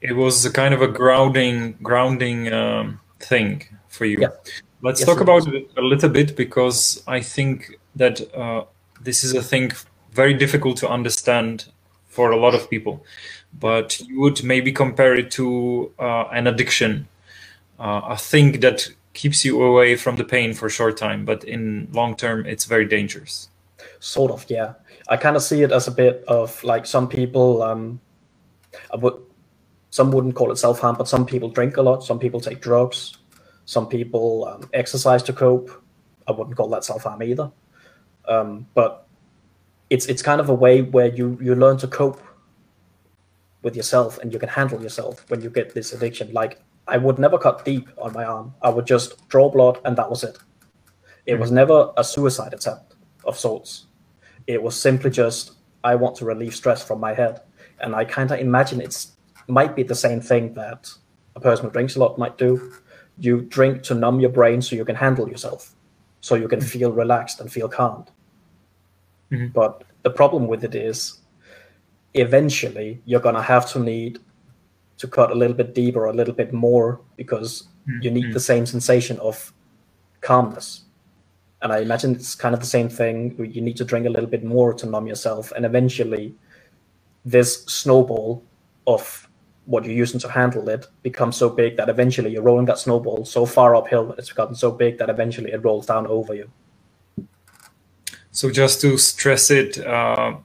It 0.00 0.14
was 0.14 0.44
a 0.44 0.52
kind 0.52 0.74
of 0.74 0.82
a 0.82 0.88
grounding, 0.88 1.76
grounding 1.82 2.52
um, 2.52 3.00
thing 3.20 3.64
for 3.88 4.04
you. 4.04 4.18
Yeah. 4.20 4.28
Let's 4.80 5.00
yes, 5.00 5.08
talk 5.08 5.20
about 5.20 5.46
it 5.48 5.70
a 5.76 5.82
little 5.82 6.08
bit 6.08 6.36
because 6.36 7.02
I 7.08 7.20
think 7.20 7.78
that 7.96 8.20
uh, 8.34 8.64
this 9.00 9.24
is 9.24 9.34
a 9.34 9.42
thing 9.42 9.72
very 10.12 10.34
difficult 10.34 10.76
to 10.78 10.88
understand 10.88 11.66
for 12.06 12.30
a 12.30 12.36
lot 12.36 12.54
of 12.54 12.68
people. 12.68 13.04
But 13.58 14.00
you 14.00 14.20
would 14.20 14.42
maybe 14.44 14.72
compare 14.72 15.14
it 15.14 15.30
to 15.32 15.92
uh, 15.98 16.24
an 16.32 16.46
addiction, 16.46 17.08
uh, 17.78 18.02
a 18.04 18.16
thing 18.16 18.60
that 18.60 18.88
keeps 19.14 19.44
you 19.44 19.62
away 19.62 19.96
from 19.96 20.16
the 20.16 20.24
pain 20.24 20.54
for 20.54 20.66
a 20.66 20.70
short 20.70 20.96
time, 20.96 21.24
but 21.24 21.42
in 21.44 21.88
long 21.92 22.14
term, 22.14 22.46
it's 22.46 22.66
very 22.66 22.84
dangerous. 22.84 23.48
Sort 23.98 24.30
of, 24.30 24.46
yeah. 24.48 24.74
I 25.08 25.16
kind 25.16 25.34
of 25.34 25.42
see 25.42 25.62
it 25.62 25.72
as 25.72 25.88
a 25.88 25.90
bit 25.90 26.24
of 26.28 26.62
like 26.62 26.86
some 26.86 27.08
people, 27.08 27.62
um, 27.62 28.00
I 28.92 28.96
would, 28.96 29.14
some 29.90 30.12
wouldn't 30.12 30.36
call 30.36 30.52
it 30.52 30.56
self 30.56 30.78
harm, 30.78 30.96
but 30.96 31.08
some 31.08 31.26
people 31.26 31.48
drink 31.48 31.78
a 31.78 31.82
lot, 31.82 32.04
some 32.04 32.18
people 32.18 32.40
take 32.40 32.60
drugs, 32.60 33.16
some 33.64 33.88
people 33.88 34.46
um, 34.46 34.70
exercise 34.72 35.22
to 35.24 35.32
cope. 35.32 35.70
I 36.28 36.32
wouldn't 36.32 36.56
call 36.56 36.68
that 36.68 36.84
self 36.84 37.02
harm 37.02 37.22
either. 37.22 37.50
Um, 38.28 38.66
but 38.74 39.07
it's 39.90 40.06
it's 40.06 40.22
kind 40.22 40.40
of 40.40 40.48
a 40.48 40.54
way 40.54 40.82
where 40.82 41.08
you 41.08 41.38
you 41.40 41.54
learn 41.54 41.78
to 41.78 41.88
cope 41.88 42.22
with 43.62 43.74
yourself 43.74 44.18
and 44.18 44.32
you 44.32 44.38
can 44.38 44.48
handle 44.48 44.80
yourself 44.82 45.24
when 45.28 45.40
you 45.42 45.50
get 45.50 45.74
this 45.74 45.92
addiction. 45.92 46.32
Like 46.32 46.60
I 46.86 46.96
would 46.96 47.18
never 47.18 47.38
cut 47.38 47.64
deep 47.64 47.88
on 47.98 48.12
my 48.12 48.24
arm. 48.24 48.54
I 48.62 48.70
would 48.70 48.86
just 48.86 49.28
draw 49.28 49.50
blood 49.50 49.78
and 49.84 49.96
that 49.96 50.08
was 50.08 50.24
it. 50.24 50.38
It 51.26 51.32
mm-hmm. 51.32 51.40
was 51.40 51.50
never 51.50 51.92
a 51.96 52.04
suicide 52.04 52.54
attempt 52.54 52.94
of 53.24 53.38
sorts. 53.38 53.86
It 54.46 54.62
was 54.62 54.80
simply 54.80 55.10
just 55.10 55.52
I 55.84 55.94
want 55.94 56.16
to 56.16 56.24
relieve 56.24 56.54
stress 56.54 56.82
from 56.82 57.00
my 57.00 57.14
head, 57.14 57.40
and 57.80 57.94
I 57.94 58.04
kind 58.04 58.30
of 58.30 58.40
imagine 58.40 58.80
it's 58.80 59.12
might 59.46 59.74
be 59.74 59.82
the 59.82 59.94
same 59.94 60.20
thing 60.20 60.52
that 60.54 60.90
a 61.36 61.40
person 61.40 61.64
who 61.64 61.70
drinks 61.70 61.96
a 61.96 62.00
lot 62.00 62.18
might 62.18 62.36
do. 62.36 62.72
You 63.18 63.42
drink 63.42 63.82
to 63.84 63.94
numb 63.94 64.20
your 64.20 64.30
brain 64.30 64.60
so 64.60 64.76
you 64.76 64.84
can 64.84 64.96
handle 64.96 65.28
yourself, 65.28 65.74
so 66.20 66.34
you 66.34 66.48
can 66.48 66.60
feel 66.60 66.92
relaxed 66.92 67.40
and 67.40 67.50
feel 67.50 67.68
calmed. 67.68 68.10
Mm-hmm. 69.30 69.48
But 69.48 69.84
the 70.02 70.10
problem 70.10 70.46
with 70.46 70.64
it 70.64 70.74
is, 70.74 71.18
eventually 72.14 73.00
you're 73.04 73.20
gonna 73.20 73.42
have 73.42 73.70
to 73.72 73.78
need 73.78 74.18
to 74.96 75.06
cut 75.06 75.30
a 75.30 75.34
little 75.34 75.54
bit 75.54 75.74
deeper, 75.74 76.06
a 76.06 76.12
little 76.12 76.34
bit 76.34 76.52
more, 76.52 77.00
because 77.16 77.68
mm-hmm. 77.88 78.02
you 78.02 78.10
need 78.10 78.32
the 78.32 78.40
same 78.40 78.66
sensation 78.66 79.18
of 79.20 79.52
calmness 80.20 80.84
and 81.62 81.72
I 81.72 81.78
imagine 81.78 82.14
it's 82.14 82.34
kind 82.34 82.54
of 82.54 82.60
the 82.60 82.66
same 82.66 82.88
thing. 82.88 83.34
You 83.38 83.60
need 83.60 83.76
to 83.78 83.84
drink 83.84 84.06
a 84.06 84.10
little 84.10 84.28
bit 84.28 84.44
more 84.44 84.72
to 84.74 84.86
numb 84.86 85.06
yourself, 85.06 85.52
and 85.52 85.64
eventually, 85.66 86.34
this 87.24 87.64
snowball 87.64 88.42
of 88.86 89.28
what 89.66 89.84
you're 89.84 89.94
using 89.94 90.20
to 90.20 90.30
handle 90.30 90.68
it 90.68 90.86
becomes 91.02 91.36
so 91.36 91.50
big 91.50 91.76
that 91.76 91.90
eventually 91.90 92.30
you're 92.30 92.42
rolling 92.42 92.64
that 92.64 92.78
snowball 92.78 93.24
so 93.26 93.44
far 93.44 93.76
uphill 93.76 94.06
that 94.06 94.18
it's 94.18 94.32
gotten 94.32 94.54
so 94.54 94.70
big 94.70 94.96
that 94.96 95.10
eventually 95.10 95.52
it 95.52 95.62
rolls 95.62 95.84
down 95.84 96.06
over 96.06 96.34
you. 96.34 96.50
So 98.38 98.52
just 98.52 98.80
to 98.82 98.96
stress 98.98 99.50
it 99.50 99.84
uh, 99.84 100.36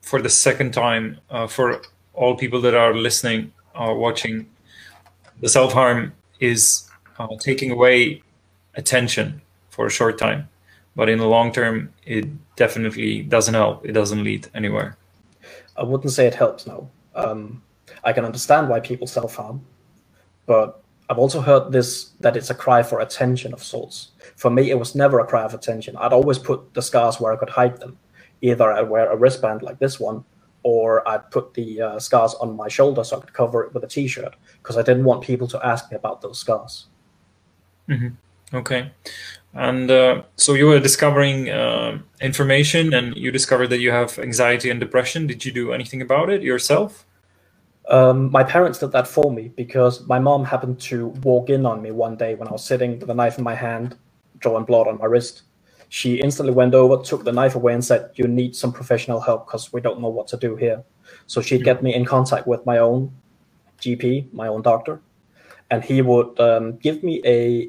for 0.00 0.22
the 0.22 0.30
second 0.30 0.72
time 0.72 1.18
uh, 1.28 1.46
for 1.46 1.82
all 2.14 2.36
people 2.36 2.58
that 2.62 2.72
are 2.72 2.94
listening 2.94 3.52
or 3.74 3.98
watching, 3.98 4.46
the 5.42 5.50
self 5.50 5.74
harm 5.74 6.14
is 6.40 6.88
uh, 7.18 7.36
taking 7.38 7.70
away 7.70 8.22
attention 8.76 9.42
for 9.68 9.84
a 9.84 9.90
short 9.90 10.16
time, 10.16 10.48
but 10.96 11.10
in 11.10 11.18
the 11.18 11.26
long 11.28 11.52
term, 11.52 11.92
it 12.06 12.24
definitely 12.56 13.20
doesn't 13.20 13.52
help. 13.52 13.84
It 13.84 13.92
doesn't 13.92 14.24
lead 14.24 14.48
anywhere. 14.54 14.96
I 15.76 15.82
wouldn't 15.82 16.12
say 16.12 16.26
it 16.26 16.34
helps. 16.34 16.66
No, 16.66 16.88
um, 17.14 17.62
I 18.04 18.14
can 18.14 18.24
understand 18.24 18.70
why 18.70 18.80
people 18.80 19.06
self 19.06 19.36
harm, 19.36 19.60
but 20.46 20.82
I've 21.10 21.18
also 21.18 21.40
heard 21.40 21.70
this 21.70 22.10
that 22.20 22.36
it's 22.36 22.50
a 22.50 22.54
cry 22.54 22.82
for 22.82 23.00
attention 23.00 23.52
of 23.52 23.62
sorts. 23.62 24.12
For 24.36 24.50
me, 24.50 24.70
it 24.70 24.78
was 24.78 24.94
never 24.94 25.20
a 25.20 25.26
cry 25.26 25.42
of 25.42 25.54
attention. 25.54 25.96
I'd 25.96 26.12
always 26.12 26.38
put 26.38 26.72
the 26.74 26.82
scars 26.82 27.20
where 27.20 27.32
I 27.32 27.36
could 27.36 27.50
hide 27.50 27.78
them. 27.78 27.98
Either 28.40 28.72
I'd 28.72 28.88
wear 28.88 29.10
a 29.10 29.16
wristband 29.16 29.62
like 29.62 29.78
this 29.78 30.00
one, 30.00 30.24
or 30.62 31.06
I'd 31.06 31.30
put 31.30 31.54
the 31.54 31.80
uh, 31.80 31.98
scars 31.98 32.34
on 32.34 32.56
my 32.56 32.68
shoulder 32.68 33.04
so 33.04 33.18
I 33.18 33.20
could 33.20 33.32
cover 33.32 33.64
it 33.64 33.74
with 33.74 33.84
a 33.84 33.86
t-shirt 33.86 34.34
because 34.62 34.76
I 34.76 34.82
didn't 34.82 35.04
want 35.04 35.22
people 35.22 35.46
to 35.48 35.66
ask 35.66 35.90
me 35.90 35.96
about 35.96 36.22
those 36.22 36.38
scars. 36.38 36.86
Mm-hmm. 37.88 38.56
Okay, 38.56 38.92
and 39.52 39.90
uh, 39.90 40.22
so 40.36 40.54
you 40.54 40.66
were 40.66 40.80
discovering 40.80 41.50
uh, 41.50 41.98
information, 42.20 42.94
and 42.94 43.14
you 43.16 43.30
discovered 43.30 43.68
that 43.68 43.80
you 43.80 43.90
have 43.90 44.18
anxiety 44.18 44.70
and 44.70 44.80
depression. 44.80 45.26
Did 45.26 45.44
you 45.44 45.52
do 45.52 45.72
anything 45.72 46.00
about 46.00 46.30
it 46.30 46.42
yourself? 46.42 47.04
Um, 47.88 48.30
my 48.30 48.42
parents 48.42 48.78
did 48.78 48.92
that 48.92 49.06
for 49.06 49.30
me 49.30 49.48
because 49.56 50.06
my 50.06 50.18
mom 50.18 50.44
happened 50.44 50.80
to 50.82 51.08
walk 51.22 51.50
in 51.50 51.66
on 51.66 51.82
me 51.82 51.90
one 51.90 52.16
day 52.16 52.34
when 52.34 52.48
I 52.48 52.52
was 52.52 52.64
sitting 52.64 52.98
with 52.98 53.10
a 53.10 53.14
knife 53.14 53.36
in 53.38 53.44
my 53.44 53.54
hand, 53.54 53.96
drawing 54.38 54.64
blood 54.64 54.88
on 54.88 54.98
my 54.98 55.04
wrist. 55.04 55.42
She 55.90 56.16
instantly 56.20 56.54
went 56.54 56.74
over, 56.74 57.02
took 57.02 57.24
the 57.24 57.32
knife 57.32 57.54
away, 57.54 57.74
and 57.74 57.84
said, 57.84 58.10
"You 58.14 58.26
need 58.26 58.56
some 58.56 58.72
professional 58.72 59.20
help 59.20 59.46
because 59.46 59.72
we 59.72 59.80
don't 59.80 60.00
know 60.00 60.08
what 60.08 60.26
to 60.28 60.36
do 60.36 60.56
here." 60.56 60.82
So 61.26 61.40
she'd 61.42 61.62
get 61.64 61.82
me 61.82 61.94
in 61.94 62.04
contact 62.04 62.46
with 62.46 62.64
my 62.66 62.78
own 62.78 63.12
GP, 63.80 64.32
my 64.32 64.48
own 64.48 64.62
doctor, 64.62 65.00
and 65.70 65.84
he 65.84 66.00
would 66.02 66.40
um, 66.40 66.76
give 66.78 67.02
me 67.04 67.20
a. 67.24 67.68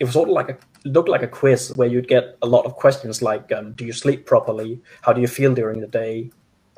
It 0.00 0.04
was 0.04 0.14
sort 0.14 0.28
of 0.28 0.34
like 0.34 0.48
a 0.50 0.58
looked 0.88 1.08
like 1.08 1.22
a 1.22 1.28
quiz 1.28 1.72
where 1.76 1.88
you'd 1.88 2.08
get 2.08 2.36
a 2.42 2.46
lot 2.46 2.64
of 2.64 2.74
questions 2.74 3.22
like, 3.22 3.52
um, 3.52 3.72
"Do 3.72 3.84
you 3.84 3.92
sleep 3.92 4.26
properly? 4.26 4.80
How 5.02 5.12
do 5.12 5.20
you 5.20 5.28
feel 5.28 5.54
during 5.54 5.80
the 5.80 5.86
day? 5.88 6.30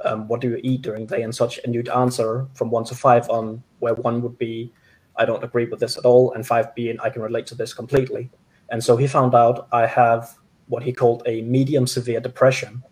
Um, 0.04 0.28
what 0.28 0.40
do 0.40 0.50
you 0.50 0.60
eat 0.62 0.82
during 0.82 1.06
the 1.06 1.16
day 1.16 1.22
and 1.22 1.34
such, 1.34 1.58
and 1.64 1.74
you'd 1.74 1.88
answer 1.88 2.46
from 2.54 2.70
one 2.70 2.84
to 2.84 2.94
five 2.94 3.28
on 3.30 3.62
where 3.80 3.94
one 3.94 4.22
would 4.22 4.38
be, 4.38 4.72
I 5.16 5.24
don't 5.24 5.42
agree 5.42 5.66
with 5.66 5.80
this 5.80 5.98
at 5.98 6.04
all, 6.04 6.32
and 6.34 6.46
five 6.46 6.74
being, 6.74 6.98
I 7.00 7.10
can 7.10 7.22
relate 7.22 7.46
to 7.48 7.54
this 7.54 7.74
completely. 7.74 8.30
And 8.70 8.82
so 8.82 8.96
he 8.96 9.06
found 9.06 9.34
out 9.34 9.68
I 9.72 9.86
have 9.86 10.36
what 10.68 10.82
he 10.82 10.92
called 10.92 11.22
a 11.26 11.42
medium 11.42 11.86
severe 11.86 12.20
depression, 12.20 12.82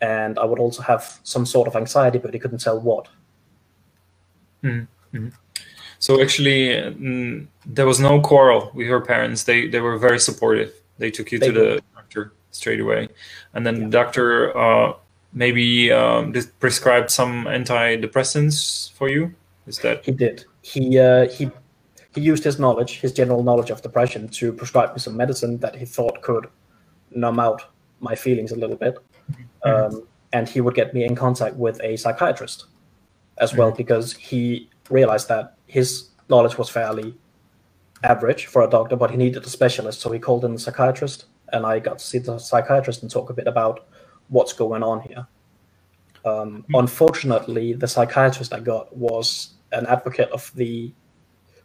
and 0.00 0.38
I 0.38 0.44
would 0.44 0.58
also 0.58 0.82
have 0.82 1.20
some 1.22 1.46
sort 1.46 1.68
of 1.68 1.76
anxiety, 1.76 2.18
but 2.18 2.32
he 2.32 2.40
couldn't 2.40 2.60
tell 2.60 2.80
what. 2.80 3.08
Mm-hmm. 4.64 5.28
So 5.98 6.22
actually, 6.22 6.68
mm, 6.70 7.46
there 7.66 7.86
was 7.86 8.00
no 8.00 8.20
quarrel 8.20 8.70
with 8.74 8.86
your 8.86 9.02
parents. 9.02 9.44
They 9.44 9.68
they 9.68 9.80
were 9.80 9.98
very 9.98 10.18
supportive. 10.18 10.72
They 10.98 11.10
took 11.10 11.30
you 11.30 11.38
they 11.38 11.48
to 11.48 11.52
the 11.52 11.82
doctor 11.94 12.32
straight 12.50 12.80
away, 12.80 13.08
and 13.52 13.66
then 13.66 13.76
yeah. 13.76 13.84
the 13.84 13.90
doctor 13.90 14.56
uh, 14.56 14.94
maybe 15.32 15.92
um, 15.92 16.34
prescribed 16.58 17.10
some 17.10 17.44
antidepressants 17.44 18.92
for 18.92 19.08
you? 19.08 19.34
Is 19.66 19.78
that 19.78 20.04
he 20.04 20.12
did? 20.12 20.44
He 20.62 20.98
uh, 20.98 21.28
he 21.28 21.50
he 22.14 22.20
used 22.20 22.44
his 22.44 22.58
knowledge, 22.58 23.00
his 23.00 23.12
general 23.12 23.42
knowledge 23.42 23.70
of 23.70 23.82
depression, 23.82 24.28
to 24.28 24.52
prescribe 24.52 24.92
me 24.92 24.98
some 24.98 25.16
medicine 25.16 25.58
that 25.58 25.76
he 25.76 25.84
thought 25.84 26.22
could 26.22 26.46
numb 27.10 27.38
out 27.38 27.62
my 28.00 28.14
feelings 28.14 28.52
a 28.52 28.56
little 28.56 28.76
bit. 28.76 28.98
Mm-hmm. 29.64 29.96
Um, 29.96 30.06
and 30.32 30.48
he 30.48 30.60
would 30.60 30.74
get 30.74 30.94
me 30.94 31.04
in 31.04 31.14
contact 31.14 31.56
with 31.56 31.80
a 31.82 31.96
psychiatrist 31.96 32.66
as 33.38 33.54
well 33.54 33.68
mm-hmm. 33.68 33.76
because 33.76 34.12
he 34.12 34.68
realized 34.88 35.28
that 35.28 35.54
his 35.66 36.10
knowledge 36.28 36.58
was 36.58 36.68
fairly 36.68 37.14
average 38.02 38.46
for 38.46 38.62
a 38.62 38.70
doctor, 38.70 38.96
but 38.96 39.10
he 39.10 39.16
needed 39.16 39.44
a 39.44 39.48
specialist. 39.48 40.00
So 40.00 40.10
he 40.10 40.18
called 40.18 40.44
in 40.44 40.54
a 40.54 40.58
psychiatrist, 40.58 41.26
and 41.52 41.66
I 41.66 41.78
got 41.78 41.98
to 41.98 42.04
see 42.04 42.18
the 42.18 42.38
psychiatrist 42.38 43.02
and 43.02 43.10
talk 43.10 43.30
a 43.30 43.34
bit 43.34 43.46
about 43.46 43.86
what's 44.30 44.52
going 44.52 44.82
on 44.82 45.02
here. 45.02 45.26
Um, 46.24 46.64
mm. 46.68 46.78
Unfortunately, 46.78 47.74
the 47.74 47.86
psychiatrist 47.86 48.54
I 48.54 48.60
got 48.60 48.96
was 48.96 49.54
an 49.72 49.86
advocate 49.86 50.30
of 50.30 50.50
the 50.54 50.92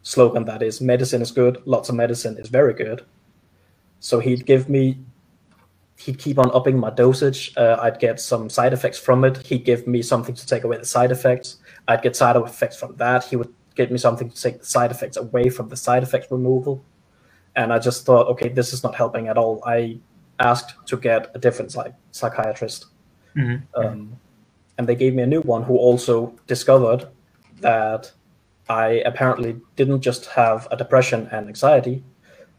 slogan 0.04 0.46
that 0.46 0.62
is 0.62 0.82
medicine 0.82 1.22
is 1.22 1.32
good, 1.32 1.62
lots 1.66 1.90
of 1.90 1.96
medicine 1.96 2.38
is 2.38 2.50
very 2.50 2.74
good. 2.74 3.06
So 4.00 4.20
he'd 4.20 4.46
give 4.46 4.70
me, 4.70 5.00
he'd 5.98 6.20
keep 6.20 6.38
on 6.38 6.52
upping 6.54 6.78
my 6.78 6.92
dosage. 6.92 7.54
Uh, 7.58 7.78
I'd 7.82 8.00
get 8.00 8.20
some 8.20 8.50
side 8.50 8.74
effects 8.74 9.00
from 9.00 9.26
it. 9.26 9.38
He'd 9.48 9.66
give 9.66 9.88
me 9.88 10.02
something 10.02 10.36
to 10.36 10.46
take 10.46 10.64
away 10.64 10.78
the 10.78 10.86
side 10.86 11.12
effects. 11.12 11.58
I'd 11.88 12.04
get 12.04 12.16
side 12.16 12.36
effects 12.36 12.78
from 12.78 12.96
that. 12.98 13.24
He 13.24 13.36
would 13.36 13.52
give 13.76 13.90
me 13.92 13.98
something 13.98 14.30
to 14.30 14.42
take 14.42 14.60
the 14.60 14.66
side 14.66 14.92
effects 14.92 15.18
away 15.18 15.50
from 15.50 15.70
the 15.70 15.76
side 15.76 16.04
effects 16.04 16.32
removal. 16.32 16.84
And 17.56 17.74
I 17.74 17.80
just 17.80 18.06
thought, 18.06 18.28
okay, 18.28 18.50
this 18.50 18.74
is 18.74 18.84
not 18.84 18.96
helping 18.96 19.28
at 19.28 19.38
all. 19.38 19.64
I 19.66 19.98
asked 20.40 20.76
to 20.88 20.98
get 20.98 21.32
a 21.34 21.40
different 21.40 21.72
psych- 21.72 21.96
psychiatrist. 22.12 22.88
Mm-hmm. 23.36 23.64
Um, 23.80 24.18
and 24.78 24.88
they 24.88 24.96
gave 24.96 25.14
me 25.14 25.24
a 25.24 25.28
new 25.28 25.42
one 25.42 25.64
who 25.64 25.78
also 25.78 26.36
discovered 26.48 27.08
that 27.62 28.12
I 28.68 29.04
apparently 29.06 29.62
didn't 29.76 30.02
just 30.02 30.26
have 30.28 30.68
a 30.72 30.78
depression 30.78 31.30
and 31.32 31.48
anxiety. 31.48 32.04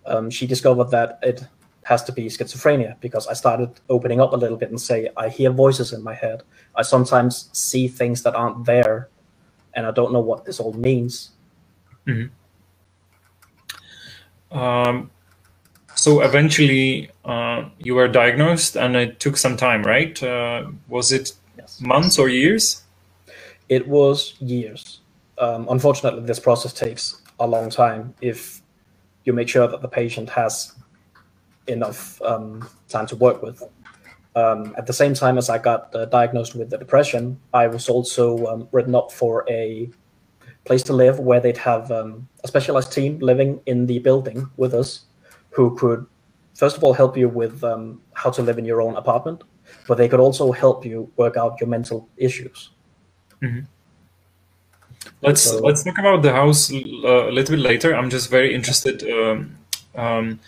Um, 0.07 0.31
she 0.31 0.47
discovered 0.47 0.91
that 0.91 1.19
it 1.23 1.45
has 1.83 2.03
to 2.05 2.13
be 2.13 2.27
schizophrenia 2.27 2.99
because 3.01 3.27
I 3.27 3.35
started 3.35 3.71
opening 3.89 4.21
up 4.21 4.33
a 4.33 4.37
little 4.37 4.57
bit 4.57 4.71
and 4.71 4.81
say, 4.81 5.09
I 5.17 5.29
hear 5.29 5.51
voices 5.51 5.93
in 5.93 6.03
my 6.03 6.15
head. 6.15 6.43
I 6.75 6.83
sometimes 6.83 7.51
see 7.53 7.89
things 7.89 8.23
that 8.23 8.35
aren't 8.35 8.65
there, 8.65 9.09
and 9.75 9.87
I 9.87 9.91
don't 9.91 10.13
know 10.13 10.21
what 10.21 10.45
this 10.45 10.59
all 10.61 10.73
means. 10.73 11.31
Mm-hmm. 12.07 12.29
Um, 14.57 15.11
so 15.97 16.21
eventually, 16.21 17.11
uh, 17.25 17.65
you 17.79 17.95
were 17.95 18.07
diagnosed, 18.07 18.77
and 18.77 18.95
it 18.95 19.19
took 19.19 19.39
some 19.39 19.57
time, 19.57 19.83
right? 19.83 20.23
Uh, 20.23 20.67
was 20.89 21.11
it 21.11 21.33
yes. 21.57 21.81
months 21.81 22.19
or 22.19 22.29
years? 22.29 22.85
It 23.71 23.89
was 23.89 24.35
years. 24.39 25.01
Um, 25.39 25.67
unfortunately, 25.71 26.23
this 26.23 26.39
process 26.39 26.75
takes 26.75 27.23
a 27.41 27.47
long 27.47 27.71
time 27.71 28.15
if 28.21 28.61
you 29.25 29.33
make 29.33 29.49
sure 29.49 29.67
that 29.67 29.81
the 29.81 29.89
patient 29.89 30.29
has 30.29 30.75
enough 31.67 32.21
um, 32.23 32.69
time 32.89 33.07
to 33.07 33.17
work 33.17 33.43
with. 33.43 33.63
Um, 34.35 34.75
at 34.77 34.87
the 34.87 34.93
same 34.93 35.15
time 35.15 35.39
as 35.39 35.49
I 35.49 35.57
got 35.57 35.97
uh, 35.97 36.05
diagnosed 36.05 36.55
with 36.55 36.69
the 36.69 36.77
depression, 36.77 37.41
I 37.55 37.69
was 37.69 37.89
also 37.89 38.47
um, 38.47 38.69
written 38.71 38.95
up 38.95 39.11
for 39.11 39.47
a 39.49 39.89
place 40.65 40.83
to 40.85 40.93
live 40.93 41.19
where 41.19 41.41
they'd 41.41 41.57
have 41.57 41.91
um, 41.91 42.29
a 42.45 42.49
specialized 42.49 42.93
team 42.93 43.19
living 43.21 43.61
in 43.65 43.87
the 43.87 43.99
building 43.99 44.51
with 44.59 44.75
us 44.75 45.07
who 45.57 45.75
could, 45.75 46.07
first 46.55 46.77
of 46.77 46.85
all, 46.85 46.93
help 46.93 47.17
you 47.17 47.29
with 47.31 47.65
um, 47.65 48.01
how 48.13 48.31
to 48.31 48.43
live 48.43 48.59
in 48.59 48.67
your 48.67 48.83
own 48.83 48.95
apartment, 48.97 49.43
but 49.89 49.97
they 49.97 50.07
could 50.07 50.21
also 50.21 50.53
help 50.53 50.85
you 50.85 51.11
work 51.17 51.37
out 51.39 51.59
your 51.61 51.69
mental 51.69 52.09
issues. 52.19 52.71
Mm-hmm. 53.43 53.61
Let's 55.23 55.41
so, 55.41 55.61
let's 55.61 55.83
talk 55.83 55.99
about 55.99 56.21
the 56.23 56.33
house 56.33 56.71
uh, 56.71 57.31
a 57.31 57.33
little 57.33 57.57
bit 57.57 57.63
later. 57.63 57.97
I'm 57.97 58.11
just 58.11 58.31
very 58.31 58.55
interested 58.55 59.03
um, 59.05 59.57
um, 59.95 60.41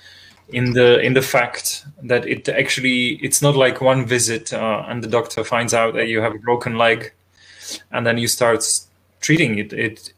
in 0.51 0.73
the 0.75 1.01
in 1.01 1.15
the 1.15 1.23
fact 1.23 1.87
that 2.03 2.27
it 2.27 2.49
actually 2.49 3.19
it's 3.23 3.41
not 3.41 3.57
like 3.57 3.81
one 3.81 4.05
visit 4.05 4.53
uh, 4.53 4.85
and 4.89 5.03
the 5.03 5.09
doctor 5.09 5.43
finds 5.43 5.73
out 5.73 5.95
that 5.95 6.09
you 6.09 6.21
have 6.21 6.35
a 6.35 6.39
broken 6.39 6.77
leg, 6.77 7.13
and 7.93 8.07
then 8.07 8.19
you 8.19 8.29
start 8.29 8.63
treating 9.21 9.59
it. 9.59 9.73
It 9.73 10.13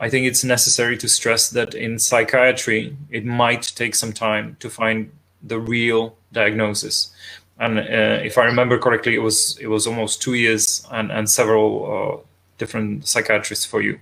I 0.00 0.08
think 0.08 0.26
it's 0.26 0.44
necessary 0.44 0.96
to 0.98 1.08
stress 1.08 1.50
that 1.50 1.74
in 1.74 1.98
psychiatry, 1.98 2.96
it 3.10 3.24
might 3.24 3.72
take 3.74 3.94
some 3.94 4.12
time 4.12 4.56
to 4.60 4.70
find 4.70 5.10
the 5.42 5.58
real 5.58 6.16
diagnosis. 6.32 7.12
And 7.58 7.78
uh, 7.78 8.22
if 8.22 8.38
I 8.38 8.44
remember 8.44 8.78
correctly, 8.78 9.14
it 9.14 9.22
was 9.22 9.58
it 9.60 9.66
was 9.66 9.86
almost 9.86 10.22
two 10.22 10.34
years 10.34 10.86
and 10.92 11.10
and 11.10 11.28
several 11.28 11.70
uh, 11.92 12.26
different 12.58 13.06
psychiatrists 13.06 13.66
for 13.66 13.82
you. 13.82 13.98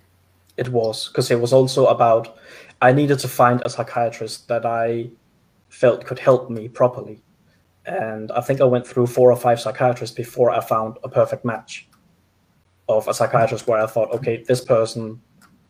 It 0.56 0.68
was 0.68 1.08
because 1.08 1.30
it 1.30 1.40
was 1.40 1.52
also 1.52 1.86
about 1.86 2.36
I 2.82 2.92
needed 2.92 3.18
to 3.20 3.28
find 3.28 3.62
a 3.64 3.70
psychiatrist 3.70 4.48
that 4.48 4.66
I 4.66 5.08
felt 5.70 6.04
could 6.04 6.18
help 6.18 6.50
me 6.50 6.68
properly, 6.68 7.22
and 7.86 8.30
I 8.32 8.42
think 8.42 8.60
I 8.60 8.64
went 8.64 8.86
through 8.86 9.06
four 9.06 9.32
or 9.32 9.36
five 9.36 9.58
psychiatrists 9.58 10.14
before 10.14 10.50
I 10.50 10.60
found 10.60 10.98
a 11.02 11.08
perfect 11.08 11.44
match 11.44 11.88
of 12.88 13.08
a 13.08 13.14
psychiatrist 13.14 13.66
where 13.66 13.80
I 13.82 13.86
thought, 13.86 14.12
okay, 14.12 14.44
this 14.46 14.60
person 14.60 15.20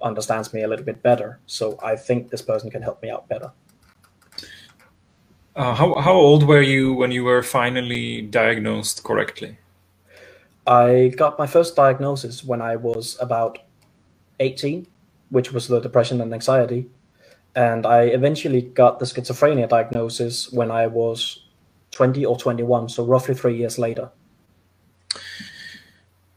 understands 0.02 0.52
me 0.52 0.62
a 0.62 0.68
little 0.68 0.84
bit 0.84 1.02
better. 1.02 1.38
So 1.46 1.78
I 1.82 1.96
think 1.96 2.30
this 2.30 2.42
person 2.42 2.70
can 2.70 2.82
help 2.82 3.02
me 3.02 3.10
out 3.10 3.28
better. 3.28 3.52
Uh, 5.54 5.74
how, 5.74 5.94
how 5.94 6.12
old 6.12 6.42
were 6.42 6.60
you 6.60 6.92
when 6.92 7.10
you 7.10 7.24
were 7.24 7.42
finally 7.42 8.20
diagnosed 8.20 9.02
correctly? 9.04 9.56
I 10.66 11.12
got 11.16 11.38
my 11.38 11.46
first 11.46 11.76
diagnosis 11.76 12.44
when 12.44 12.60
I 12.60 12.76
was 12.76 13.16
about 13.20 13.58
18, 14.40 14.86
which 15.30 15.52
was 15.52 15.68
the 15.68 15.80
depression 15.80 16.20
and 16.20 16.34
anxiety. 16.34 16.90
And 17.54 17.86
I 17.86 18.02
eventually 18.02 18.60
got 18.60 18.98
the 18.98 19.06
schizophrenia 19.06 19.68
diagnosis 19.68 20.52
when 20.52 20.70
I 20.70 20.88
was 20.88 21.46
20 21.92 22.26
or 22.26 22.36
21, 22.36 22.90
so 22.90 23.06
roughly 23.06 23.34
three 23.34 23.56
years 23.56 23.78
later. 23.78 24.10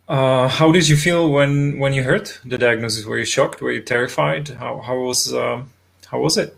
Uh, 0.09 0.47
how 0.49 0.71
did 0.71 0.89
you 0.89 0.97
feel 0.97 1.31
when 1.31 1.79
when 1.79 1.93
you 1.93 2.03
heard 2.03 2.31
the 2.43 2.57
diagnosis? 2.57 3.05
Were 3.05 3.19
you 3.19 3.25
shocked? 3.25 3.61
Were 3.61 3.71
you 3.71 3.83
terrified? 3.83 4.49
How 4.49 4.79
how 4.81 4.97
was 4.99 5.33
uh, 5.33 5.63
how 6.07 6.19
was 6.21 6.37
it? 6.37 6.57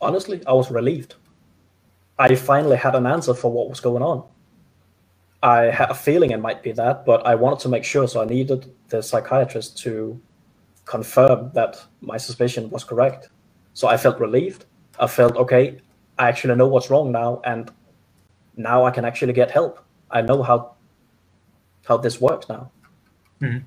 Honestly, 0.00 0.42
I 0.46 0.54
was 0.54 0.70
relieved. 0.70 1.16
I 2.18 2.34
finally 2.36 2.78
had 2.78 2.94
an 2.94 3.06
answer 3.06 3.34
for 3.34 3.52
what 3.52 3.68
was 3.70 3.80
going 3.80 4.02
on. 4.02 4.24
I 5.42 5.64
had 5.64 5.90
a 5.90 5.94
feeling 5.94 6.32
it 6.32 6.40
might 6.40 6.62
be 6.62 6.72
that, 6.72 7.06
but 7.06 7.26
I 7.26 7.34
wanted 7.34 7.60
to 7.60 7.68
make 7.68 7.84
sure, 7.84 8.08
so 8.08 8.22
I 8.22 8.26
needed 8.26 8.72
the 8.90 9.02
psychiatrist 9.02 9.78
to 9.84 10.20
confirm 10.86 11.52
that 11.54 11.84
my 12.00 12.18
suspicion 12.18 12.70
was 12.70 12.84
correct. 12.84 13.28
So 13.74 13.88
I 13.88 13.96
felt 13.98 14.20
relieved. 14.20 14.66
I 14.98 15.06
felt 15.06 15.36
okay. 15.36 15.78
I 16.18 16.28
actually 16.28 16.56
know 16.56 16.68
what's 16.68 16.90
wrong 16.90 17.12
now, 17.12 17.42
and 17.44 17.70
now 18.56 18.84
I 18.84 18.90
can 18.90 19.04
actually 19.04 19.34
get 19.34 19.50
help. 19.50 19.84
I 20.10 20.22
know 20.22 20.42
how 20.42 20.74
how 21.90 21.96
this 21.96 22.20
works 22.20 22.48
now. 22.48 22.70
Mm-hmm. 23.42 23.64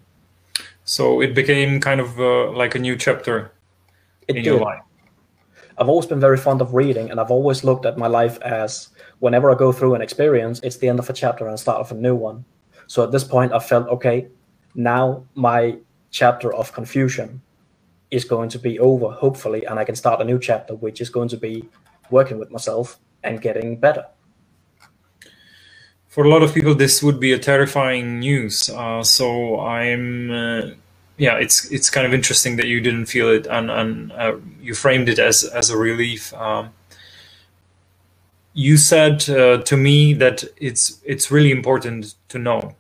So 0.86 1.22
it 1.22 1.36
became 1.36 1.82
kind 1.82 2.00
of 2.00 2.20
uh, 2.20 2.52
like 2.52 2.74
a 2.74 2.80
new 2.80 2.96
chapter 2.96 3.52
it 4.28 4.38
in 4.38 4.44
did. 4.44 4.46
your 4.46 4.62
life. 4.62 4.82
I've 5.78 5.90
always 5.90 6.06
been 6.06 6.22
very 6.22 6.38
fond 6.38 6.62
of 6.62 6.74
reading, 6.74 7.12
and 7.12 7.20
I've 7.20 7.32
always 7.38 7.64
looked 7.64 7.86
at 7.86 7.98
my 7.98 8.08
life 8.08 8.38
as 8.42 8.90
whenever 9.20 9.52
I 9.52 9.56
go 9.56 9.72
through 9.74 9.96
an 9.96 10.02
experience, 10.02 10.62
it's 10.64 10.78
the 10.78 10.88
end 10.88 11.00
of 11.00 11.10
a 11.10 11.14
chapter 11.14 11.48
and 11.48 11.60
start 11.60 11.80
of 11.80 11.92
a 11.92 11.96
new 11.96 12.16
one. 12.16 12.46
So 12.88 13.04
at 13.04 13.12
this 13.12 13.26
point, 13.26 13.52
I 13.52 13.60
felt 13.60 13.88
okay. 13.90 14.28
Now 14.76 15.26
my 15.36 15.78
chapter 16.12 16.54
of 16.54 16.72
confusion 16.74 17.42
is 18.10 18.24
going 18.24 18.50
to 18.50 18.60
be 18.60 18.80
over, 18.80 19.10
hopefully, 19.12 19.66
and 19.66 19.80
I 19.80 19.84
can 19.84 19.96
start 19.96 20.22
a 20.22 20.24
new 20.32 20.40
chapter, 20.40 20.76
which 20.76 21.02
is 21.02 21.10
going 21.10 21.30
to 21.30 21.38
be 21.38 21.68
working 22.10 22.38
with 22.40 22.52
myself 22.52 23.00
and 23.24 23.42
getting 23.42 23.80
better 23.80 24.06
for 26.14 26.26
a 26.26 26.30
lot 26.30 26.44
of 26.44 26.54
people 26.54 26.76
this 26.76 27.02
would 27.02 27.20
be 27.20 27.34
a 27.34 27.40
terrifying 27.40 28.20
news. 28.20 28.70
Uh, 28.70 29.04
so 29.04 29.60
i'm 29.62 30.30
uh, 30.30 30.62
yeah 31.18 31.38
it's 31.40 31.72
it's 31.72 31.90
kind 31.90 32.06
of 32.06 32.14
interesting 32.14 32.56
that 32.58 32.68
you 32.68 32.80
didn't 32.82 33.08
feel 33.08 33.30
it 33.30 33.48
and 33.48 33.72
and 33.72 34.12
uh, 34.12 34.36
you 34.62 34.76
framed 34.76 35.10
it 35.10 35.18
as 35.20 35.44
as 35.44 35.72
a 35.72 35.78
relief. 35.78 36.32
Um, 36.36 36.70
you 38.54 38.78
said 38.78 39.28
uh, 39.30 39.58
to 39.64 39.76
me 39.76 40.14
that 40.14 40.44
it's 40.58 41.02
it's 41.04 41.32
really 41.32 41.52
important 41.52 42.14
to 42.30 42.38
know. 42.38 42.76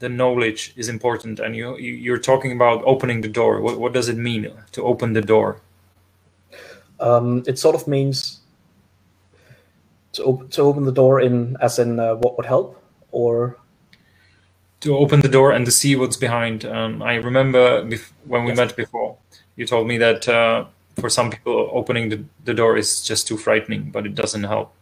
The 0.00 0.08
knowledge 0.08 0.72
is 0.76 0.88
important 0.88 1.38
and 1.38 1.54
you 1.54 1.76
you're 1.76 2.24
talking 2.30 2.52
about 2.52 2.82
opening 2.84 3.20
the 3.20 3.28
door. 3.40 3.60
What, 3.60 3.78
what 3.78 3.92
does 3.92 4.08
it 4.08 4.16
mean 4.16 4.50
to 4.72 4.82
open 4.82 5.12
the 5.12 5.22
door? 5.22 5.60
Um, 6.98 7.44
it 7.46 7.58
sort 7.58 7.76
of 7.76 7.86
means 7.86 8.40
to, 10.14 10.24
op- 10.24 10.50
to 10.50 10.62
open 10.62 10.84
the 10.84 10.92
door 10.92 11.20
in 11.20 11.56
as 11.60 11.78
in 11.78 12.00
uh, 12.00 12.14
what 12.16 12.36
would 12.36 12.46
help 12.46 12.82
or? 13.10 13.58
To 14.80 14.96
open 14.96 15.20
the 15.20 15.28
door 15.28 15.52
and 15.52 15.64
to 15.66 15.72
see 15.72 15.96
what's 15.96 16.16
behind. 16.16 16.64
Um, 16.64 17.02
i 17.02 17.14
remember 17.16 17.82
when 18.26 18.44
we 18.44 18.50
Yes. 18.50 18.56
met 18.56 18.76
before 18.76 19.16
you 19.56 19.66
told 19.66 19.86
me 19.86 19.98
that 19.98 20.28
uh, 20.28 20.64
for 21.00 21.08
some 21.08 21.30
people 21.30 21.70
opening 21.72 22.08
the, 22.10 22.24
the 22.44 22.54
door 22.54 22.76
is 22.76 23.02
just 23.02 23.26
too 23.28 23.36
frightening 23.36 23.90
but 23.90 24.06
it 24.06 24.14
doesn't 24.14 24.44
help. 24.44 24.74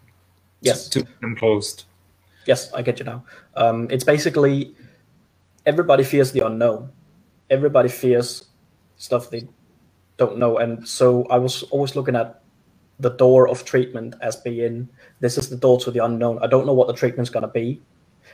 Yes. 0.60 0.88
To 0.90 1.00
keep 1.00 1.20
them 1.20 1.36
closed. 1.36 1.84
Yes 2.46 2.72
i 2.74 2.82
get 2.82 2.98
you 2.98 3.04
now. 3.04 3.24
Um, 3.56 3.86
it's 3.90 4.04
basically 4.04 4.74
everybody 5.66 6.04
fears 6.04 6.32
the 6.32 6.44
unknown. 6.46 6.90
Everybody 7.50 7.88
fears 7.88 8.46
stuff 8.96 9.30
they 9.30 9.48
don't 10.18 10.36
know 10.38 10.58
and 10.58 10.86
so 10.86 11.24
i 11.30 11.38
was 11.38 11.62
always 11.64 11.96
looking 11.96 12.14
at 12.14 12.41
the 13.02 13.10
door 13.10 13.48
of 13.48 13.64
treatment 13.64 14.14
as 14.20 14.36
being 14.36 14.88
this 15.20 15.36
is 15.36 15.48
the 15.48 15.56
door 15.56 15.78
to 15.80 15.90
the 15.90 16.04
unknown. 16.04 16.38
I 16.40 16.46
don't 16.46 16.66
know 16.66 16.72
what 16.72 16.86
the 16.86 16.94
treatment's 16.94 17.30
going 17.30 17.42
to 17.42 17.48
be. 17.62 17.82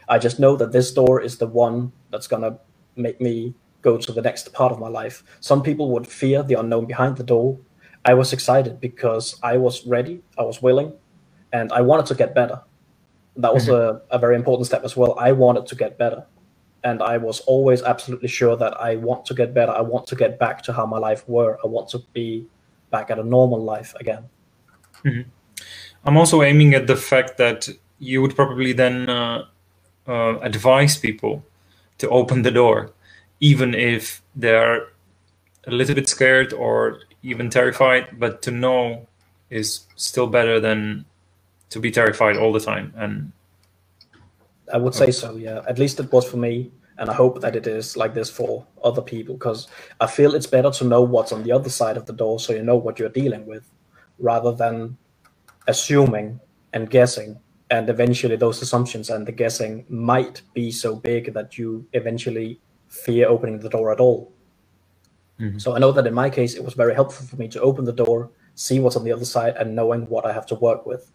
I 0.09 0.19
just 0.19 0.39
know 0.39 0.57
that 0.57 0.73
this 0.73 0.93
door 0.93 1.21
is 1.21 1.39
the 1.39 1.47
one 1.47 1.91
that's 2.11 2.27
going 2.27 2.43
to 2.43 2.59
make 2.97 3.21
me 3.21 3.55
go 3.81 3.97
to 3.97 4.13
the 4.13 4.21
next 4.21 4.53
part 4.53 4.73
of 4.73 4.79
my 4.79 4.89
life. 4.89 5.25
Some 5.41 5.63
people 5.63 5.91
would 5.93 6.07
fear 6.07 6.43
the 6.43 6.55
unknown 6.55 6.85
behind 6.85 7.17
the 7.17 7.25
door. 7.25 7.59
I 8.05 8.15
was 8.15 8.33
excited 8.33 8.81
because 8.81 9.39
i 9.43 9.57
was 9.57 9.87
ready 9.87 10.23
i 10.39 10.43
was 10.43 10.63
willing 10.63 10.93
and 11.53 11.73
i 11.73 11.81
wanted 11.81 12.07
to 12.07 12.15
get 12.15 12.35
better. 12.35 12.61
That 13.37 13.53
was 13.55 13.67
mm-hmm. 13.67 13.99
a, 14.11 14.17
a 14.17 14.19
very 14.19 14.37
important 14.37 14.67
step 14.67 14.85
as 14.85 14.97
well. 14.97 15.19
I 15.19 15.33
wanted 15.33 15.67
to 15.67 15.75
get 15.75 15.99
better 15.99 16.25
and 16.85 17.03
i 17.03 17.17
was 17.19 17.41
always 17.41 17.83
absolutely 17.83 18.29
sure 18.29 18.57
that 18.57 18.81
i 18.81 18.97
want 18.97 19.25
to 19.27 19.35
get 19.35 19.53
better. 19.53 19.73
I 19.73 19.81
want 19.81 20.07
to 20.09 20.17
get 20.17 20.39
back 20.39 20.63
to 20.63 20.73
how 20.73 20.87
my 20.87 20.99
life 20.99 21.29
were. 21.29 21.59
I 21.65 21.67
want 21.67 21.89
to 21.91 21.99
be 22.13 22.47
back 22.91 23.11
at 23.11 23.19
a 23.19 23.25
normal 23.25 23.63
life 23.63 23.95
again 24.01 24.25
i'm 26.05 26.17
also 26.17 26.43
aiming 26.43 26.75
at 26.75 26.87
the 26.87 26.97
fact 26.97 27.37
that 27.39 27.69
you 27.99 28.23
would 28.23 28.35
probably 28.35 28.73
then 28.73 29.09
uh, 29.09 29.45
uh, 30.07 30.39
advise 30.39 30.97
people 30.97 31.45
to 31.99 32.09
open 32.09 32.43
the 32.43 32.51
door 32.51 32.91
even 33.41 33.75
if 33.75 34.23
they're 34.35 34.89
a 35.67 35.71
little 35.71 35.95
bit 35.95 36.09
scared 36.09 36.53
or 36.53 37.01
even 37.23 37.51
terrified 37.51 38.19
but 38.19 38.43
to 38.43 38.51
know 38.51 39.07
is 39.51 39.87
still 39.97 40.27
better 40.27 40.61
than 40.61 41.05
to 41.71 41.81
be 41.81 41.91
terrified 41.91 42.37
all 42.37 42.53
the 42.53 42.61
time 42.61 42.93
and 42.97 43.33
I 44.73 44.77
would 44.77 44.95
say 44.95 45.11
so, 45.11 45.37
yeah. 45.37 45.63
At 45.67 45.79
least 45.79 45.99
it 45.99 46.13
was 46.13 46.29
for 46.29 46.37
me, 46.37 46.71
and 46.99 47.09
I 47.09 47.15
hope 47.15 47.41
that 47.41 47.57
it 47.57 47.67
is 47.67 47.97
like 47.97 48.15
this 48.15 48.29
for 48.29 48.67
other 48.83 49.01
people 49.01 49.35
because 49.35 49.69
I 50.01 50.07
feel 50.07 50.35
it's 50.35 50.47
better 50.47 50.71
to 50.71 50.85
know 50.85 51.01
what's 51.01 51.33
on 51.33 51.43
the 51.45 51.53
other 51.53 51.71
side 51.71 51.97
of 51.97 52.07
the 52.07 52.13
door 52.13 52.41
so 52.41 52.53
you 52.53 52.63
know 52.63 52.77
what 52.77 52.99
you're 52.99 53.09
dealing 53.09 53.47
with 53.47 53.63
rather 54.19 54.53
than 54.53 54.97
assuming 55.67 56.41
and 56.73 56.91
guessing. 56.91 57.39
And 57.71 57.91
eventually, 57.91 58.37
those 58.37 58.63
assumptions 58.63 59.11
and 59.11 59.27
the 59.27 59.33
guessing 59.33 59.85
might 59.89 60.43
be 60.55 60.71
so 60.71 60.97
big 60.97 61.35
that 61.35 61.59
you 61.59 61.87
eventually 61.93 62.61
fear 62.89 63.29
opening 63.29 63.59
the 63.61 63.69
door 63.69 63.93
at 63.93 64.01
all. 64.01 64.33
Mhm. 65.39 65.61
So 65.61 65.77
I 65.77 65.79
know 65.79 65.93
that 65.93 66.07
in 66.07 66.15
my 66.15 66.31
case, 66.31 66.55
it 66.55 66.65
was 66.65 66.75
very 66.75 66.95
helpful 66.95 67.27
for 67.27 67.37
me 67.37 67.47
to 67.49 67.61
open 67.61 67.85
the 67.85 67.93
door, 67.93 68.31
see 68.55 68.81
what's 68.81 68.97
on 68.97 69.05
the 69.05 69.13
other 69.13 69.27
side, 69.27 69.55
and 69.57 69.75
knowing 69.75 70.09
what 70.09 70.25
I 70.25 70.33
have 70.33 70.47
to 70.47 70.55
work 70.55 70.87
with. 70.87 71.13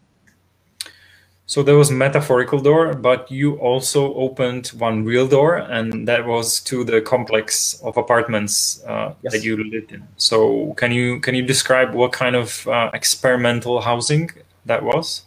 So 1.46 1.62
there 1.62 1.76
was 1.76 1.90
metaphorical 1.90 2.58
door, 2.58 2.94
but 2.94 3.30
you 3.30 3.56
also 3.56 4.14
opened 4.14 4.68
one 4.68 5.04
real 5.04 5.26
door, 5.28 5.56
and 5.56 6.08
that 6.08 6.24
was 6.26 6.58
to 6.60 6.84
the 6.84 7.02
complex 7.02 7.74
of 7.82 7.96
apartments 7.98 8.82
uh, 8.86 9.12
Yes. 9.22 9.32
that 9.32 9.44
you 9.44 9.56
lived 9.56 9.92
in. 9.92 10.08
So 10.16 10.72
can 10.76 10.90
you 10.90 11.20
can 11.20 11.34
you 11.34 11.42
describe 11.46 11.92
what 11.94 12.12
kind 12.12 12.34
of 12.34 12.66
uh, 12.66 12.90
experimental 12.94 13.80
housing 13.82 14.30
that 14.66 14.82
was? 14.82 15.24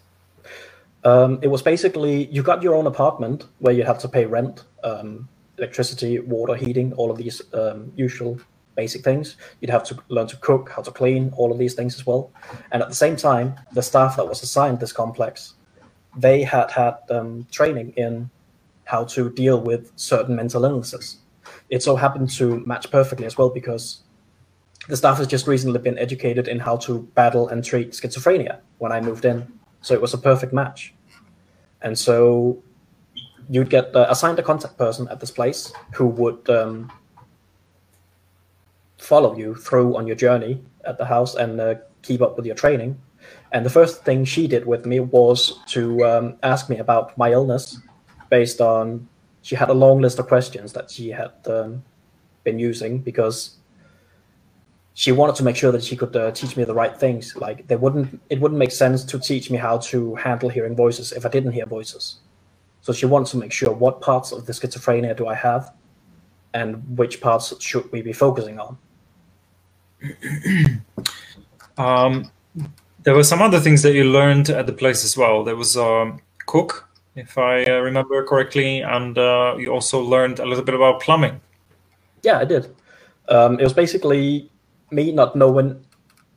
Um, 1.03 1.38
it 1.41 1.49
was 1.49 1.62
basically 1.62 2.25
you 2.32 2.41
got 2.41 2.63
your 2.63 2.73
own 2.75 2.88
apartment 2.88 3.45
where 3.60 3.73
you 3.73 3.84
had 3.84 3.99
to 3.99 4.08
pay 4.10 4.25
rent, 4.25 4.63
um, 4.84 5.30
electricity, 5.60 6.19
water, 6.19 6.56
heating, 6.56 6.93
all 6.93 7.12
of 7.12 7.17
these 7.17 7.41
um, 7.53 7.91
usual 7.95 8.39
basic 8.75 9.03
things. 9.03 9.38
You'd 9.62 9.71
have 9.71 9.84
to 9.86 9.97
learn 10.10 10.27
to 10.27 10.38
cook, 10.38 10.71
how 10.75 10.82
to 10.82 10.91
clean, 10.91 11.32
all 11.38 11.51
of 11.51 11.58
these 11.58 11.75
things 11.75 11.95
as 11.95 12.06
well. 12.06 12.32
And 12.71 12.82
at 12.82 12.89
the 12.89 12.95
same 12.95 13.15
time, 13.15 13.56
the 13.73 13.82
staff 13.82 14.15
that 14.17 14.27
was 14.27 14.43
assigned 14.43 14.80
this 14.80 14.91
complex, 14.91 15.53
they 16.17 16.43
had 16.43 16.71
had 16.71 16.97
um, 17.10 17.47
training 17.51 17.93
in 17.95 18.30
how 18.86 19.03
to 19.03 19.30
deal 19.30 19.62
with 19.62 19.91
certain 19.95 20.36
mental 20.36 20.65
illnesses. 20.65 21.17
It 21.69 21.84
so 21.84 21.95
happened 21.95 22.30
to 22.32 22.60
match 22.65 22.89
perfectly 22.91 23.25
as 23.25 23.38
well 23.38 23.49
because 23.49 24.01
the 24.88 24.97
staff 24.97 25.17
has 25.17 25.27
just 25.27 25.47
recently 25.47 25.80
been 25.80 25.97
educated 25.97 26.47
in 26.47 26.60
how 26.60 26.77
to 26.77 26.99
battle 27.13 27.49
and 27.49 27.63
treat 27.63 27.91
schizophrenia 27.91 28.60
when 28.77 28.91
I 28.91 29.01
moved 29.01 29.25
in. 29.25 29.45
So 29.82 29.93
it 29.93 30.01
was 30.01 30.13
a 30.13 30.17
perfect 30.17 30.53
match. 30.53 30.93
And 31.82 31.97
so 31.97 32.63
you'd 33.49 33.69
get 33.69 33.95
uh, 33.95 34.08
assigned 34.10 34.39
a 34.39 34.43
contact 34.43 34.77
person 34.77 35.08
at 35.10 35.19
this 35.19 35.32
place 35.32 35.71
who 35.93 36.08
would 36.08 36.49
um, 36.49 36.91
follow 38.97 39.36
you 39.38 39.56
through 39.56 39.95
on 39.95 40.08
your 40.08 40.15
journey 40.15 40.62
at 40.86 40.97
the 40.97 41.06
house 41.06 41.36
and 41.36 41.60
uh, 41.60 41.75
keep 42.08 42.22
up 42.22 42.38
with 42.38 42.46
your 42.46 42.56
training. 42.56 43.00
And 43.52 43.65
the 43.65 43.70
first 43.70 44.04
thing 44.06 44.26
she 44.26 44.48
did 44.48 44.65
with 44.65 44.86
me 44.86 45.00
was 45.00 45.60
to 45.67 46.06
um, 46.06 46.36
ask 46.43 46.70
me 46.70 46.78
about 46.78 47.17
my 47.17 47.32
illness 47.32 47.80
based 48.30 48.62
on 48.62 49.08
she 49.41 49.56
had 49.56 49.70
a 49.70 49.74
long 49.74 50.02
list 50.02 50.20
of 50.20 50.28
questions 50.28 50.74
that 50.74 50.91
she 50.91 51.10
had 51.10 51.32
um, 51.46 51.84
been 52.43 52.60
using 52.60 53.00
because 53.00 53.58
she 54.93 55.12
wanted 55.12 55.36
to 55.36 55.43
make 55.43 55.56
sure 55.56 55.72
that 55.72 55.84
she 55.84 55.96
could 55.96 56.15
uh, 56.15 56.32
teach 56.32 56.58
me 56.58 56.63
the 56.63 56.74
right 56.74 56.98
things. 56.98 57.36
Like 57.38 57.67
they 57.67 57.76
wouldn't, 57.76 58.20
it 58.30 58.41
wouldn't 58.41 58.60
make 58.60 58.72
sense 58.72 59.04
to 59.06 59.20
teach 59.20 59.50
me 59.50 59.58
how 59.58 59.78
to 59.91 60.15
handle 60.15 60.50
hearing 60.50 60.76
voices 60.76 61.12
if 61.13 61.26
I 61.26 61.30
didn't 61.30 61.54
hear 61.54 61.65
voices. 61.65 62.17
So 62.82 62.91
she 62.93 63.06
wanted 63.06 63.28
to 63.32 63.38
make 63.38 63.52
sure 63.52 63.72
what 63.72 64.02
parts 64.02 64.32
of 64.32 64.46
the 64.46 64.54
schizophrenia 64.54 65.15
do 65.15 65.28
I 65.28 65.36
have, 65.36 65.74
and 66.54 66.98
which 66.98 67.22
parts 67.22 67.54
should 67.62 67.91
we 67.91 68.02
be 68.02 68.13
focusing 68.13 68.60
on. 68.60 68.78
Um, 71.77 72.31
there 73.03 73.15
were 73.15 73.23
some 73.23 73.41
other 73.41 73.59
things 73.59 73.83
that 73.83 73.93
you 73.93 74.03
learned 74.03 74.49
at 74.49 74.65
the 74.65 74.73
place 74.73 75.03
as 75.05 75.15
well. 75.15 75.43
There 75.43 75.55
was 75.55 75.77
um, 75.77 76.19
cook, 76.45 76.89
if 77.15 77.37
I 77.37 77.63
uh, 77.63 77.79
remember 77.79 78.23
correctly, 78.25 78.81
and 78.81 79.17
uh, 79.17 79.55
you 79.57 79.69
also 79.71 80.01
learned 80.01 80.39
a 80.39 80.45
little 80.45 80.63
bit 80.63 80.75
about 80.75 81.01
plumbing. 81.01 81.39
Yeah, 82.23 82.39
I 82.39 82.45
did. 82.45 82.75
Um, 83.29 83.59
it 83.59 83.63
was 83.63 83.73
basically 83.73 84.49
me 84.91 85.11
not 85.11 85.35
knowing 85.35 85.85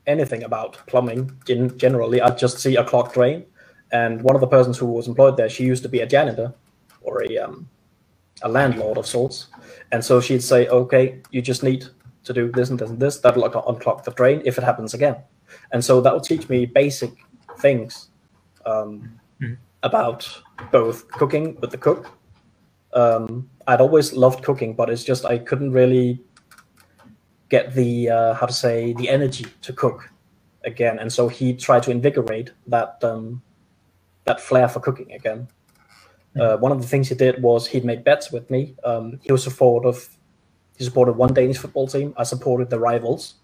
anything 0.07 0.43
about 0.43 0.79
plumbing. 0.87 1.33
In 1.49 1.77
generally, 1.79 2.21
I'd 2.21 2.39
just 2.39 2.59
see 2.59 2.77
a 2.77 2.85
clogged 2.85 3.15
drain, 3.15 3.45
and 3.93 4.23
one 4.23 4.35
of 4.35 4.41
the 4.41 4.47
persons 4.47 4.79
who 4.79 4.87
was 4.87 5.09
employed 5.09 5.37
there, 5.37 5.49
she 5.49 5.65
used 5.65 5.83
to 5.83 5.89
be 5.89 6.01
a 6.01 6.07
janitor 6.07 6.53
or 7.01 7.25
a 7.25 7.39
um, 7.39 7.69
a 8.43 8.49
landlord 8.49 8.97
of 8.99 9.07
sorts, 9.07 9.49
and 9.93 10.05
so 10.05 10.21
she'd 10.21 10.43
say, 10.43 10.69
"Okay, 10.69 11.21
you 11.31 11.43
just 11.43 11.63
need 11.63 11.87
to 12.25 12.33
do 12.33 12.51
this 12.51 12.71
and 12.71 12.79
this 12.79 12.91
and 12.91 13.01
this. 13.01 13.19
That'll 13.19 13.43
unclog 13.43 14.05
the 14.05 14.13
drain 14.13 14.43
if 14.45 14.59
it 14.59 14.65
happens 14.65 14.95
again." 14.95 15.17
And 15.73 15.85
so 15.85 16.01
that 16.01 16.13
will 16.13 16.21
teach 16.21 16.49
me 16.49 16.67
basic 16.67 17.13
things 17.59 18.11
um, 18.67 19.21
mm-hmm. 19.41 19.55
about 19.83 20.29
both 20.71 21.09
cooking 21.09 21.57
with 21.61 21.71
the 21.71 21.79
cook. 21.79 22.11
Um, 22.93 23.49
I'd 23.67 23.81
always 23.81 24.13
loved 24.13 24.45
cooking, 24.45 24.75
but 24.75 24.91
it's 24.91 25.05
just 25.05 25.25
I 25.25 25.39
couldn't 25.39 25.73
really 25.73 26.21
get 27.49 27.75
the 27.75 28.11
uh, 28.11 28.35
how 28.35 28.47
to 28.47 28.53
say 28.53 28.93
the 28.95 29.09
energy 29.09 29.47
to 29.63 29.73
cook 29.73 30.11
again, 30.65 30.99
and 30.99 31.13
so 31.13 31.29
he 31.29 31.55
tried 31.55 31.83
to 31.85 31.91
invigorate 31.91 32.51
that 32.67 32.99
um, 33.03 33.43
that 34.25 34.41
flair 34.41 34.69
for 34.69 34.81
cooking 34.81 35.13
again. 35.13 35.49
Mm-hmm. 36.37 36.41
Uh, 36.41 36.57
one 36.59 36.73
of 36.73 36.81
the 36.81 36.87
things 36.87 37.09
he 37.09 37.15
did 37.15 37.43
was 37.43 37.67
he'd 37.67 37.85
make 37.85 38.05
bets 38.05 38.31
with 38.31 38.51
me. 38.51 38.77
Um, 38.85 39.19
he 39.23 39.33
was 39.33 39.43
supportive. 39.43 40.09
He 40.81 40.85
supported 40.87 41.13
one 41.13 41.35
Danish 41.35 41.59
football 41.59 41.87
team. 41.87 42.15
I 42.17 42.23
supported 42.23 42.71
the 42.71 42.79
rivals, 42.79 43.35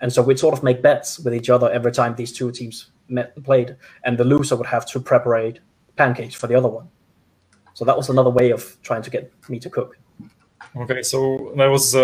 and 0.00 0.12
so 0.12 0.22
we'd 0.22 0.40
sort 0.40 0.54
of 0.54 0.64
make 0.64 0.82
bets 0.82 1.20
with 1.20 1.32
each 1.32 1.48
other 1.48 1.70
every 1.70 1.92
time 1.92 2.16
these 2.16 2.32
two 2.32 2.50
teams 2.50 2.90
met 3.08 3.32
and 3.36 3.44
played, 3.44 3.76
and 4.04 4.18
the 4.18 4.24
loser 4.24 4.56
would 4.56 4.66
have 4.66 4.84
to 4.86 4.98
prepare 4.98 5.52
pancakes 5.94 6.34
for 6.34 6.48
the 6.48 6.56
other 6.56 6.66
one. 6.66 6.88
So 7.74 7.84
that 7.84 7.96
was 7.96 8.08
another 8.08 8.30
way 8.30 8.50
of 8.50 8.76
trying 8.82 9.02
to 9.02 9.10
get 9.10 9.32
me 9.48 9.60
to 9.60 9.70
cook. 9.70 9.98
Okay, 10.74 11.02
so 11.04 11.52
that 11.56 11.68
was 11.68 11.94
a, 11.94 12.00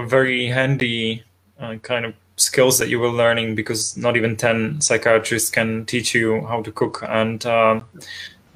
a 0.00 0.06
very 0.06 0.46
handy 0.46 1.24
uh, 1.60 1.76
kind 1.82 2.06
of 2.06 2.14
skills 2.36 2.78
that 2.78 2.88
you 2.88 3.00
were 3.00 3.10
learning 3.10 3.54
because 3.54 3.98
not 3.98 4.16
even 4.16 4.34
10 4.34 4.80
psychiatrists 4.80 5.50
can 5.50 5.84
teach 5.84 6.14
you 6.14 6.46
how 6.46 6.62
to 6.62 6.72
cook 6.72 7.04
and 7.06 7.44
uh, 7.44 7.80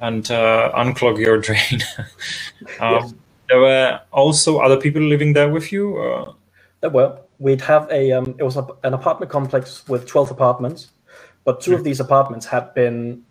and 0.01 0.31
uh, 0.31 0.71
unclog 0.73 1.19
your 1.19 1.37
drain. 1.47 1.83
um, 2.79 2.95
yes. 2.95 3.13
There 3.49 3.59
were 3.59 4.01
also 4.11 4.59
other 4.59 4.77
people 4.77 5.01
living 5.01 5.33
there 5.33 5.49
with 5.49 5.71
you? 5.71 5.97
Uh... 5.97 6.33
There 6.81 6.89
were. 6.89 7.19
We'd 7.39 7.61
have 7.61 7.89
a, 7.91 8.11
um, 8.11 8.35
it 8.39 8.43
was 8.43 8.57
a, 8.57 8.67
an 8.83 8.93
apartment 8.93 9.31
complex 9.31 9.87
with 9.87 10.05
12 10.07 10.31
apartments, 10.31 10.91
but 11.43 11.61
two 11.61 11.71
mm. 11.71 11.75
of 11.75 11.83
these 11.83 11.99
apartments 11.99 12.45
had 12.45 12.73
been, 12.73 13.23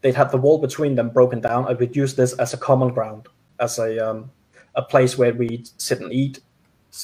they'd 0.00 0.14
had 0.14 0.30
the 0.30 0.38
wall 0.38 0.58
between 0.58 0.94
them 0.94 1.10
broken 1.10 1.40
down. 1.40 1.68
I 1.68 1.74
would 1.74 1.94
use 1.94 2.14
this 2.14 2.32
as 2.34 2.54
a 2.54 2.56
common 2.56 2.88
ground, 2.88 3.28
as 3.60 3.78
a, 3.78 3.98
um, 3.98 4.30
a 4.74 4.82
place 4.82 5.18
where 5.18 5.34
we'd 5.34 5.68
sit 5.80 6.00
and 6.00 6.12
eat, 6.12 6.40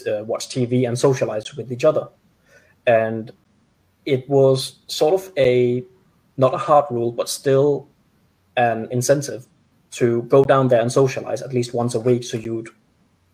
uh, 0.07 0.25
watch 0.25 0.49
TV, 0.49 0.89
and 0.89 0.99
socialize 0.99 1.55
with 1.57 1.71
each 1.71 1.85
other. 1.85 2.09
And 2.87 3.31
it 4.07 4.29
was 4.29 4.79
sort 4.87 5.15
of 5.15 5.31
a, 5.37 5.85
not 6.39 6.55
a 6.55 6.59
hard 6.59 6.87
rule, 6.91 7.13
but 7.13 7.29
still 7.29 7.89
an 8.57 8.89
incentive 8.91 9.47
to 9.97 10.23
go 10.23 10.45
down 10.45 10.69
there 10.69 10.81
and 10.81 10.93
socialize 10.93 11.41
at 11.41 11.53
least 11.55 11.73
once 11.73 11.95
a 11.95 12.01
week 12.01 12.23
so 12.23 12.37
you'd 12.37 12.69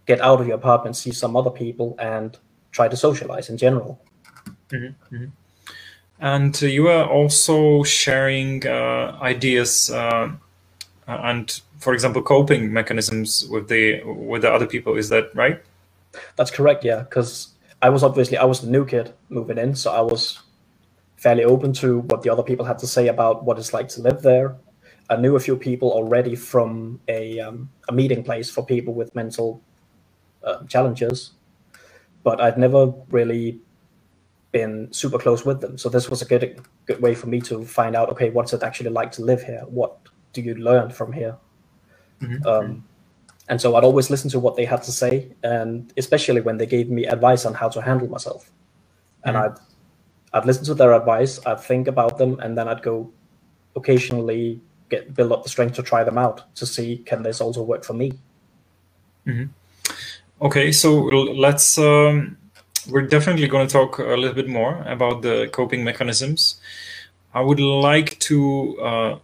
get 0.07 0.21
out 0.21 0.41
of 0.41 0.47
your 0.47 0.57
apartment, 0.57 0.97
see 0.97 1.13
some 1.13 1.37
other 1.37 1.51
people, 1.51 1.97
and 1.99 2.39
try 2.71 2.87
to 2.89 2.97
socialize 2.97 3.51
in 3.51 3.57
general. 3.57 4.01
Mm-hmm, 4.71 5.15
mm-hmm. 5.15 5.25
And 6.21 6.55
uh, 6.63 6.67
you 6.67 6.85
were 6.85 7.05
also 7.05 7.83
sharing 7.83 8.65
uh, 8.65 9.19
ideas 9.21 9.91
uh, 9.91 10.31
and, 11.09 11.61
for 11.79 11.95
example, 11.95 12.23
coping 12.23 12.73
mechanisms 12.73 13.49
with 13.51 13.69
the 13.69 14.03
with 14.05 14.43
the 14.43 14.53
other 14.53 14.67
people. 14.67 14.97
Is 14.97 15.09
that 15.09 15.35
right? 15.35 15.61
That's 16.37 16.53
correct. 16.53 16.85
Yeah, 16.85 17.01
because 17.01 17.49
I 17.81 17.89
was 17.89 18.05
obviously 18.05 18.37
I 18.39 18.45
was 18.45 18.61
the 18.61 18.71
new 18.71 18.85
kid 18.87 19.13
moving 19.31 19.59
in, 19.59 19.75
so 19.75 19.91
I 19.91 20.01
was 20.01 20.39
fairly 21.17 21.45
open 21.45 21.73
to 21.73 22.01
what 22.11 22.23
the 22.23 22.31
other 22.31 22.43
people 22.45 22.65
had 22.65 22.79
to 22.79 22.87
say 22.87 23.09
about 23.09 23.45
what 23.45 23.59
it's 23.59 23.73
like 23.73 23.89
to 23.89 24.01
live 24.01 24.23
there. 24.23 24.55
I 25.13 25.17
knew 25.17 25.37
a 25.37 25.41
few 25.41 25.57
people 25.57 25.93
already 25.93 26.35
from 26.35 26.99
a 27.09 27.39
um, 27.41 27.69
a 27.89 27.93
meeting 27.93 28.25
place 28.25 28.49
for 28.51 28.65
people 28.65 28.95
with 28.95 29.15
mental 29.15 29.61
uh, 30.43 30.65
challenges, 30.65 31.33
but 32.23 32.41
I'd 32.41 32.57
never 32.57 32.95
really 33.11 33.61
been 34.53 34.93
super 34.93 35.19
close 35.19 35.45
with 35.45 35.61
them. 35.61 35.77
So 35.77 35.89
this 35.89 36.09
was 36.09 36.23
a 36.23 36.25
good 36.25 36.45
good 36.87 37.01
way 37.03 37.15
for 37.15 37.27
me 37.27 37.41
to 37.43 37.65
find 37.65 37.95
out, 37.95 38.09
okay, 38.11 38.31
what's 38.31 38.53
it 38.55 38.63
actually 38.63 38.91
like 38.91 39.13
to 39.13 39.23
live 39.23 39.43
here? 39.43 39.65
What 39.69 39.93
do 40.33 40.41
you 40.41 40.55
learn 40.55 40.91
from 40.91 41.13
here? 41.13 41.37
Mm-hmm. 42.23 42.47
Um, 42.47 42.85
and 43.49 43.61
so 43.61 43.77
I'd 43.77 43.85
always 43.85 44.09
listen 44.09 44.31
to 44.31 44.41
what 44.41 44.57
they 44.57 44.65
had 44.65 44.83
to 44.85 44.93
say, 44.93 45.29
and 45.43 45.93
especially 45.99 46.41
when 46.41 46.57
they 46.57 46.67
gave 46.67 46.89
me 46.89 47.05
advice 47.07 47.45
on 47.45 47.55
how 47.55 47.69
to 47.69 47.83
handle 47.83 48.09
myself. 48.09 48.51
And 49.25 49.37
mm-hmm. 49.37 49.53
I'd 49.53 50.41
I'd 50.41 50.47
listen 50.47 50.65
to 50.65 50.75
their 50.75 50.95
advice, 50.95 51.39
I'd 51.45 51.61
think 51.61 51.87
about 51.89 52.17
them, 52.17 52.41
and 52.41 52.57
then 52.57 52.67
I'd 52.67 52.83
go 52.83 53.13
occasionally 53.77 54.61
get 54.93 55.15
build 55.17 55.33
up 55.33 55.43
the 55.43 55.49
strength 55.49 55.75
to 55.77 55.83
try 55.83 56.05
them 56.05 56.19
out 56.19 56.37
to 56.57 56.65
see 56.75 56.89
can 57.09 57.23
this 57.23 57.41
also 57.41 57.63
work 57.73 57.83
for 57.85 57.95
me. 58.03 58.09
Mm-hmm. 59.27 59.47
Okay, 60.47 60.73
so 60.73 60.91
let's. 61.45 61.79
Um, 61.79 62.37
we're 62.91 63.07
definitely 63.07 63.47
going 63.47 63.67
to 63.69 63.73
talk 63.73 63.99
a 63.99 64.17
little 64.21 64.35
bit 64.35 64.49
more 64.49 64.83
about 64.87 65.23
the 65.23 65.49
coping 65.53 65.85
mechanisms. 65.85 66.61
I 67.33 67.41
would 67.41 67.61
like 67.61 68.19
to 68.31 68.39
uh, 68.81 69.19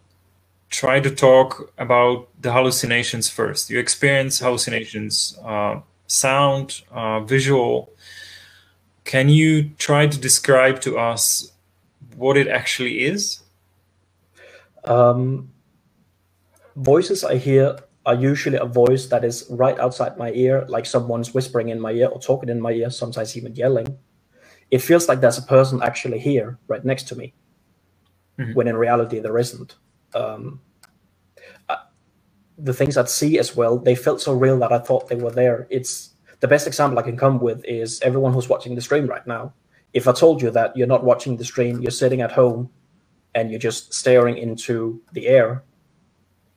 try 0.71 1.01
to 1.01 1.11
talk 1.11 1.73
about 1.77 2.29
the 2.41 2.53
hallucinations 2.53 3.29
first. 3.29 3.69
You 3.69 3.81
experience 3.81 4.39
hallucinations, 4.39 5.37
uh, 5.45 5.81
sound, 6.07 6.83
uh, 6.93 7.21
visual. 7.21 7.91
Can 9.05 9.29
you 9.29 9.71
try 9.79 10.07
to 10.07 10.19
describe 10.19 10.81
to 10.83 10.99
us 10.99 11.51
what 12.17 12.37
it 12.37 12.47
actually 12.47 13.05
is? 13.05 13.43
Um, 14.85 15.51
voices 16.79 17.25
I 17.25 17.37
hear 17.37 17.77
are 18.07 18.15
usually 18.15 18.57
a 18.57 18.65
voice 18.65 19.07
that 19.07 19.25
is 19.25 19.47
right 19.51 19.79
outside 19.79 20.17
my 20.17 20.33
ear, 20.33 20.65
like 20.69 20.87
someone's 20.87 21.35
whispering 21.35 21.69
in 21.69 21.81
my 21.81 21.93
ear 21.93 22.09
or 22.09 22.21
talking 22.21 22.49
in 22.49 22.61
my 22.61 22.73
ear, 22.73 22.91
sometimes 22.91 23.37
even 23.37 23.55
yelling. 23.55 23.99
It 24.71 24.79
feels 24.79 25.09
like 25.09 25.21
there's 25.21 25.39
a 25.39 25.43
person 25.43 25.83
actually 25.83 26.19
here, 26.19 26.59
right 26.69 26.85
next 26.85 27.09
to 27.09 27.17
me, 27.17 27.35
mm-hmm. 28.39 28.55
when 28.55 28.69
in 28.69 28.77
reality 28.77 29.19
there 29.21 29.37
isn't. 29.39 29.77
Um, 30.15 30.61
uh, 31.69 31.77
the 32.57 32.73
things 32.73 32.97
I'd 32.97 33.11
see 33.11 33.39
as 33.39 33.55
well, 33.57 33.79
they 33.79 33.95
felt 33.95 34.21
so 34.21 34.33
real 34.33 34.59
that 34.61 34.73
I 34.73 34.79
thought 34.79 35.09
they 35.09 35.17
were 35.17 35.31
there. 35.31 35.67
It's 35.69 36.15
the 36.41 36.49
best 36.49 36.67
example 36.67 36.99
I 36.99 37.03
can 37.03 37.17
come 37.17 37.41
with 37.41 37.65
is 37.65 38.01
everyone 38.01 38.33
who's 38.33 38.49
watching 38.49 38.75
the 38.75 38.81
stream 38.81 39.07
right 39.07 39.27
now. 39.27 39.53
If 39.93 40.07
I 40.07 40.13
told 40.13 40.41
you 40.41 40.51
that 40.53 40.77
you're 40.77 40.87
not 40.87 41.05
watching 41.05 41.37
the 41.37 41.45
stream, 41.45 41.81
you're 41.81 41.91
sitting 41.91 42.21
at 42.21 42.33
home 42.33 42.71
and 43.35 43.51
you're 43.51 43.61
just 43.61 43.93
staring 43.93 44.39
into 44.39 45.03
the 45.13 45.27
air, 45.29 45.65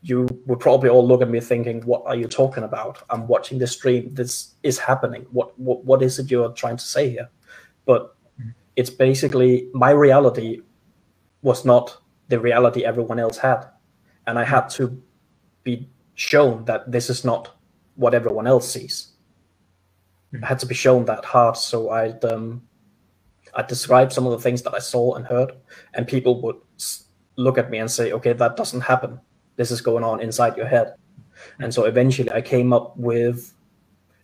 you 0.02 0.28
would 0.48 0.60
probably 0.60 0.90
all 0.90 1.08
look 1.08 1.22
at 1.22 1.30
me 1.30 1.40
thinking, 1.40 1.82
"What 1.82 2.04
are 2.06 2.16
you 2.16 2.28
talking 2.28 2.64
about? 2.64 3.04
I'm 3.10 3.28
watching 3.28 3.60
the 3.60 3.68
stream. 3.68 4.14
This 4.14 4.56
is 4.64 4.80
happening. 4.80 5.26
What 5.32 5.58
what 5.60 5.86
what 5.86 6.02
is 6.02 6.18
it 6.20 6.32
you're 6.32 6.52
trying 6.54 6.78
to 6.78 6.84
say 6.84 7.10
here?" 7.10 7.30
But 7.86 8.16
mm-hmm. 8.40 8.50
it's 8.76 8.90
basically 8.90 9.70
my 9.74 9.92
reality 9.92 10.62
was 11.44 11.66
not 11.66 12.02
the 12.30 12.40
reality 12.40 12.84
everyone 12.84 13.20
else 13.20 13.38
had, 13.38 13.66
and 14.26 14.40
I 14.40 14.44
had 14.44 14.70
to 14.72 15.02
be 15.64 15.88
shown 16.16 16.66
that 16.66 16.92
this 16.92 17.10
is 17.10 17.24
not 17.24 17.56
what 17.96 18.14
everyone 18.14 18.48
else 18.48 18.72
sees. 18.72 19.12
Mm-hmm. 20.34 20.44
I 20.44 20.48
had 20.48 20.60
to 20.60 20.66
be 20.66 20.76
shown 20.76 21.06
that 21.06 21.26
hard, 21.26 21.58
so 21.58 21.92
I'd 21.92 22.26
um, 22.26 22.64
I 23.54 23.62
described 23.62 24.14
some 24.14 24.26
of 24.26 24.32
the 24.32 24.40
things 24.40 24.64
that 24.64 24.74
I 24.74 24.80
saw 24.80 25.14
and 25.14 25.28
heard, 25.28 25.52
and 25.94 26.08
people 26.08 26.42
would 26.42 26.58
look 27.36 27.60
at 27.60 27.70
me 27.70 27.78
and 27.78 27.92
say, 27.92 28.12
"Okay, 28.14 28.34
that 28.34 28.56
doesn't 28.56 28.82
happen." 28.82 29.20
This 29.56 29.72
is 29.72 29.82
going 29.82 30.04
on 30.04 30.22
inside 30.22 30.58
your 30.58 30.68
head. 30.68 30.96
And 31.60 31.74
so 31.74 31.86
eventually 31.86 32.32
I 32.32 32.42
came 32.42 32.74
up 32.74 32.96
with 32.98 33.54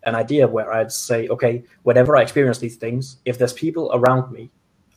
an 0.03 0.15
idea 0.15 0.47
where 0.47 0.71
I'd 0.73 0.91
say, 0.91 1.27
okay, 1.27 1.63
whenever 1.83 2.15
I 2.15 2.21
experience 2.21 2.59
these 2.59 2.77
things, 2.77 3.17
if 3.25 3.37
there's 3.37 3.53
people 3.53 3.91
around 3.93 4.31
me, 4.31 4.49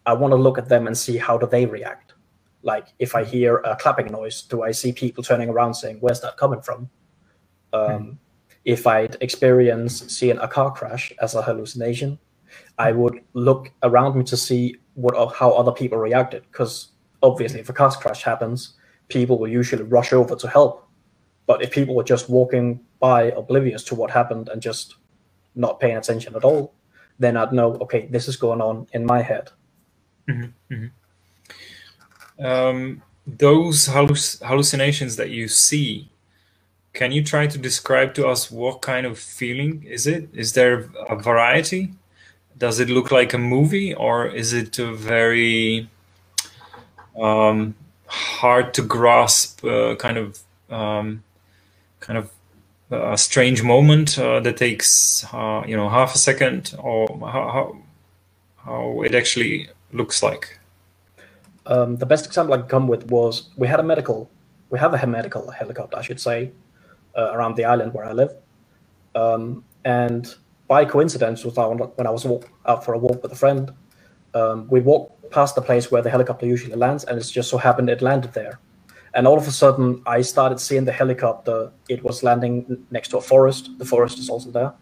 I 0.07 0.13
want 0.15 0.33
to 0.33 0.37
look 0.37 0.59
at 0.59 0.69
them 0.69 0.87
and 0.87 0.97
see 0.97 1.17
how 1.17 1.37
do 1.37 1.47
they 1.47 1.67
react. 1.67 2.15
Like 2.63 2.89
if 2.99 3.15
I 3.15 3.25
hear 3.25 3.59
a 3.59 3.77
clapping 3.77 4.07
noise, 4.13 4.43
do 4.43 4.63
I 4.63 4.71
see 4.71 4.93
people 4.93 5.25
turning 5.25 5.49
around 5.49 5.75
saying, 5.75 5.99
"Where's 6.01 6.21
that 6.21 6.37
coming 6.37 6.61
from?" 6.61 6.91
Um, 7.73 7.89
mm. 7.89 8.17
If 8.65 8.87
I'd 8.87 9.17
experience 9.23 10.05
seeing 10.15 10.39
a 10.39 10.47
car 10.47 10.71
crash 10.71 11.13
as 11.21 11.35
a 11.35 11.43
hallucination, 11.43 12.19
I 12.79 12.93
would 12.93 13.21
look 13.33 13.73
around 13.83 14.17
me 14.17 14.25
to 14.25 14.37
see 14.37 14.77
what 14.95 15.15
how 15.35 15.53
other 15.53 15.73
people 15.73 15.99
reacted. 15.99 16.43
Because 16.51 16.89
obviously, 17.23 17.61
if 17.61 17.71
a 17.71 17.73
car 17.73 17.91
crash 17.93 18.23
happens, 18.23 18.75
people 19.11 19.39
will 19.39 19.49
usually 19.49 19.83
rush 19.83 20.13
over 20.13 20.35
to 20.37 20.49
help. 20.49 20.89
But 21.47 21.63
if 21.63 21.71
people 21.71 21.95
were 21.95 22.05
just 22.05 22.31
walking 22.31 22.81
by 23.01 23.25
oblivious 23.33 23.83
to 23.85 23.95
what 23.95 24.11
happened 24.11 24.49
and 24.49 24.63
just 24.63 24.97
not 25.55 25.81
paying 25.81 25.97
attention 25.97 26.37
at 26.37 26.45
all, 26.45 26.75
then 27.19 27.37
I'd 27.37 27.53
know, 27.53 27.75
okay, 27.83 28.07
this 28.07 28.29
is 28.29 28.37
going 28.37 28.61
on 28.61 28.87
in 28.93 29.05
my 29.05 29.21
head. 29.21 29.51
Mm-hmm, 30.29 30.75
mm-hmm. 30.75 32.47
Um, 32.47 33.03
those 33.27 33.89
halluc- 33.89 34.43
hallucinations 34.43 35.17
that 35.17 35.31
you 35.31 35.49
see, 35.49 36.09
can 36.93 37.13
you 37.13 37.23
try 37.23 37.47
to 37.47 37.59
describe 37.59 38.15
to 38.15 38.27
us 38.27 38.51
what 38.51 38.81
kind 38.81 39.07
of 39.07 39.19
feeling 39.19 39.85
is 39.85 40.07
it? 40.07 40.29
Is 40.33 40.55
there 40.55 40.89
a 41.09 41.17
variety? 41.17 41.93
Does 42.57 42.81
it 42.81 42.89
look 42.89 43.11
like 43.11 43.35
a 43.35 43.39
movie 43.39 43.95
or 43.95 44.27
is 44.27 44.53
it 44.53 44.79
a 44.79 44.93
very 44.93 45.89
um, 47.21 47.75
hard 48.11 48.75
to 48.75 48.83
grasp 48.83 49.65
uh, 49.65 49.95
kind 49.97 50.19
of 50.19 50.39
um, 50.69 51.23
kind 52.01 52.19
of 52.19 52.31
a 52.91 53.17
strange 53.17 53.63
moment 53.63 54.19
uh, 54.19 54.41
that 54.41 54.57
takes 54.57 55.25
uh, 55.33 55.63
you 55.67 55.77
know 55.77 55.89
half 55.89 56.15
a 56.15 56.19
second 56.19 56.75
or 56.79 57.07
how, 57.21 57.77
how, 58.65 59.03
it 59.03 59.15
actually 59.15 59.69
looks 59.93 60.23
like. 60.23 60.59
Um, 61.67 61.97
the 61.97 62.07
best 62.07 62.27
example 62.27 62.55
i 62.55 62.57
could 62.57 62.69
come 62.69 62.89
with 62.89 63.07
was 63.11 63.51
we 63.57 63.69
had 63.69 63.79
a 63.79 63.83
medical 63.83 64.29
we 64.71 64.79
have 64.79 64.93
a 64.95 65.07
medical 65.07 65.51
helicopter 65.51 65.97
i 65.99 66.03
should 66.03 66.21
say 66.21 66.51
uh, 67.17 67.31
around 67.33 67.57
the 67.57 67.65
island 67.65 67.95
where 67.95 68.05
i 68.05 68.13
live. 68.13 68.35
Um, 69.15 69.65
and 69.85 70.35
by 70.69 70.85
coincidence 70.85 71.45
was 71.45 71.57
when 71.57 72.07
i 72.07 72.11
was 72.11 72.27
out 72.67 72.85
for 72.85 72.95
a 72.95 72.99
walk 72.99 73.23
with 73.23 73.33
a 73.33 73.37
friend 73.37 73.73
um, 74.35 74.69
we 74.69 74.81
walked 74.81 75.20
past 75.31 75.55
the 75.55 75.63
place 75.63 75.91
where 75.91 76.03
the 76.03 76.11
helicopter 76.11 76.47
usually 76.47 76.77
lands 76.77 77.05
and 77.05 77.19
it 77.19 77.25
just 77.25 77.51
so 77.51 77.59
happened 77.59 77.89
it 77.89 78.03
landed 78.03 78.33
there 78.33 78.61
and 79.15 79.27
all 79.27 79.37
of 79.37 79.47
a 79.47 79.51
sudden, 79.51 80.03
I 80.07 80.23
started 80.23 80.61
seeing 80.61 80.85
the 80.85 80.93
helicopter. 80.93 81.73
It 81.89 82.03
was 82.05 82.23
landing 82.23 82.85
next 82.91 83.09
to 83.09 83.19
a 83.19 83.21
forest. 83.21 83.71
The 83.79 83.85
forest 83.85 84.19
is 84.19 84.31
also 84.31 84.51
there. 84.51 84.73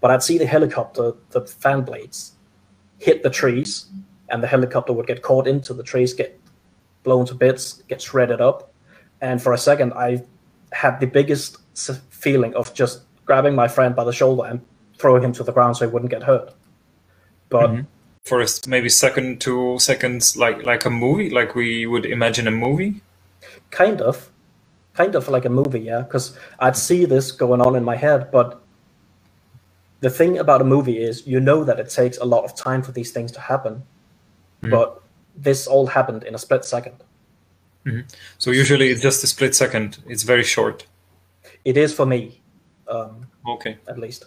But 0.00 0.10
I'd 0.10 0.22
see 0.22 0.38
the 0.38 0.46
helicopter, 0.46 1.12
the 1.30 1.40
fan 1.40 1.82
blades, 1.82 2.32
hit 2.98 3.22
the 3.22 3.30
trees, 3.30 3.86
and 4.28 4.42
the 4.42 4.46
helicopter 4.46 4.92
would 4.92 5.06
get 5.06 5.22
caught 5.22 5.48
into 5.48 5.74
the 5.74 5.82
trees, 5.82 6.14
get 6.14 6.38
blown 7.02 7.26
to 7.26 7.34
bits, 7.34 7.82
get 7.88 8.00
shredded 8.00 8.40
up. 8.40 8.72
And 9.20 9.42
for 9.42 9.52
a 9.52 9.58
second, 9.58 9.94
I 9.94 10.22
had 10.72 11.00
the 11.00 11.06
biggest 11.06 11.58
feeling 12.10 12.54
of 12.54 12.72
just 12.72 13.02
grabbing 13.24 13.54
my 13.54 13.66
friend 13.66 13.96
by 13.96 14.04
the 14.04 14.12
shoulder 14.12 14.44
and 14.44 14.60
throwing 14.96 15.22
him 15.22 15.32
to 15.32 15.42
the 15.42 15.52
ground 15.52 15.76
so 15.76 15.86
he 15.86 15.92
wouldn't 15.92 16.10
get 16.10 16.22
hurt. 16.22 16.54
But 17.48 17.70
mm-hmm. 17.70 17.82
For 18.26 18.40
a, 18.40 18.46
maybe 18.66 18.88
second, 18.88 19.40
two 19.40 19.78
seconds, 19.78 20.36
like 20.36 20.66
like 20.66 20.84
a 20.84 20.90
movie, 20.90 21.30
like 21.30 21.54
we 21.54 21.86
would 21.86 22.04
imagine 22.04 22.46
a 22.46 22.50
movie 22.50 23.00
kind 23.70 24.00
of, 24.00 24.30
kind 24.94 25.14
of 25.14 25.28
like 25.28 25.44
a 25.44 25.50
movie, 25.50 25.80
yeah. 25.80 26.00
Because 26.00 26.38
I'd 26.58 26.76
see 26.76 27.04
this 27.04 27.32
going 27.32 27.60
on 27.60 27.76
in 27.76 27.84
my 27.84 27.96
head, 27.96 28.30
but 28.30 28.62
the 30.00 30.10
thing 30.10 30.38
about 30.38 30.60
a 30.60 30.64
movie 30.64 30.98
is 30.98 31.26
you 31.26 31.40
know 31.40 31.64
that 31.64 31.80
it 31.80 31.88
takes 31.88 32.18
a 32.18 32.24
lot 32.24 32.44
of 32.44 32.54
time 32.54 32.82
for 32.82 32.92
these 32.92 33.12
things 33.12 33.32
to 33.32 33.40
happen, 33.40 33.74
mm-hmm. 34.62 34.70
but 34.70 35.02
this 35.36 35.66
all 35.66 35.86
happened 35.86 36.24
in 36.24 36.34
a 36.34 36.38
split 36.38 36.62
2nd 36.62 36.94
mm-hmm. 37.84 38.00
So 38.38 38.50
usually 38.50 38.88
it's 38.88 39.02
just 39.02 39.22
a 39.22 39.26
split 39.26 39.54
second. 39.54 39.98
It's 40.06 40.22
very 40.22 40.44
short. 40.44 40.86
It 41.64 41.76
is 41.76 41.92
for 41.92 42.06
me. 42.06 42.40
Um, 42.88 43.26
okay. 43.46 43.76
At 43.86 43.98
least. 43.98 44.24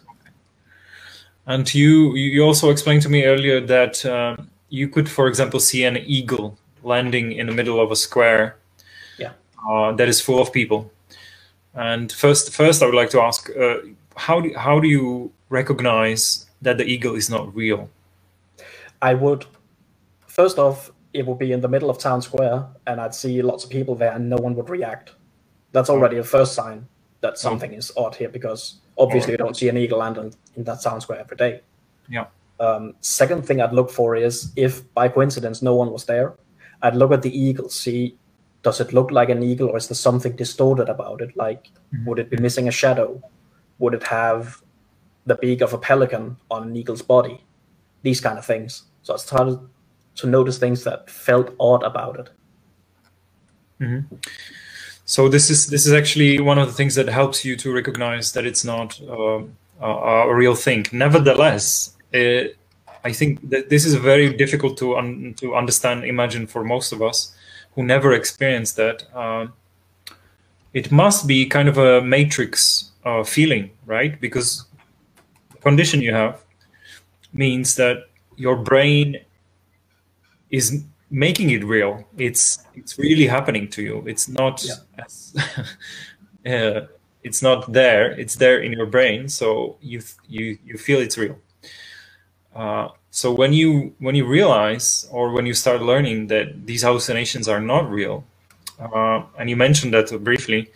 And 1.50 1.74
you 1.74 2.16
you 2.16 2.43
also 2.43 2.70
explained 2.70 3.02
to 3.02 3.10
me 3.10 3.26
earlier 3.26 3.60
that 3.60 4.06
um, 4.06 4.50
you 4.70 4.88
could, 4.88 5.10
for 5.10 5.28
example, 5.28 5.60
see 5.60 5.84
an 5.84 5.97
eagle 5.97 6.58
landing 6.84 7.32
in 7.32 7.47
the 7.47 7.54
middle 7.54 7.80
of 7.82 7.91
a 7.91 7.95
square 7.95 8.56
uh, 9.68 9.91
that 9.97 10.08
is 10.08 10.22
full 10.22 10.39
of 10.39 10.54
people. 10.54 10.91
And 11.74 12.12
first, 12.12 12.54
first, 12.54 12.82
I 12.82 12.86
would 12.86 12.95
like 12.95 13.10
to 13.10 13.22
ask, 13.22 13.50
uh, 13.50 13.78
how 14.16 14.41
do 14.41 14.54
how 14.56 14.80
do 14.80 14.88
you 14.88 15.32
recognize 15.50 16.45
that 16.62 16.78
the 16.78 16.86
eagle 16.86 17.16
is 17.16 17.30
not 17.30 17.56
real? 17.56 17.89
I 19.02 19.14
would, 19.14 19.45
first 20.28 20.60
off, 20.60 20.91
it 21.14 21.26
would 21.26 21.39
be 21.39 21.52
in 21.52 21.62
the 21.62 21.68
middle 21.68 21.89
of 21.89 21.97
town 21.97 22.22
square, 22.22 22.66
and 22.86 23.02
I'd 23.02 23.16
see 23.16 23.41
lots 23.41 23.64
of 23.64 23.70
people 23.70 23.95
there, 23.95 24.12
and 24.12 24.30
no 24.30 24.38
one 24.38 24.56
would 24.56 24.70
react. 24.70 25.14
That's 25.72 25.89
already 25.89 26.18
a 26.18 26.24
first 26.24 26.54
sign 26.54 26.88
that 27.22 27.38
something 27.38 27.74
is 27.74 27.91
odd 27.97 28.16
here, 28.16 28.30
because 28.30 28.76
obviously 29.00 29.32
you 29.32 29.38
don't 29.38 29.58
see 29.58 29.70
an 29.70 29.78
eagle 29.78 30.00
land 30.00 30.18
in, 30.18 30.34
in 30.56 30.64
that 30.66 30.82
town 30.82 31.02
square 31.02 31.20
every 31.20 31.38
day. 31.38 31.62
Yeah. 32.08 32.26
Um, 32.60 32.95
second 33.00 33.47
thing 33.47 33.62
I'd 33.62 33.74
look 33.74 33.89
for 33.89 34.16
is 34.16 34.52
if 34.56 34.93
by 34.93 35.08
coincidence 35.08 35.62
no 35.62 35.76
one 35.76 35.91
was 35.91 36.06
there, 36.06 36.36
I'd 36.82 36.95
look 36.95 37.12
at 37.12 37.22
the 37.22 37.38
eagle, 37.38 37.70
see 37.70 38.18
does 38.62 38.82
it 38.82 38.93
look 38.93 39.12
like 39.12 39.30
an 39.30 39.41
eagle 39.41 39.70
or 39.70 39.78
is 39.78 39.88
there 39.88 39.95
something 39.95 40.36
distorted 40.36 40.89
about 40.89 41.22
it 41.22 41.36
like 41.36 41.70
mm-hmm. 41.93 42.06
would 42.06 42.20
it 42.20 42.30
be 42.30 42.38
missing 42.38 42.68
a 42.68 42.72
shadow 42.72 43.22
would 43.80 43.93
it 43.93 44.04
have 44.04 44.62
the 45.26 45.36
beak 45.36 45.62
of 45.62 45.74
a 45.74 45.78
pelican 45.78 46.36
on 46.52 46.64
an 46.64 46.76
eagle's 46.76 47.02
body 47.02 47.43
these 48.02 48.20
kind 48.20 48.38
of 48.38 48.45
things 48.45 48.84
so 49.02 49.14
i 49.14 49.18
started 49.18 49.60
to 50.16 50.28
notice 50.28 50.58
things 50.58 50.84
that 50.84 51.10
felt 51.10 51.56
odd 51.60 51.84
about 51.84 52.20
it 52.20 52.30
mm-hmm. 53.80 54.16
So 55.14 55.28
this 55.36 55.49
is 55.49 55.60
this 55.74 55.84
is 55.88 55.93
actually 56.01 56.32
one 56.51 56.60
of 56.62 56.68
the 56.68 56.74
things 56.80 56.93
that 56.95 57.07
helps 57.20 57.43
you 57.45 57.55
to 57.64 57.68
recognize 57.74 58.32
that 58.34 58.45
it's 58.45 58.64
not 58.64 58.99
uh, 59.01 59.41
a, 59.82 59.89
a, 60.32 60.36
real 60.41 60.55
thing 60.66 60.86
nevertheless 60.91 61.95
it, 62.12 62.57
i 63.03 63.12
think 63.20 63.32
that 63.49 63.70
this 63.70 63.86
is 63.86 63.93
very 63.95 64.28
difficult 64.43 64.78
to 64.78 64.97
un- 64.97 65.34
to 65.41 65.55
understand 65.55 66.03
imagine 66.03 66.45
for 66.53 66.64
most 66.64 66.91
of 66.91 67.01
us 67.01 67.34
who 67.80 67.84
never 67.84 68.12
experienced 68.12 68.76
that, 68.76 69.03
uh, 69.16 69.47
it 70.74 70.91
must 70.91 71.28
be 71.28 71.45
kind 71.45 71.70
of 71.70 71.78
a 71.78 72.01
matrix 72.01 72.91
uh, 73.05 73.24
feeling, 73.24 73.72
right? 73.86 74.20
Because 74.20 74.66
the 75.51 75.57
condition 75.60 76.01
you 76.01 76.14
have 76.14 76.43
means 77.34 77.76
that 77.76 78.10
your 78.36 78.57
brain 78.57 79.18
is 80.49 80.84
making 81.10 81.49
it 81.51 81.64
real. 81.64 82.05
It's 82.18 82.60
it's 82.76 82.97
really 82.97 83.28
happening 83.28 83.68
to 83.70 83.82
you. 83.82 84.03
It's 84.07 84.28
not 84.28 84.64
yeah. 84.64 85.03
as, 85.03 85.36
uh, 86.45 86.88
it's 87.24 87.41
not 87.41 87.72
there. 87.72 88.12
It's 88.12 88.36
there 88.36 88.60
in 88.60 88.72
your 88.74 88.86
brain, 88.86 89.28
so 89.28 89.78
you 89.82 90.01
you 90.28 90.57
you 90.66 90.78
feel 90.78 90.99
it's 90.99 91.18
real. 91.18 91.38
Uh, 92.55 92.89
so 93.12 93.32
when 93.32 93.53
you 93.53 93.93
when 93.99 94.16
you 94.16 94.26
realize 94.26 95.07
or 95.12 95.32
when 95.32 95.45
you 95.45 95.53
start 95.53 95.82
learning 95.82 96.28
that 96.28 96.66
these 96.66 96.84
hallucinations 96.84 97.47
are 97.47 97.60
not 97.60 97.89
real 97.89 98.24
uh, 98.80 99.24
and 99.38 99.49
you 99.49 99.55
mentioned 99.55 99.93
that 99.93 100.12
briefly 100.24 100.70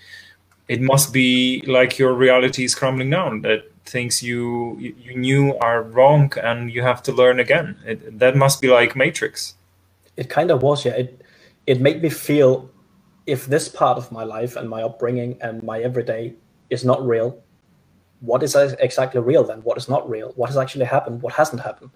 it 0.68 0.82
must 0.82 1.14
be 1.14 1.64
like 1.68 2.00
your 2.00 2.14
reality 2.14 2.64
is 2.64 2.74
crumbling 2.74 3.10
down 3.10 3.42
that 3.42 3.70
things 3.86 4.24
you 4.24 4.78
you 4.80 5.16
knew 5.16 5.56
are 5.58 5.84
wrong 5.84 6.32
and 6.42 6.72
you 6.72 6.82
have 6.82 7.04
to 7.04 7.12
learn 7.12 7.40
again 7.40 7.76
it, 7.86 8.18
that 8.18 8.36
must 8.36 8.62
be 8.62 8.68
like 8.68 8.96
matrix 8.96 9.56
it 10.18 10.30
kind 10.30 10.52
of 10.52 10.62
was 10.62 10.86
yeah 10.86 10.94
it 10.94 11.22
it 11.68 11.82
made 11.82 12.02
me 12.02 12.10
feel 12.10 12.70
if 13.26 13.46
this 13.46 13.70
part 13.70 13.98
of 13.98 14.12
my 14.12 14.24
life 14.24 14.56
and 14.56 14.70
my 14.70 14.84
upbringing 14.84 15.38
and 15.42 15.64
my 15.64 15.80
everyday 15.80 16.34
is 16.70 16.84
not 16.84 17.06
real 17.06 17.42
what 18.20 18.44
is 18.44 18.56
exactly 18.56 19.20
real 19.22 19.44
then 19.44 19.60
what 19.60 19.78
is 19.78 19.88
not 19.90 20.10
real 20.10 20.32
what 20.36 20.48
has 20.50 20.58
actually 20.58 20.86
happened 20.86 21.22
what 21.22 21.34
hasn't 21.34 21.62
happened 21.62 21.92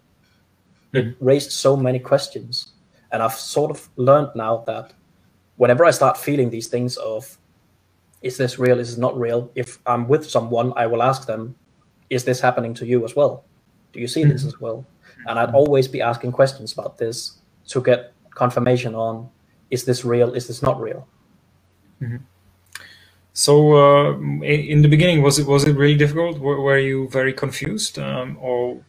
it 0.93 1.05
mm-hmm. 1.05 1.25
raised 1.25 1.51
so 1.51 1.75
many 1.75 1.99
questions. 1.99 2.73
And 3.11 3.21
I've 3.23 3.33
sort 3.33 3.71
of 3.71 3.89
learned 3.95 4.29
now 4.35 4.63
that 4.67 4.93
whenever 5.55 5.85
I 5.85 5.91
start 5.91 6.17
feeling 6.17 6.49
these 6.49 6.67
things 6.67 6.97
of, 6.97 7.37
is 8.21 8.37
this 8.37 8.57
real? 8.57 8.79
Is 8.79 8.89
this 8.89 8.97
not 8.97 9.17
real? 9.17 9.51
If 9.55 9.79
I'm 9.85 10.07
with 10.07 10.29
someone, 10.29 10.73
I 10.75 10.87
will 10.87 11.03
ask 11.03 11.27
them, 11.27 11.55
is 12.09 12.23
this 12.23 12.39
happening 12.39 12.73
to 12.75 12.85
you 12.85 13.03
as 13.05 13.15
well? 13.15 13.43
Do 13.93 13.99
you 13.99 14.07
see 14.07 14.23
this 14.23 14.41
mm-hmm. 14.41 14.49
as 14.49 14.59
well? 14.59 14.85
And 15.27 15.39
I'd 15.39 15.53
always 15.53 15.87
be 15.87 16.01
asking 16.01 16.31
questions 16.31 16.73
about 16.73 16.97
this 16.97 17.37
to 17.67 17.81
get 17.81 18.13
confirmation 18.31 18.95
on, 18.95 19.29
is 19.69 19.83
this 19.85 20.05
real? 20.05 20.33
Is 20.33 20.47
this 20.47 20.61
not 20.61 20.79
real? 20.79 21.07
Mm-hmm. 22.01 22.17
So 23.33 23.77
uh, 23.77 24.17
in 24.41 24.81
the 24.81 24.87
beginning, 24.87 25.21
was 25.21 25.37
it 25.39 25.45
was 25.45 25.63
it 25.65 25.75
really 25.75 25.95
difficult? 25.95 26.39
Were, 26.39 26.59
were 26.59 26.79
you 26.79 27.07
very 27.09 27.33
confused, 27.33 27.99
um, 27.99 28.37
or 28.41 28.81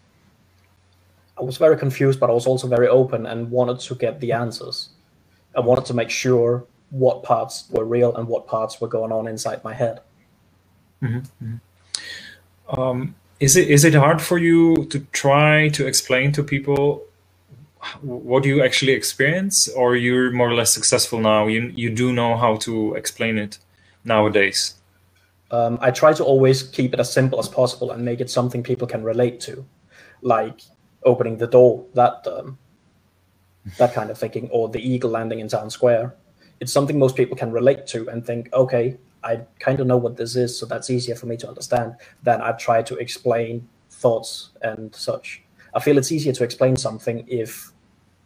I 1.39 1.43
was 1.43 1.59
very 1.59 1.77
confused, 1.77 2.19
but 2.19 2.31
I 2.31 2.33
was 2.33 2.47
also 2.47 2.67
very 2.67 2.89
open 2.89 3.27
and 3.27 3.51
wanted 3.51 3.81
to 3.81 3.95
get 3.95 4.21
the 4.21 4.33
answers. 4.33 4.91
I 5.57 5.61
wanted 5.61 5.85
to 5.87 5.95
make 5.95 6.11
sure 6.11 6.65
what 6.91 7.23
parts 7.23 7.69
were 7.71 7.85
real 7.85 8.17
and 8.17 8.27
what 8.27 8.47
parts 8.47 8.81
were 8.81 8.89
going 8.89 9.13
on 9.13 9.29
inside 9.29 9.63
my 9.65 9.75
head. 9.75 10.01
Mm-hmm. 11.03 11.19
mm-hmm. 11.19 12.81
Um, 12.81 13.15
is 13.41 13.57
it 13.57 13.71
is 13.71 13.85
it 13.85 13.95
hard 13.95 14.21
for 14.21 14.39
you 14.39 14.85
to 14.87 14.99
try 15.13 15.69
to 15.69 15.87
explain 15.87 16.33
to 16.33 16.43
people 16.43 17.05
what 18.03 18.43
do 18.43 18.49
you 18.49 18.63
actually 18.63 18.93
experience, 18.93 19.69
or 19.69 19.97
you're 19.97 20.31
more 20.33 20.49
or 20.49 20.55
less 20.55 20.73
successful 20.73 21.21
now? 21.21 21.47
You 21.47 21.73
you 21.77 21.91
do 21.91 22.13
know 22.13 22.37
how 22.37 22.57
to 22.57 22.95
explain 22.95 23.39
it 23.39 23.59
nowadays. 24.05 24.75
Um, 25.51 25.79
I 25.81 25.91
try 25.91 26.13
to 26.13 26.25
always 26.25 26.63
keep 26.63 26.93
it 26.95 27.01
as 27.01 27.13
simple 27.13 27.39
as 27.39 27.49
possible 27.49 27.91
and 27.91 28.05
make 28.05 28.21
it 28.21 28.31
something 28.31 28.63
people 28.63 28.87
can 28.87 29.03
relate 29.03 29.41
to. 29.41 29.65
Like 30.21 30.61
opening 31.05 31.39
the 31.39 31.47
door, 31.47 31.85
that 31.95 32.27
um, 32.27 32.59
that 33.79 33.95
kind 33.95 34.11
of 34.11 34.19
thinking, 34.19 34.49
or 34.51 34.69
the 34.69 34.81
eagle 34.81 35.11
landing 35.11 35.41
in 35.41 35.49
town 35.49 35.71
square. 35.71 36.15
It's 36.61 36.73
something 36.73 36.99
most 36.99 37.15
people 37.15 37.37
can 37.37 37.53
relate 37.53 37.87
to 37.89 38.09
and 38.09 38.27
think, 38.27 38.53
okay, 38.53 38.97
I 39.23 39.43
kind 39.61 39.79
of 39.81 39.87
know 39.87 39.97
what 39.97 40.17
this 40.17 40.35
is, 40.37 40.59
so 40.59 40.67
that's 40.67 40.91
easier 40.91 41.15
for 41.15 41.27
me 41.27 41.37
to 41.39 41.49
understand 41.49 41.95
than 42.23 42.41
I 42.43 42.53
try 42.53 42.83
to 42.83 42.97
explain 42.97 43.69
thoughts 43.91 44.51
and 44.63 44.95
such. 44.95 45.43
I 45.75 45.81
feel 45.81 45.99
it's 45.99 46.11
easier 46.11 46.33
to 46.33 46.45
explain 46.45 46.77
something 46.77 47.25
if 47.29 47.73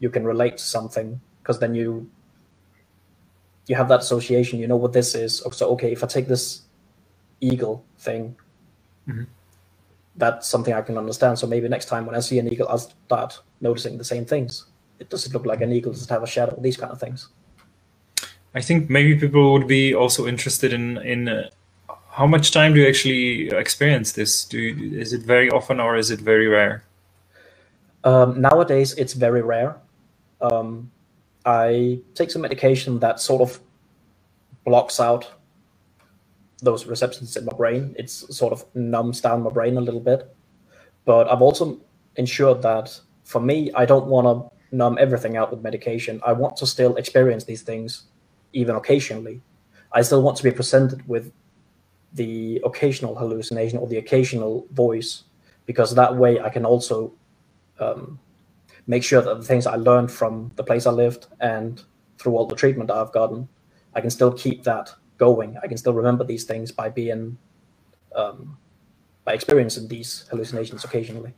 you 0.03 0.11
can 0.11 0.25
relate 0.27 0.59
to 0.59 0.65
something, 0.65 1.09
because 1.41 1.59
then 1.59 1.75
you 1.75 2.11
you 3.69 3.77
have 3.77 3.89
that 3.89 4.01
association. 4.01 4.59
You 4.59 4.67
know 4.67 4.81
what 4.85 4.93
this 4.93 5.15
is. 5.15 5.43
So 5.53 5.71
okay, 5.75 5.93
if 5.93 6.05
I 6.05 6.07
take 6.07 6.29
this 6.29 6.63
eagle 7.41 7.85
thing. 7.99 8.37
Mm-hmm 9.09 9.25
that's 10.17 10.49
something 10.49 10.75
I 10.75 10.83
can 10.83 10.99
understand. 10.99 11.39
So 11.39 11.47
maybe 11.47 11.69
next 11.69 11.87
time 11.87 12.07
when 12.07 12.15
I 12.15 12.21
see 12.21 12.39
an 12.39 12.53
eagle, 12.53 12.69
I'll 12.69 12.79
start 12.79 13.41
noticing 13.61 13.99
the 13.99 14.05
same 14.05 14.25
things. 14.25 14.67
It 14.99 15.09
does 15.09 15.27
it 15.27 15.33
look 15.33 15.47
like 15.47 15.61
an 15.61 15.73
eagle? 15.73 15.93
Does 15.93 16.05
it 16.05 16.11
have 16.11 16.23
a 16.23 16.27
shadow? 16.27 16.59
These 16.61 16.77
kind 16.77 16.93
of 16.93 17.01
things. 17.01 17.29
I 18.55 18.61
think 18.61 18.91
maybe 18.91 19.19
people 19.19 19.53
would 19.53 19.67
be 19.67 19.95
also 19.95 20.27
interested 20.27 20.73
in 20.73 20.99
in 20.99 21.29
uh, 21.29 21.49
how 22.11 22.27
much 22.27 22.51
time 22.51 22.75
do 22.75 22.81
you 22.81 22.87
actually 22.87 23.49
experience 23.49 24.13
this? 24.13 24.45
Do 24.45 24.59
you, 24.59 25.01
is 25.01 25.13
it 25.13 25.23
very 25.23 25.51
often 25.51 25.81
or 25.81 25.97
is 25.97 26.11
it 26.11 26.21
very 26.21 26.47
rare? 26.47 26.85
Um, 28.05 28.41
nowadays, 28.41 28.93
it's 28.95 29.15
very 29.15 29.41
rare. 29.41 29.77
Um, 30.43 30.91
I 31.45 32.01
take 32.15 32.31
some 32.31 32.43
medication 32.43 32.99
that 33.01 33.21
sort 33.21 33.43
of 33.43 33.61
blocks 34.65 35.01
out 35.01 35.33
those 36.61 36.87
receptions 36.87 37.37
in 37.37 37.45
my 37.45 37.53
brain. 37.53 37.95
It's 37.99 38.37
sort 38.37 38.53
of 38.53 38.65
numbs 38.75 39.21
down 39.21 39.43
my 39.43 39.51
brain 39.51 39.77
a 39.77 39.81
little 39.81 40.01
bit. 40.01 40.35
But 41.05 41.29
I've 41.31 41.43
also 41.43 41.81
ensured 42.17 42.63
that 42.63 43.01
for 43.25 43.41
me, 43.41 43.73
I 43.75 43.85
don't 43.85 44.07
want 44.07 44.27
to 44.27 44.77
numb 44.77 44.97
everything 44.99 45.37
out 45.37 45.51
with 45.51 45.63
medication. 45.63 46.21
I 46.25 46.33
want 46.33 46.57
to 46.59 46.67
still 46.67 46.97
experience 46.97 47.45
these 47.45 47.63
things, 47.63 48.05
even 48.53 48.77
occasionally. 48.77 49.41
I 49.93 50.03
still 50.03 50.23
want 50.23 50.37
to 50.39 50.43
be 50.43 50.51
presented 50.51 51.07
with 51.09 51.33
the 52.15 52.61
occasional 52.65 53.15
hallucination 53.17 53.79
or 53.79 53.87
the 53.89 53.99
occasional 53.99 54.67
voice, 54.73 55.25
because 55.67 55.95
that 55.95 56.15
way 56.17 56.41
I 56.41 56.49
can 56.49 56.65
also 56.65 57.13
um, 57.81 58.19
make 58.87 59.05
sure 59.05 59.23
that 59.23 59.39
the 59.39 59.45
things 59.45 59.67
I 59.67 59.77
learned 59.77 60.11
from 60.11 60.51
the 60.57 60.65
place 60.65 60.87
I 60.87 60.91
lived 60.91 61.27
and 61.41 61.83
through 62.19 62.37
all 62.37 62.47
the 62.47 62.57
treatment 62.57 62.91
I've 62.91 63.13
gotten, 63.13 63.49
I 63.95 64.01
can 64.01 64.11
still 64.11 64.33
keep 64.33 64.65
that 64.65 64.95
going. 65.19 65.57
I 65.63 65.67
can 65.67 65.77
still 65.77 65.93
remember 65.95 66.25
these 66.25 66.45
things 66.45 66.73
by 66.73 66.89
being 66.89 67.39
um, 68.15 68.59
by 69.25 69.33
experiencing 69.35 69.89
these 69.89 70.25
hallucinations 70.31 70.85
occasionally. 70.85 71.33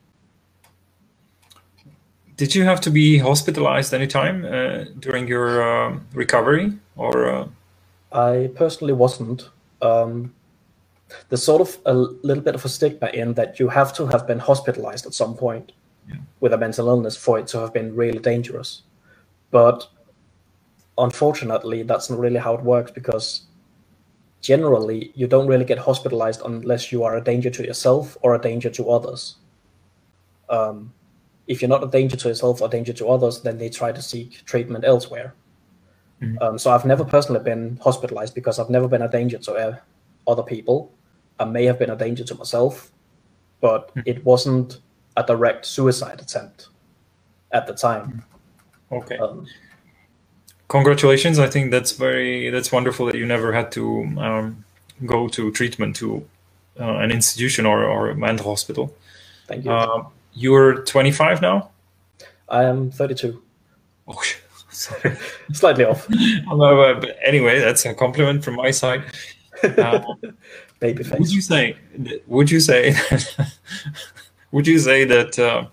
Did 2.36 2.54
you 2.54 2.64
have 2.64 2.80
to 2.80 2.90
be 2.90 3.18
hospitalized 3.18 3.94
anytime 3.94 4.44
uh, 4.44 4.84
during 4.98 5.28
your 5.28 5.62
uh, 5.62 5.98
recovery, 6.12 6.72
or? 6.96 7.30
Uh... 7.30 7.48
I 8.10 8.50
personally 8.56 8.92
wasn't. 8.92 9.50
Um, 9.82 10.34
there's 11.28 11.44
sort 11.44 11.60
of 11.60 11.78
a 11.86 11.94
little 11.94 12.42
bit 12.42 12.54
of 12.56 12.64
a 12.64 12.68
stigma 12.68 13.08
in 13.08 13.34
that 13.34 13.60
you 13.60 13.68
have 13.68 13.92
to 13.94 14.06
have 14.06 14.26
been 14.26 14.40
hospitalized 14.40 15.06
at 15.06 15.14
some 15.14 15.36
point 15.36 15.72
yeah. 16.08 16.16
with 16.40 16.52
a 16.52 16.58
mental 16.58 16.88
illness 16.88 17.16
for 17.16 17.38
it 17.38 17.46
to 17.48 17.58
have 17.58 17.72
been 17.72 17.94
really 17.94 18.18
dangerous. 18.18 18.82
But 19.50 19.88
unfortunately, 20.98 21.82
that's 21.82 22.10
not 22.10 22.18
really 22.18 22.38
how 22.38 22.54
it 22.54 22.62
works 22.62 22.90
because 22.90 23.42
generally 24.40 25.12
you 25.14 25.26
don't 25.26 25.46
really 25.46 25.64
get 25.64 25.78
hospitalized 25.78 26.42
unless 26.44 26.92
you 26.92 27.02
are 27.02 27.16
a 27.16 27.20
danger 27.20 27.50
to 27.50 27.64
yourself 27.64 28.16
or 28.22 28.34
a 28.34 28.40
danger 28.40 28.70
to 28.70 28.90
others. 28.90 29.36
Um, 30.50 30.92
if 31.46 31.60
you're 31.60 31.68
not 31.68 31.84
a 31.84 31.88
danger 31.88 32.16
to 32.16 32.28
yourself 32.28 32.60
or 32.60 32.68
danger 32.68 32.92
to 32.92 33.08
others, 33.08 33.40
then 33.42 33.58
they 33.58 33.68
try 33.68 33.92
to 33.92 34.02
seek 34.02 34.44
treatment 34.44 34.84
elsewhere. 34.84 35.34
Mm-hmm. 36.20 36.42
Um, 36.42 36.58
so 36.58 36.70
I've 36.70 36.84
never 36.84 37.04
personally 37.04 37.42
been 37.42 37.78
hospitalized 37.82 38.34
because 38.34 38.58
I've 38.58 38.70
never 38.70 38.88
been 38.88 39.02
a 39.02 39.10
danger 39.10 39.38
to 39.38 39.52
uh, 39.52 39.76
other 40.26 40.42
people. 40.42 40.92
I 41.38 41.44
may 41.44 41.64
have 41.64 41.78
been 41.78 41.90
a 41.90 41.96
danger 41.96 42.24
to 42.24 42.34
myself, 42.34 42.92
but 43.60 43.88
mm-hmm. 43.88 44.00
it 44.06 44.24
wasn't 44.24 44.80
a 45.16 45.22
direct 45.22 45.66
suicide 45.66 46.20
attempt 46.20 46.68
at 47.52 47.66
the 47.66 47.74
time. 47.74 48.24
Okay. 48.90 49.16
Um, 49.18 49.46
Congratulations! 50.68 51.38
I 51.38 51.46
think 51.46 51.70
that's 51.70 51.92
very 51.92 52.50
that's 52.50 52.72
wonderful 52.72 53.06
that 53.06 53.16
you 53.16 53.26
never 53.26 53.52
had 53.52 53.70
to 53.72 54.02
um, 54.18 54.64
go 55.04 55.28
to 55.28 55.52
treatment 55.52 55.94
to 55.96 56.26
uh, 56.80 56.96
an 56.96 57.10
institution 57.10 57.66
or, 57.66 57.84
or 57.84 58.10
a 58.10 58.14
mental 58.14 58.46
hospital. 58.46 58.94
Thank 59.46 59.64
you. 59.64 59.70
Uh, 59.70 60.04
you're 60.32 60.82
25 60.84 61.42
now. 61.42 61.70
I 62.48 62.64
am 62.64 62.90
32. 62.90 63.40
Oh, 64.08 64.22
sorry. 64.70 65.16
Slightly 65.52 65.84
off. 65.84 66.08
but 66.48 67.16
anyway, 67.24 67.60
that's 67.60 67.84
a 67.84 67.94
compliment 67.94 68.44
from 68.44 68.56
my 68.56 68.70
side. 68.70 69.04
Baby 70.80 71.04
face. 71.04 71.18
Would 71.18 71.32
you 71.32 71.40
say? 71.40 71.76
Would 72.26 72.50
you 72.50 72.60
say? 72.60 72.94
Would 74.54 74.68
you 74.68 74.78
say 74.78 75.04
that 75.04 75.36
uh, 75.36 75.66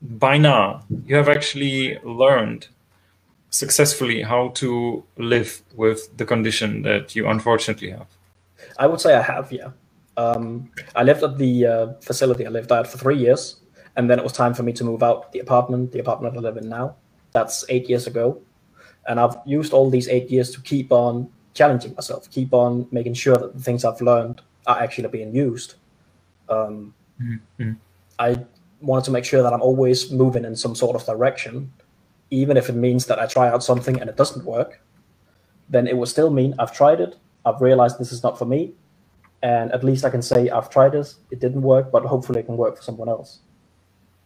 by 0.00 0.38
now 0.38 0.82
you 1.04 1.14
have 1.14 1.28
actually 1.28 1.98
learned 1.98 2.68
successfully 3.50 4.22
how 4.22 4.48
to 4.60 5.04
live 5.18 5.60
with 5.74 6.16
the 6.16 6.24
condition 6.24 6.80
that 6.82 7.14
you 7.14 7.28
unfortunately 7.28 7.90
have? 7.90 8.08
I 8.78 8.86
would 8.86 9.02
say 9.02 9.14
I 9.14 9.20
have, 9.20 9.52
yeah. 9.52 9.72
Um, 10.16 10.70
I 10.94 11.02
lived 11.02 11.22
at 11.22 11.36
the 11.36 11.66
uh, 11.66 11.86
facility 12.00 12.46
I 12.46 12.48
lived 12.48 12.72
at 12.72 12.86
for 12.86 12.96
three 12.96 13.18
years, 13.18 13.56
and 13.96 14.08
then 14.08 14.18
it 14.18 14.22
was 14.22 14.32
time 14.32 14.54
for 14.54 14.62
me 14.62 14.72
to 14.72 14.82
move 14.82 15.02
out 15.02 15.30
the 15.32 15.40
apartment, 15.40 15.92
the 15.92 15.98
apartment 15.98 16.34
I 16.34 16.40
live 16.40 16.56
in 16.56 16.70
now. 16.70 16.96
That's 17.32 17.66
eight 17.68 17.90
years 17.90 18.06
ago. 18.06 18.40
And 19.06 19.20
I've 19.20 19.36
used 19.44 19.74
all 19.74 19.90
these 19.90 20.08
eight 20.08 20.30
years 20.30 20.50
to 20.52 20.62
keep 20.62 20.92
on 20.92 21.28
challenging 21.52 21.94
myself, 21.94 22.30
keep 22.30 22.54
on 22.54 22.88
making 22.90 23.14
sure 23.14 23.36
that 23.36 23.52
the 23.54 23.62
things 23.62 23.84
I've 23.84 24.00
learned 24.00 24.40
are 24.66 24.78
actually 24.80 25.08
being 25.08 25.34
used. 25.34 25.74
Um, 26.48 26.94
Mm-hmm. 27.20 27.72
I 28.18 28.36
wanted 28.80 29.04
to 29.06 29.10
make 29.10 29.24
sure 29.24 29.42
that 29.42 29.52
I'm 29.52 29.62
always 29.62 30.10
moving 30.10 30.44
in 30.44 30.56
some 30.56 30.74
sort 30.74 30.96
of 30.96 31.04
direction, 31.04 31.72
even 32.30 32.56
if 32.56 32.68
it 32.68 32.74
means 32.74 33.06
that 33.06 33.18
I 33.18 33.26
try 33.26 33.48
out 33.48 33.62
something 33.62 34.00
and 34.00 34.08
it 34.08 34.16
doesn't 34.16 34.44
work. 34.44 34.80
Then 35.68 35.86
it 35.86 35.96
will 35.96 36.06
still 36.06 36.30
mean 36.30 36.54
I've 36.58 36.72
tried 36.72 37.00
it, 37.00 37.16
I've 37.44 37.60
realized 37.60 37.98
this 37.98 38.12
is 38.12 38.22
not 38.22 38.38
for 38.38 38.44
me, 38.44 38.72
and 39.42 39.72
at 39.72 39.82
least 39.82 40.04
I 40.04 40.10
can 40.10 40.22
say 40.22 40.48
I've 40.48 40.70
tried 40.70 40.92
this, 40.92 41.16
it 41.30 41.40
didn't 41.40 41.62
work, 41.62 41.90
but 41.90 42.04
hopefully 42.04 42.40
it 42.40 42.46
can 42.46 42.56
work 42.56 42.76
for 42.76 42.82
someone 42.82 43.08
else. 43.08 43.40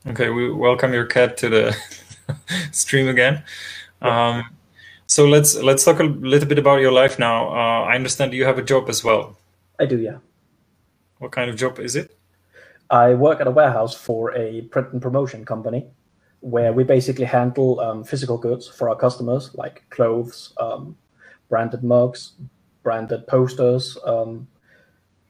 Okay, 0.07 0.31
we 0.31 0.51
welcome 0.53 0.93
your 0.93 1.07
cat 1.07 1.37
to 1.39 1.49
the 1.49 1.77
stream 2.73 3.09
again. 3.09 3.43
Um, 4.01 4.45
so 5.07 5.27
let's 5.27 5.57
let's 5.57 5.85
talk 5.85 6.01
a 6.01 6.05
little 6.05 6.49
bit 6.49 6.59
about 6.59 6.81
your 6.81 6.93
life 6.93 7.19
now. 7.19 7.49
Uh, 7.49 7.83
I 7.85 7.95
understand 7.97 8.33
you 8.33 8.45
have 8.45 8.59
a 8.59 8.63
job 8.63 8.89
as 8.89 9.05
well. 9.05 9.37
I 9.79 9.87
do, 9.87 9.99
yeah. 9.99 10.19
What 11.19 11.33
kind 11.33 11.51
of 11.51 11.57
job 11.57 11.79
is 11.79 11.97
it? 11.97 12.17
I 12.91 13.15
work 13.15 13.41
at 13.41 13.47
a 13.47 13.53
warehouse 13.53 13.95
for 13.95 14.35
a 14.35 14.63
print 14.63 14.93
and 14.93 15.01
promotion 15.01 15.45
company 15.45 15.87
where 16.41 16.73
we 16.73 16.85
basically 16.85 17.27
handle 17.27 17.79
um, 17.81 18.03
physical 18.03 18.37
goods 18.37 18.67
for 18.67 18.89
our 18.89 18.97
customers, 18.97 19.55
like 19.55 19.85
clothes, 19.91 20.53
um, 20.59 20.97
branded 21.49 21.85
mugs, 21.85 22.33
branded 22.83 23.27
posters, 23.27 23.97
um, 24.05 24.49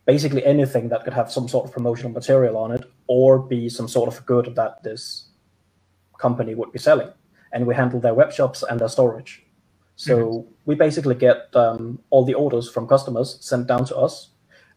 basically 0.06 0.44
anything 0.46 0.88
that 0.88 1.04
could 1.04 1.12
have 1.12 1.30
some 1.30 1.48
sort 1.48 1.66
of 1.66 1.72
promotional 1.72 2.12
material 2.12 2.56
on 2.56 2.72
it 2.72 2.84
or 3.08 3.38
be 3.38 3.68
some 3.68 3.88
sort 3.88 4.08
of 4.08 4.24
good 4.24 4.54
that 4.54 4.82
this 4.82 5.28
company 6.18 6.54
would 6.54 6.72
be 6.72 6.78
selling. 6.78 7.10
And 7.52 7.66
we 7.66 7.74
handle 7.74 8.00
their 8.00 8.14
web 8.14 8.32
shops 8.32 8.62
and 8.62 8.80
their 8.80 8.88
storage. 8.88 9.44
So 9.96 10.16
mm-hmm. 10.16 10.52
we 10.64 10.76
basically 10.76 11.16
get 11.16 11.54
um, 11.54 11.98
all 12.10 12.24
the 12.24 12.34
orders 12.34 12.70
from 12.70 12.86
customers 12.86 13.36
sent 13.40 13.66
down 13.66 13.84
to 13.86 13.96
us. 13.96 14.30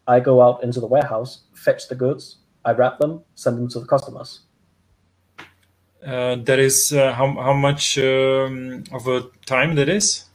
I 0.08 0.20
go 0.20 0.42
out 0.42 0.64
into 0.64 0.80
the 0.82 0.88
warehouse, 0.88 1.44
fetch 1.54 1.88
the 1.88 1.96
goods, 1.96 2.40
I 2.66 2.72
wrap 2.72 3.00
them, 3.00 3.22
send 3.36 3.58
them 3.58 3.68
to 3.70 3.80
the 3.80 3.86
customers. 3.86 4.42
Uh, 6.06 6.36
that 6.36 6.60
is 6.60 6.92
uh, 6.92 7.14
how 7.14 7.32
how 7.34 7.54
much 7.54 7.98
um, 7.98 8.84
of 8.92 9.08
a 9.08 9.24
time 9.46 9.76
that 9.76 9.88
is? 9.88 10.26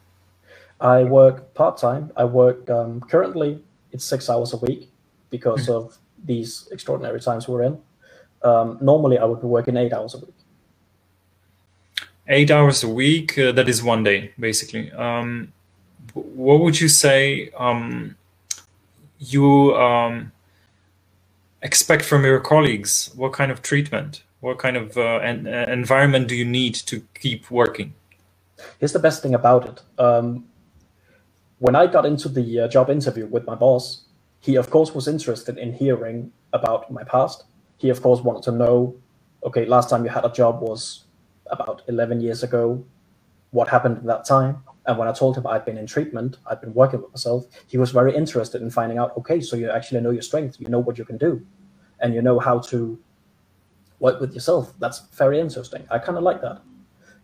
I 0.80 1.04
work 1.04 1.54
part 1.54 1.76
time. 1.76 2.10
I 2.16 2.24
work 2.24 2.70
um, 2.70 3.00
currently 3.00 3.62
it's 3.92 4.04
six 4.04 4.30
hours 4.30 4.52
a 4.52 4.56
week 4.58 4.90
because 5.30 5.66
mm. 5.66 5.74
of 5.74 5.98
these 6.24 6.68
extraordinary 6.70 7.20
times 7.20 7.48
we're 7.48 7.62
in. 7.62 7.78
Um, 8.42 8.78
normally, 8.80 9.18
I 9.18 9.24
would 9.24 9.40
be 9.40 9.46
working 9.46 9.76
eight 9.76 9.92
hours 9.92 10.14
a 10.14 10.18
week. 10.18 10.34
Eight 12.28 12.50
hours 12.50 12.82
a 12.82 12.88
week. 12.88 13.38
Uh, 13.38 13.52
that 13.52 13.68
is 13.68 13.82
one 13.82 14.04
day, 14.04 14.32
basically. 14.38 14.92
Um, 14.92 15.52
what 16.14 16.60
would 16.60 16.80
you 16.80 16.88
say? 16.88 17.50
Um, 17.56 18.16
you 19.18 19.74
um, 19.76 20.32
expect 21.62 22.04
from 22.04 22.24
your 22.24 22.40
colleagues? 22.40 23.10
What 23.14 23.32
kind 23.32 23.50
of 23.50 23.62
treatment? 23.62 24.22
What 24.40 24.58
kind 24.58 24.76
of 24.76 24.96
uh, 24.96 25.18
an, 25.20 25.46
uh, 25.46 25.66
environment 25.68 26.28
do 26.28 26.36
you 26.36 26.44
need 26.44 26.74
to 26.74 27.02
keep 27.14 27.50
working? 27.50 27.94
Here's 28.78 28.92
the 28.92 28.98
best 28.98 29.22
thing 29.22 29.34
about 29.34 29.66
it. 29.68 29.82
Um, 30.00 30.44
when 31.58 31.74
I 31.74 31.86
got 31.86 32.06
into 32.06 32.28
the 32.28 32.60
uh, 32.60 32.68
job 32.68 32.90
interview 32.90 33.26
with 33.26 33.44
my 33.46 33.54
boss, 33.54 34.04
he 34.40 34.56
of 34.56 34.70
course 34.70 34.94
was 34.94 35.08
interested 35.08 35.58
in 35.58 35.72
hearing 35.72 36.32
about 36.52 36.90
my 36.90 37.02
past. 37.02 37.44
He 37.76 37.88
of 37.90 38.00
course 38.00 38.20
wanted 38.20 38.44
to 38.44 38.52
know, 38.52 38.96
okay, 39.42 39.64
last 39.64 39.90
time 39.90 40.04
you 40.04 40.10
had 40.10 40.24
a 40.24 40.32
job 40.32 40.60
was 40.60 41.04
about 41.50 41.82
11 41.88 42.20
years 42.20 42.42
ago. 42.42 42.84
What 43.50 43.68
happened 43.68 43.98
at 43.98 44.04
that 44.04 44.24
time? 44.24 44.62
And 44.88 44.96
when 44.96 45.06
I 45.06 45.12
told 45.12 45.36
him 45.36 45.46
I'd 45.46 45.66
been 45.66 45.76
in 45.76 45.86
treatment, 45.86 46.38
I'd 46.50 46.62
been 46.62 46.72
working 46.72 47.02
with 47.02 47.10
myself, 47.10 47.44
he 47.66 47.76
was 47.76 47.90
very 47.90 48.16
interested 48.16 48.62
in 48.62 48.70
finding 48.70 48.96
out, 48.96 49.14
okay, 49.18 49.38
so 49.38 49.54
you 49.54 49.70
actually 49.70 50.00
know 50.00 50.10
your 50.10 50.22
strengths, 50.22 50.58
you 50.58 50.68
know 50.68 50.78
what 50.78 50.96
you 50.96 51.04
can 51.04 51.18
do, 51.18 51.46
and 52.00 52.14
you 52.14 52.22
know 52.22 52.38
how 52.38 52.58
to 52.70 52.98
work 54.00 54.18
with 54.18 54.32
yourself. 54.32 54.72
That's 54.78 55.00
very 55.12 55.38
interesting. 55.40 55.86
I 55.90 55.98
kind 55.98 56.16
of 56.16 56.24
like 56.24 56.40
that. 56.40 56.62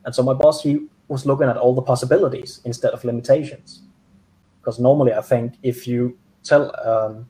And 0.04 0.14
so 0.14 0.22
my 0.22 0.34
boss, 0.34 0.62
he 0.62 0.88
was 1.08 1.24
looking 1.24 1.48
at 1.48 1.56
all 1.56 1.74
the 1.74 1.80
possibilities 1.80 2.60
instead 2.66 2.92
of 2.92 3.02
limitations. 3.02 3.80
Because 4.60 4.78
normally 4.78 5.14
I 5.14 5.22
think 5.22 5.54
if 5.62 5.86
you 5.86 6.18
tell 6.42 6.70
um, 6.86 7.26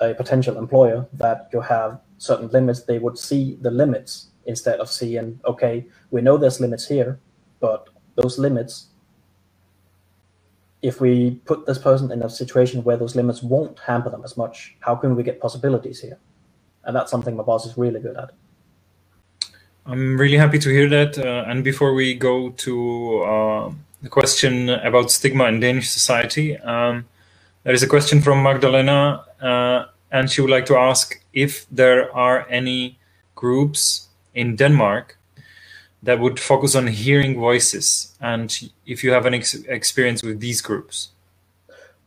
a 0.00 0.14
potential 0.14 0.56
employer 0.56 1.06
that 1.12 1.50
you 1.52 1.60
have 1.60 2.00
certain 2.16 2.48
limits, 2.48 2.84
they 2.84 2.98
would 2.98 3.18
see 3.18 3.58
the 3.60 3.70
limits 3.70 4.28
instead 4.46 4.80
of 4.80 4.88
seeing, 4.90 5.38
okay, 5.44 5.86
we 6.10 6.22
know 6.22 6.38
there's 6.38 6.60
limits 6.60 6.88
here, 6.88 7.20
but 7.60 7.90
those 8.14 8.38
limits 8.38 8.88
if 10.84 11.00
we 11.00 11.40
put 11.46 11.64
this 11.64 11.78
person 11.78 12.12
in 12.12 12.22
a 12.22 12.28
situation 12.28 12.84
where 12.84 12.98
those 12.98 13.16
limits 13.16 13.42
won't 13.42 13.78
hamper 13.78 14.10
them 14.10 14.22
as 14.22 14.36
much, 14.36 14.76
how 14.80 14.94
can 14.94 15.16
we 15.16 15.22
get 15.22 15.40
possibilities 15.40 15.98
here? 15.98 16.18
And 16.84 16.94
that's 16.94 17.10
something 17.10 17.34
my 17.34 17.42
boss 17.42 17.64
is 17.64 17.78
really 17.78 18.00
good 18.00 18.16
at. 18.18 18.32
I'm 19.86 20.18
really 20.20 20.36
happy 20.36 20.58
to 20.58 20.68
hear 20.68 20.88
that. 20.90 21.16
Uh, 21.16 21.50
and 21.50 21.64
before 21.64 21.94
we 21.94 22.14
go 22.14 22.50
to 22.50 23.22
uh, 23.22 23.72
the 24.02 24.10
question 24.10 24.68
about 24.68 25.10
stigma 25.10 25.46
in 25.46 25.60
Danish 25.60 25.88
society, 25.88 26.58
um, 26.58 27.06
there 27.62 27.72
is 27.72 27.82
a 27.82 27.88
question 27.88 28.20
from 28.20 28.42
Magdalena, 28.42 29.24
uh, 29.40 29.86
and 30.12 30.30
she 30.30 30.42
would 30.42 30.50
like 30.50 30.66
to 30.66 30.76
ask 30.76 31.18
if 31.32 31.66
there 31.70 32.14
are 32.14 32.46
any 32.50 32.98
groups 33.34 34.08
in 34.34 34.56
Denmark 34.56 35.16
that 36.04 36.20
would 36.20 36.38
focus 36.38 36.74
on 36.74 36.86
hearing 36.86 37.38
voices, 37.40 38.14
and 38.20 38.70
if 38.86 39.02
you 39.02 39.10
have 39.12 39.24
an 39.24 39.34
ex 39.34 39.54
experience 39.54 40.22
with 40.22 40.38
these 40.38 40.60
groups. 40.60 41.10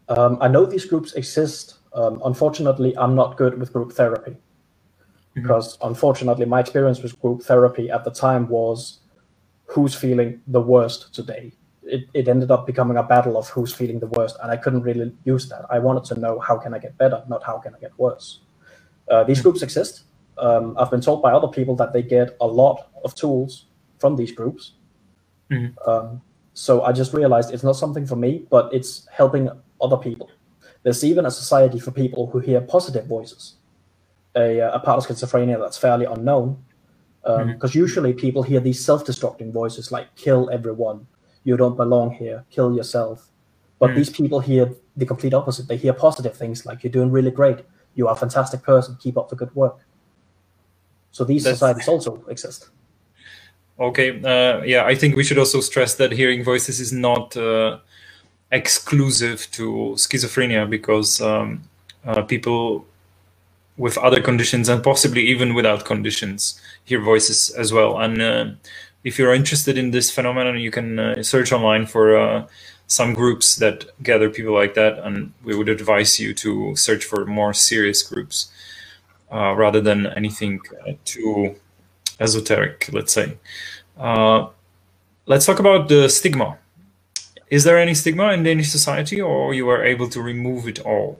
Um, 0.10 0.38
I 0.40 0.48
know 0.48 0.66
these 0.66 0.86
groups 0.86 1.14
exist. 1.14 1.80
Um, 1.94 2.22
unfortunately, 2.24 2.96
I'm 2.98 3.16
not 3.16 3.38
good 3.38 3.60
with 3.60 3.74
group 3.74 3.92
therapy 3.92 4.32
mm-hmm. 4.32 5.42
because, 5.42 5.78
unfortunately, 5.82 6.46
my 6.46 6.60
experience 6.60 7.02
with 7.02 7.20
group 7.20 7.42
therapy 7.42 7.90
at 7.90 8.04
the 8.04 8.12
time 8.12 8.48
was 8.48 9.00
who's 9.66 9.96
feeling 9.96 10.42
the 10.48 10.62
worst 10.62 11.14
today. 11.14 11.52
It, 11.82 12.04
it 12.14 12.28
ended 12.28 12.52
up 12.52 12.68
becoming 12.68 12.98
a 12.98 13.04
battle 13.04 13.36
of 13.36 13.50
who's 13.50 13.74
feeling 13.74 14.00
the 14.00 14.08
worst, 14.08 14.38
and 14.44 14.52
I 14.52 14.58
couldn't 14.58 14.84
really 14.84 15.12
use 15.24 15.50
that. 15.50 15.66
I 15.72 15.80
wanted 15.80 16.04
to 16.14 16.20
know 16.20 16.40
how 16.40 16.58
can 16.58 16.74
I 16.76 16.80
get 16.80 16.98
better, 17.00 17.24
not 17.28 17.44
how 17.44 17.58
can 17.58 17.74
I 17.74 17.80
get 17.80 17.98
worse. 17.98 18.42
Uh, 19.10 19.24
these 19.24 19.38
mm-hmm. 19.38 19.44
groups 19.44 19.64
exist. 19.64 20.04
Um, 20.38 20.76
I've 20.78 20.92
been 20.92 21.02
told 21.02 21.24
by 21.24 21.32
other 21.32 21.48
people 21.48 21.76
that 21.78 21.94
they 21.94 22.04
get 22.04 22.38
a 22.40 22.46
lot 22.46 22.92
of 23.04 23.16
tools 23.16 23.66
from 23.98 24.16
these 24.16 24.32
groups. 24.32 24.74
Mm-hmm. 25.52 25.90
Um, 25.90 26.22
so 26.54 26.84
I 26.84 26.92
just 26.92 27.14
realized 27.14 27.54
it's 27.54 27.64
not 27.64 27.76
something 27.76 28.06
for 28.06 28.16
me, 28.16 28.46
but 28.50 28.74
it's 28.74 29.08
helping 29.12 29.50
other 29.80 29.98
people. 29.98 30.30
There's 30.84 31.04
even 31.04 31.26
a 31.26 31.32
society 31.32 31.80
for 31.80 31.92
people 31.92 32.28
who 32.28 32.40
hear 32.40 32.62
positive 32.62 33.06
voices, 33.06 33.56
a, 34.36 34.60
a 34.60 34.80
part 34.80 34.98
of 34.98 35.06
schizophrenia 35.08 35.60
that's 35.60 35.78
fairly 35.78 36.06
unknown. 36.06 36.64
Because 37.22 37.42
um, 37.42 37.50
mm-hmm. 37.60 37.78
usually 37.78 38.14
people 38.14 38.42
hear 38.42 38.60
these 38.60 38.84
self 38.84 39.06
destructing 39.06 39.52
voices 39.52 39.92
like 39.92 40.16
kill 40.16 40.50
everyone, 40.50 41.06
you 41.44 41.58
don't 41.58 41.76
belong 41.76 42.12
here, 42.12 42.46
kill 42.50 42.76
yourself. 42.76 43.30
But 43.80 43.88
mm-hmm. 43.88 43.98
these 43.98 44.10
people 44.10 44.40
hear 44.40 44.74
the 44.96 45.06
complete 45.06 45.34
opposite. 45.34 45.68
They 45.68 45.78
hear 45.78 45.94
positive 45.94 46.36
things 46.36 46.66
like 46.66 46.84
you're 46.84 46.92
doing 46.92 47.12
really 47.12 47.32
great, 47.32 47.60
you 47.96 48.08
are 48.08 48.14
a 48.14 48.18
fantastic 48.18 48.64
person, 48.64 48.98
keep 49.00 49.18
up 49.18 49.30
the 49.30 49.36
good 49.36 49.54
work. 49.56 49.78
So 51.12 51.24
these 51.24 51.44
That's... 51.44 51.60
societies 51.60 51.88
also 51.88 52.24
exist. 52.30 52.70
Okay, 53.80 54.20
uh, 54.24 54.64
yeah, 54.64 54.86
I 54.86 54.96
think 54.96 55.16
we 55.16 55.24
should 55.24 55.38
also 55.38 55.62
stress 55.62 55.96
that 55.96 56.12
hearing 56.12 56.44
voices 56.44 56.80
is 56.80 56.92
not 56.92 57.38
uh, 57.38 57.78
exclusive 58.52 59.48
to 59.52 59.94
schizophrenia 59.98 60.68
because 60.68 61.22
um, 61.22 61.62
uh, 62.04 62.24
people 62.24 62.86
with 63.78 63.96
other 64.00 64.20
conditions 64.20 64.68
and 64.68 64.84
possibly 64.84 65.22
even 65.22 65.54
without 65.54 65.86
conditions 65.86 66.60
hear 66.86 67.00
voices 67.00 67.52
as 67.52 67.72
well. 67.72 68.00
And 68.00 68.20
uh, 68.20 68.46
if 69.04 69.20
you're 69.20 69.36
interested 69.36 69.78
in 69.78 69.92
this 69.92 70.10
phenomenon, 70.10 70.58
you 70.58 70.72
can 70.72 70.98
uh, 70.98 71.22
search 71.22 71.52
online 71.52 71.86
for 71.86 72.18
uh, 72.18 72.48
some 72.88 73.14
groups 73.14 73.58
that 73.58 73.86
gather 74.02 74.28
people 74.28 74.56
like 74.56 74.74
that, 74.74 74.98
and 75.00 75.34
we 75.44 75.56
would 75.56 75.70
advise 75.70 76.20
you 76.20 76.34
to 76.34 76.76
search 76.76 77.06
for 77.06 77.26
more 77.28 77.54
serious 77.54 78.02
groups 78.02 78.50
rather 79.30 79.82
than 79.82 80.08
anything 80.08 80.62
too 81.06 81.56
esoteric, 82.20 82.90
let's 82.94 83.14
say. 83.14 83.38
Uh, 83.98 84.48
let's 85.26 85.46
talk 85.46 85.60
about 85.60 85.90
the 85.90 86.10
stigma. 86.10 86.58
Is 87.50 87.64
there 87.64 87.78
any 87.78 87.94
stigma 87.94 88.34
in 88.34 88.44
Danish 88.44 88.70
society, 88.70 89.22
or 89.22 89.54
you 89.54 89.66
were 89.66 89.84
able 89.84 90.10
to 90.10 90.22
remove 90.22 90.68
it 90.68 90.80
all? 90.80 91.20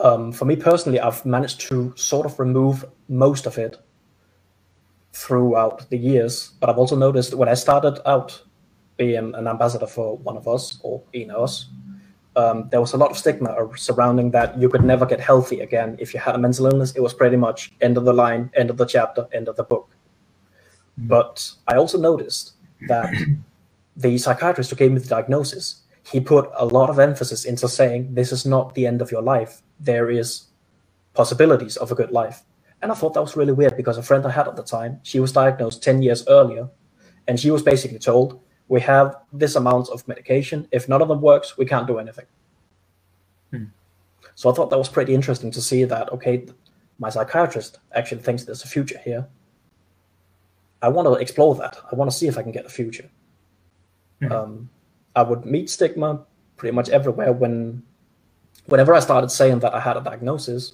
Um, 0.00 0.32
for 0.32 0.44
me 0.44 0.56
personally, 0.56 1.00
I've 1.00 1.24
managed 1.26 1.60
to 1.68 1.92
sort 1.96 2.26
of 2.26 2.38
remove 2.38 2.84
most 3.08 3.46
of 3.46 3.58
it 3.58 3.76
throughout 5.12 5.88
the 5.90 5.98
years. 5.98 6.52
But 6.60 6.70
I've 6.70 6.78
also 6.78 6.96
noticed 6.96 7.34
when 7.34 7.48
I 7.48 7.54
started 7.54 8.00
out 8.08 8.42
being 8.96 9.34
an 9.34 9.46
ambassador 9.46 9.86
for 9.86 10.16
one 10.18 10.36
of 10.36 10.48
us 10.48 10.78
or 10.82 11.02
in 11.12 11.30
us, 11.30 11.68
um, 12.36 12.68
there 12.70 12.80
was 12.80 12.92
a 12.94 12.96
lot 12.96 13.10
of 13.10 13.18
stigma 13.18 13.54
surrounding 13.76 14.30
that 14.30 14.58
you 14.58 14.68
could 14.68 14.84
never 14.84 15.04
get 15.04 15.20
healthy 15.20 15.60
again 15.60 15.96
if 15.98 16.14
you 16.14 16.20
had 16.20 16.34
a 16.34 16.38
mental 16.38 16.66
illness. 16.66 16.92
It 16.92 17.00
was 17.00 17.12
pretty 17.12 17.36
much 17.36 17.72
end 17.80 17.96
of 17.96 18.04
the 18.04 18.12
line, 18.12 18.50
end 18.54 18.70
of 18.70 18.76
the 18.76 18.86
chapter, 18.86 19.26
end 19.32 19.48
of 19.48 19.56
the 19.56 19.64
book. 19.64 19.90
Mm. 20.98 21.08
But 21.08 21.50
I 21.68 21.76
also 21.76 21.98
noticed 21.98 22.54
that 22.88 23.12
the 23.96 24.18
psychiatrist 24.18 24.70
who 24.70 24.76
gave 24.76 24.92
me 24.92 24.98
the 24.98 25.08
diagnosis, 25.08 25.82
he 26.10 26.20
put 26.20 26.50
a 26.56 26.64
lot 26.64 26.90
of 26.90 26.98
emphasis 26.98 27.44
into 27.44 27.68
saying 27.68 28.14
this 28.14 28.32
is 28.32 28.46
not 28.46 28.74
the 28.74 28.86
end 28.86 29.02
of 29.02 29.10
your 29.10 29.22
life. 29.22 29.62
There 29.78 30.10
is 30.10 30.46
possibilities 31.14 31.76
of 31.76 31.92
a 31.92 31.94
good 31.94 32.10
life. 32.10 32.42
And 32.80 32.90
I 32.90 32.94
thought 32.94 33.14
that 33.14 33.20
was 33.20 33.36
really 33.36 33.52
weird 33.52 33.76
because 33.76 33.96
a 33.98 34.02
friend 34.02 34.26
I 34.26 34.30
had 34.30 34.48
at 34.48 34.56
the 34.56 34.62
time, 34.62 35.00
she 35.02 35.20
was 35.20 35.32
diagnosed 35.32 35.82
10 35.82 36.02
years 36.02 36.26
earlier, 36.26 36.68
and 37.28 37.38
she 37.38 37.50
was 37.50 37.62
basically 37.62 38.00
told, 38.00 38.40
we 38.72 38.80
have 38.80 39.16
this 39.34 39.54
amount 39.54 39.90
of 39.90 40.08
medication. 40.08 40.66
If 40.72 40.88
none 40.88 41.02
of 41.02 41.08
them 41.08 41.20
works, 41.20 41.58
we 41.58 41.66
can't 41.66 41.86
do 41.86 41.98
anything. 41.98 42.24
Hmm. 43.50 43.64
So 44.34 44.50
I 44.50 44.54
thought 44.54 44.70
that 44.70 44.78
was 44.78 44.88
pretty 44.88 45.14
interesting 45.14 45.50
to 45.50 45.60
see 45.60 45.84
that, 45.84 46.10
okay, 46.10 46.46
my 46.98 47.10
psychiatrist 47.10 47.80
actually 47.94 48.22
thinks 48.22 48.44
there's 48.44 48.64
a 48.64 48.66
future 48.66 48.98
here. 49.04 49.26
I 50.80 50.88
want 50.88 51.06
to 51.06 51.14
explore 51.24 51.54
that. 51.56 51.76
I 51.92 51.94
want 51.96 52.10
to 52.10 52.16
see 52.16 52.28
if 52.28 52.38
I 52.38 52.42
can 52.42 52.50
get 52.50 52.64
a 52.64 52.70
future. 52.70 53.10
Mm-hmm. 54.22 54.32
Um, 54.32 54.70
I 55.14 55.22
would 55.22 55.44
meet 55.44 55.68
stigma 55.68 56.24
pretty 56.56 56.74
much 56.74 56.88
everywhere 56.88 57.34
when, 57.34 57.82
whenever 58.64 58.94
I 58.94 59.00
started 59.00 59.30
saying 59.30 59.58
that 59.58 59.74
I 59.74 59.80
had 59.80 59.98
a 59.98 60.00
diagnosis, 60.00 60.72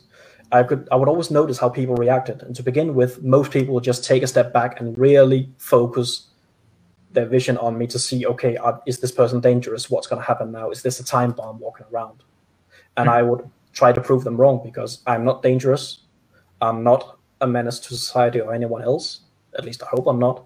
I 0.53 0.62
could 0.62 0.86
I 0.92 0.96
would 0.96 1.09
always 1.09 1.32
notice 1.32 1.59
how 1.59 1.68
people 1.68 1.96
reacted. 1.96 2.42
And 2.42 2.55
to 2.55 2.62
begin 2.62 2.94
with, 2.94 3.24
most 3.24 3.51
people 3.51 3.74
would 3.74 3.82
just 3.82 4.05
take 4.05 4.22
a 4.22 4.28
step 4.28 4.53
back 4.53 4.80
and 4.80 4.96
really 4.96 5.51
focus 5.59 6.28
their 7.12 7.26
vision 7.26 7.56
on 7.59 7.78
me 7.78 7.86
to 7.86 7.98
see, 7.98 8.26
okay, 8.26 8.56
uh, 8.56 8.78
is 8.86 9.00
this 9.00 9.12
person 9.12 9.40
dangerous? 9.40 9.90
What's 9.90 10.06
going 10.06 10.20
to 10.20 10.26
happen 10.26 10.52
now? 10.52 10.70
Is 10.70 10.82
this 10.82 11.00
a 11.00 11.04
time 11.04 11.32
bomb 11.32 11.59
walking 11.59 11.86
around? 11.92 12.22
And 12.96 13.09
mm-hmm. 13.09 13.18
I 13.18 13.22
would 13.22 13.48
try 13.72 13.92
to 13.92 14.00
prove 14.00 14.24
them 14.24 14.36
wrong 14.36 14.61
because 14.62 15.02
I'm 15.06 15.24
not 15.24 15.42
dangerous. 15.42 16.00
I'm 16.61 16.82
not 16.82 17.18
a 17.40 17.46
menace 17.46 17.78
to 17.80 17.94
society 17.94 18.40
or 18.40 18.52
anyone 18.52 18.82
else. 18.82 19.20
At 19.56 19.64
least 19.64 19.82
I 19.82 19.86
hope 19.90 20.06
I'm 20.06 20.18
not. 20.18 20.44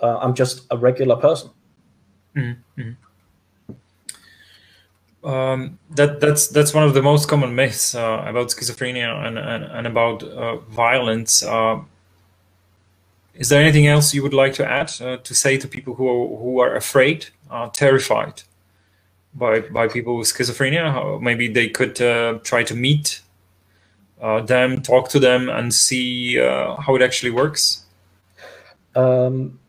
Uh, 0.00 0.18
I'm 0.18 0.34
just 0.34 0.66
a 0.70 0.76
regular 0.76 1.16
person. 1.16 1.50
Mm-hmm. 2.36 2.90
Um, 5.24 5.78
that 5.96 6.20
that's 6.20 6.46
that's 6.46 6.72
one 6.72 6.84
of 6.84 6.94
the 6.94 7.02
most 7.02 7.28
common 7.28 7.54
myths 7.54 7.94
uh, 7.94 8.24
about 8.26 8.48
schizophrenia 8.48 9.26
and 9.26 9.36
and, 9.36 9.64
and 9.64 9.86
about 9.86 10.22
uh, 10.22 10.56
violence. 10.56 11.42
Uh, 11.42 11.80
is 13.38 13.48
there 13.48 13.62
anything 13.62 13.86
else 13.86 14.12
you 14.12 14.22
would 14.22 14.34
like 14.34 14.52
to 14.54 14.66
add 14.70 14.92
uh, 15.00 15.16
to 15.18 15.34
say 15.34 15.56
to 15.58 15.68
people 15.68 15.94
who 15.94 16.06
are, 16.08 16.38
who 16.38 16.60
are 16.60 16.74
afraid, 16.76 17.26
uh, 17.50 17.68
terrified 17.68 18.42
by 19.34 19.60
by 19.60 19.88
people 19.88 20.16
with 20.18 20.28
schizophrenia? 20.28 20.92
How 20.92 21.18
maybe 21.22 21.48
they 21.48 21.68
could 21.68 21.96
try 22.44 22.62
to 22.64 22.74
meet 22.74 23.22
them, 24.20 24.82
talk 24.82 25.08
to 25.10 25.20
them, 25.20 25.48
and 25.48 25.72
see 25.72 26.36
how 26.36 26.96
it 26.96 27.02
actually 27.02 27.30
works. 27.30 27.86
Um, 28.96 29.60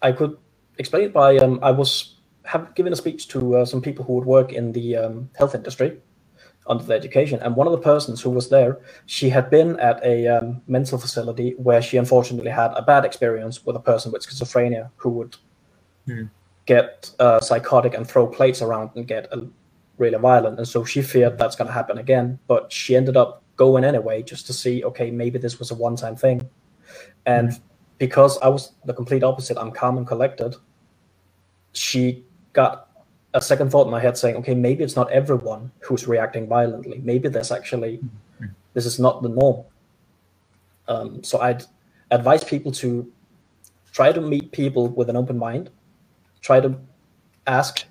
I 0.00 0.12
could 0.12 0.36
explain 0.78 1.04
it 1.04 1.12
by 1.12 1.36
um, 1.38 1.58
I 1.62 1.72
was 1.72 2.14
have 2.44 2.74
given 2.74 2.92
a 2.92 2.96
speech 2.96 3.28
to 3.28 3.56
uh, 3.56 3.64
some 3.64 3.82
people 3.82 4.04
who 4.04 4.14
would 4.14 4.24
work 4.24 4.52
in 4.52 4.72
the 4.72 4.96
um, 4.96 5.30
health 5.36 5.54
industry 5.54 5.98
under 6.66 6.84
the 6.84 6.94
education, 6.94 7.40
and 7.42 7.56
one 7.56 7.66
of 7.66 7.72
the 7.72 7.78
persons 7.78 8.20
who 8.20 8.30
was 8.30 8.48
there, 8.48 8.78
she 9.06 9.28
had 9.28 9.50
been 9.50 9.78
at 9.80 10.04
a 10.04 10.28
um, 10.28 10.62
mental 10.66 10.98
facility 10.98 11.54
where 11.58 11.82
she 11.82 11.96
unfortunately 11.96 12.50
had 12.50 12.72
a 12.74 12.82
bad 12.82 13.04
experience 13.04 13.64
with 13.66 13.76
a 13.76 13.80
person 13.80 14.12
with 14.12 14.26
schizophrenia 14.26 14.90
who 14.96 15.10
would 15.10 15.36
hmm. 16.06 16.24
get 16.66 17.10
uh, 17.18 17.40
psychotic 17.40 17.94
and 17.94 18.06
throw 18.08 18.26
plates 18.26 18.62
around 18.62 18.90
and 18.94 19.08
get 19.08 19.32
uh, 19.32 19.40
really 19.98 20.18
violent, 20.18 20.58
and 20.58 20.68
so 20.68 20.84
she 20.84 21.02
feared 21.02 21.38
that's 21.38 21.56
going 21.56 21.68
to 21.68 21.74
happen 21.74 21.98
again. 21.98 22.38
But 22.46 22.72
she 22.72 22.96
ended 22.96 23.16
up 23.16 23.42
going 23.56 23.84
anyway 23.84 24.22
just 24.22 24.46
to 24.46 24.52
see, 24.52 24.82
okay, 24.84 25.10
maybe 25.10 25.38
this 25.38 25.58
was 25.58 25.70
a 25.70 25.74
one-time 25.74 26.16
thing, 26.16 26.48
and. 27.26 27.52
Hmm 27.52 27.62
because 28.02 28.36
I 28.40 28.48
was 28.48 28.72
the 28.84 28.92
complete 28.92 29.22
opposite. 29.22 29.56
I'm 29.56 29.70
calm 29.70 29.96
and 29.96 30.04
collected. 30.04 30.56
She 31.72 32.24
got 32.52 32.88
a 33.34 33.40
second 33.40 33.70
thought 33.70 33.86
in 33.86 33.90
my 33.90 34.00
head 34.00 34.16
saying, 34.16 34.36
okay, 34.36 34.54
maybe 34.54 34.84
it's 34.84 34.96
not 34.96 35.10
everyone 35.10 35.70
who's 35.80 36.06
reacting 36.06 36.46
violently. 36.46 37.00
Maybe 37.02 37.28
there's 37.28 37.50
actually, 37.50 37.98
mm-hmm. 37.98 38.46
this 38.74 38.86
is 38.86 38.98
not 38.98 39.22
the 39.22 39.28
norm. 39.28 39.64
Um, 40.88 41.24
so 41.24 41.40
I'd 41.40 41.64
advise 42.10 42.44
people 42.44 42.72
to 42.72 43.10
try 43.92 44.12
to 44.12 44.20
meet 44.20 44.52
people 44.52 44.88
with 44.88 45.08
an 45.08 45.16
open 45.16 45.38
mind, 45.38 45.70
try 46.40 46.60
to 46.60 46.78
ask 47.46 47.84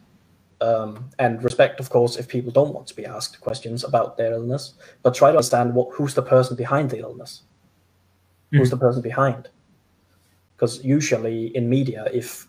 um, 0.60 1.10
and 1.18 1.44
respect, 1.44 1.80
of 1.80 1.90
course, 1.90 2.18
if 2.18 2.28
people 2.28 2.52
don't 2.52 2.74
want 2.74 2.86
to 2.88 2.96
be 2.96 3.06
asked 3.06 3.42
questions 3.42 3.84
about 3.84 4.18
their 4.18 4.34
illness, 4.34 4.76
but 5.02 5.16
try 5.16 5.32
to 5.32 5.38
understand 5.38 5.74
what, 5.74 5.96
who's 5.96 6.14
the 6.14 6.22
person 6.22 6.56
behind 6.56 6.92
the 6.92 7.00
illness, 7.00 7.42
mm. 8.54 8.60
who's 8.60 8.70
the 8.70 8.78
person 8.78 9.02
behind 9.02 9.50
because 10.62 10.86
usually 10.86 11.48
in 11.58 11.68
media, 11.68 12.06
if 12.14 12.48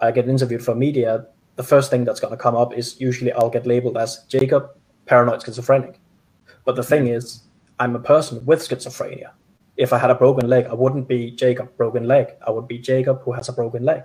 I 0.00 0.10
get 0.10 0.26
interviewed 0.26 0.64
for 0.64 0.74
media, 0.74 1.26
the 1.56 1.62
first 1.62 1.90
thing 1.90 2.04
that's 2.04 2.20
going 2.20 2.32
to 2.32 2.36
come 2.36 2.56
up 2.56 2.72
is 2.74 3.00
usually 3.00 3.32
I'll 3.32 3.50
get 3.50 3.66
labeled 3.66 3.96
as 3.96 4.24
Jacob, 4.28 4.70
paranoid 5.06 5.42
schizophrenic. 5.42 5.98
But 6.64 6.76
the 6.76 6.82
thing 6.82 7.08
is, 7.08 7.42
I'm 7.78 7.96
a 7.96 8.00
person 8.00 8.44
with 8.44 8.60
schizophrenia. 8.60 9.30
If 9.76 9.92
I 9.92 9.98
had 9.98 10.10
a 10.10 10.14
broken 10.14 10.48
leg, 10.48 10.66
I 10.66 10.74
wouldn't 10.74 11.08
be 11.08 11.30
Jacob, 11.30 11.76
broken 11.76 12.06
leg. 12.06 12.28
I 12.46 12.50
would 12.50 12.68
be 12.68 12.78
Jacob 12.78 13.22
who 13.22 13.32
has 13.32 13.48
a 13.48 13.52
broken 13.52 13.84
leg. 13.84 14.02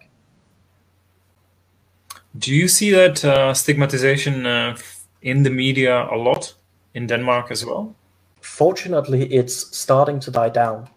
Do 2.37 2.53
you 2.53 2.67
see 2.67 2.91
that 2.91 3.23
uh, 3.25 3.53
stigmatization 3.53 4.45
uh, 4.45 4.77
in 5.21 5.43
the 5.43 5.49
media 5.49 6.07
a 6.11 6.15
lot 6.15 6.53
in 6.93 7.07
Denmark 7.07 7.51
as 7.51 7.65
well? 7.65 7.95
Fortunately, 8.41 9.25
it's 9.33 9.75
starting 9.77 10.19
to 10.19 10.31
die 10.31 10.49
down, 10.49 10.89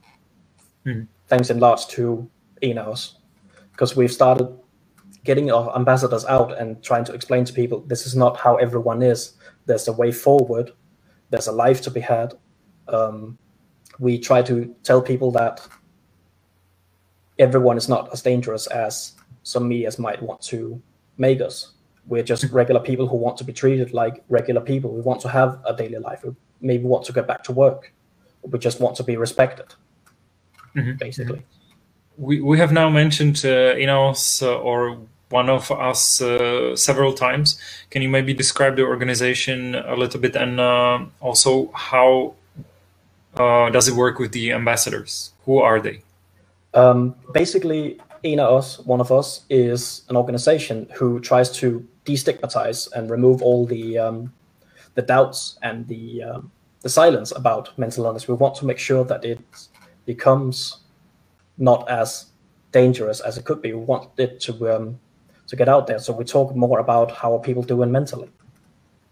mm. 0.85 1.07
thanks 1.29 1.51
in 1.51 1.59
large 1.59 1.87
to 1.89 2.29
EN 2.63 2.79
AF 2.79 2.89
OS, 2.89 3.17
because 3.73 3.97
we've 3.97 4.13
started 4.13 4.49
getting 5.25 5.51
our 5.51 5.75
ambassadors 5.77 6.25
out 6.25 6.57
and 6.59 6.83
trying 6.83 7.05
to 7.05 7.13
explain 7.13 7.45
to 7.45 7.53
people 7.53 7.81
this 7.81 8.07
is 8.07 8.17
not 8.17 8.39
how 8.39 8.57
everyone 8.57 9.03
is. 9.03 9.35
There's 9.67 9.87
a 9.89 9.93
way 9.93 10.13
forward. 10.13 10.73
There's 11.31 11.47
a 11.47 11.53
life 11.53 11.81
to 11.83 11.91
be 11.91 12.01
had. 12.01 12.35
Um, 12.89 13.39
we 13.99 14.19
try 14.19 14.43
to 14.43 14.75
tell 14.83 15.03
people 15.03 15.31
that 15.33 15.67
everyone 17.39 17.77
is 17.77 17.89
not 17.89 18.13
as 18.13 18.23
dangerous 18.23 18.67
as 18.69 19.15
some 19.43 19.69
medias 19.69 19.99
might 19.99 20.23
want 20.23 20.41
to 20.43 20.81
make 21.19 21.41
us. 21.41 21.73
We're 22.07 22.23
just 22.23 22.45
mm-hmm. 22.45 22.57
regular 22.57 22.81
people 22.81 23.07
who 23.07 23.17
want 23.17 23.37
to 23.39 23.45
be 23.45 23.53
treated 23.53 23.93
like 23.93 24.25
regular 24.29 24.61
people. 24.61 24.93
We 24.93 25.03
want 25.03 25.21
to 25.23 25.29
have 25.29 25.61
a 25.67 25.75
daily 25.75 25.99
life. 25.99 26.25
We 26.25 26.35
maybe 26.61 26.85
want 26.85 27.05
to 27.07 27.13
get 27.13 27.27
back 27.27 27.45
to 27.45 27.53
work. 27.53 27.93
We 28.43 28.59
just 28.59 28.81
want 28.81 28.97
to 28.97 29.05
be 29.05 29.17
respected, 29.17 29.67
mm-hmm. 30.75 30.97
basically. 30.97 31.45
We, 32.21 32.41
we 32.43 32.59
have 32.59 32.71
now 32.71 32.91
mentioned 32.91 33.43
uh, 33.47 33.75
uh, 34.43 34.59
or 34.59 34.99
one 35.31 35.49
of 35.49 35.71
us 35.71 36.21
uh, 36.21 36.77
several 36.77 37.15
times. 37.15 37.59
Can 37.89 38.03
you 38.03 38.11
maybe 38.11 38.35
describe 38.35 38.77
the 38.77 38.83
organization 38.83 39.75
a 39.75 39.97
little 39.97 40.21
bit 40.21 40.37
and 40.37 40.61
uh, 40.61 40.99
also 41.21 41.71
how 41.73 42.35
uh, 43.37 43.71
does 43.71 43.89
it 43.89 43.95
work 43.95 44.19
with 44.19 44.33
the 44.33 44.53
ambassadors? 44.53 45.33
Who 45.47 45.61
are 45.61 45.81
they? 45.81 46.03
Um, 46.75 47.15
basically, 47.33 47.99
EN 48.23 48.39
AF 48.39 48.49
OS, 48.49 48.79
one 48.81 49.01
of 49.01 49.11
us, 49.11 49.45
is 49.49 50.03
an 50.09 50.17
organization 50.17 50.89
who 50.95 51.21
tries 51.21 51.51
to 51.53 51.87
destigmatize 52.05 52.93
and 52.93 53.11
remove 53.11 53.41
all 53.43 53.67
the 53.67 53.99
um, 53.99 54.33
the 54.95 55.03
doubts 55.03 55.59
and 55.63 55.87
the 55.89 56.23
um, 56.23 56.51
the 56.83 56.89
silence 56.89 57.33
about 57.33 57.77
mental 57.79 58.05
illness. 58.05 58.29
We 58.29 58.35
want 58.35 58.57
to 58.57 58.67
make 58.67 58.79
sure 58.79 59.05
that 59.05 59.25
it 59.25 59.41
becomes 60.07 60.81
not 61.61 61.89
as 61.89 62.27
dangerous 62.73 63.21
as 63.21 63.39
it 63.39 63.45
could 63.45 63.63
be. 63.63 63.73
We 63.73 63.85
want 63.85 64.11
it 64.17 64.41
to 64.41 64.75
um, 64.75 64.99
to 65.47 65.57
get 65.57 65.69
out 65.69 65.87
there. 65.87 65.99
So 65.99 66.13
we 66.13 66.25
talk 66.25 66.57
more 66.57 66.81
about 66.81 67.13
how 67.13 67.39
people 67.39 67.63
doing 67.63 67.93
mentally, 67.93 68.31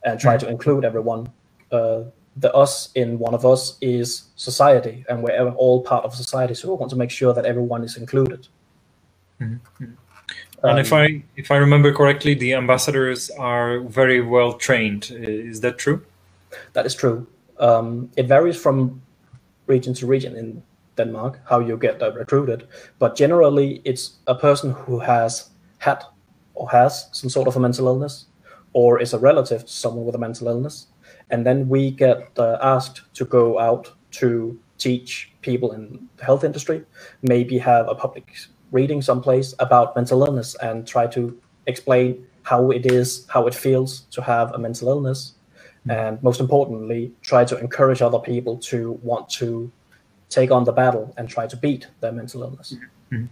and 0.05 0.18
try 0.18 0.36
mm-hmm. 0.36 0.46
to 0.46 0.53
include 0.53 0.84
everyone. 0.84 1.30
Uh, 1.70 2.05
the 2.36 2.53
us 2.55 2.90
in 2.94 3.18
one 3.18 3.34
of 3.34 3.44
us 3.44 3.76
is 3.80 4.24
society, 4.36 5.05
and 5.09 5.22
we're 5.22 5.51
all 5.51 5.82
part 5.82 6.05
of 6.05 6.14
society. 6.14 6.55
So 6.55 6.68
we 6.68 6.74
want 6.76 6.90
to 6.90 6.96
make 6.96 7.11
sure 7.11 7.34
that 7.34 7.44
everyone 7.44 7.84
is 7.84 7.96
included. 7.96 8.49
Mm-hmm. 9.40 9.84
And 10.62 10.72
um, 10.72 10.78
if 10.78 10.92
I 10.92 11.22
if 11.36 11.51
I 11.51 11.57
remember 11.57 11.92
correctly, 11.92 12.34
the 12.34 12.55
ambassadors 12.55 13.30
are 13.30 13.80
very 13.80 14.20
well 14.20 14.55
trained. 14.55 15.11
Is 15.12 15.61
that 15.61 15.78
true? 15.78 16.05
That 16.72 16.86
is 16.86 16.94
true. 16.94 17.26
Um, 17.59 18.11
it 18.16 18.26
varies 18.26 18.57
from 18.57 19.03
region 19.66 19.94
to 19.94 20.07
region 20.07 20.36
in 20.36 20.62
Denmark 20.99 21.40
how 21.51 21.61
you 21.61 21.76
get 21.78 22.03
recruited, 22.14 22.68
but 22.99 23.16
generally 23.16 23.80
it's 23.84 24.18
a 24.26 24.34
person 24.34 24.72
who 24.72 24.99
has 25.01 25.49
had 25.78 26.05
or 26.55 26.68
has 26.70 27.09
some 27.12 27.30
sort 27.30 27.49
of 27.49 27.57
a 27.57 27.61
mental 27.61 27.86
illness, 27.86 28.26
or 28.72 29.01
is 29.01 29.14
a 29.14 29.18
relative 29.18 29.62
to 29.64 29.72
someone 29.72 30.05
with 30.05 30.14
a 30.14 30.18
mental 30.18 30.49
illness, 30.49 30.88
and 31.30 31.46
then 31.46 31.68
we 31.68 31.90
get 31.90 32.18
uh, 32.38 32.59
asked 32.61 33.03
to 33.14 33.24
go 33.24 33.59
out 33.59 33.92
to 34.11 34.59
teach 34.78 35.32
people 35.40 35.72
in 35.72 36.09
the 36.16 36.24
health 36.24 36.44
industry, 36.44 36.84
maybe 37.22 37.59
have 37.59 37.88
a 37.88 37.94
public 37.94 38.26
reading 38.72 39.03
someplace 39.03 39.55
about 39.59 39.96
mental 39.96 40.22
illness 40.24 40.57
and 40.62 40.86
try 40.86 41.07
to 41.07 41.22
explain 41.66 42.26
how 42.42 42.70
it 42.70 42.84
is, 42.86 43.26
how 43.28 43.46
it 43.46 43.55
feels 43.55 43.90
to 44.11 44.20
have 44.22 44.53
a 44.53 44.59
mental 44.59 44.88
illness, 44.88 45.34
mm-hmm. 45.86 45.90
and 45.90 46.22
most 46.22 46.40
importantly, 46.40 47.12
try 47.22 47.44
to 47.44 47.57
encourage 47.59 48.03
other 48.03 48.18
people 48.18 48.57
to 48.57 48.99
want 49.03 49.28
to 49.28 49.70
take 50.29 50.51
on 50.51 50.64
the 50.64 50.72
battle 50.72 51.12
and 51.16 51.29
try 51.29 51.47
to 51.47 51.57
beat 51.57 51.89
their 52.01 52.12
mental 52.12 52.43
illness. 52.43 52.74
Mm-hmm. 53.12 53.26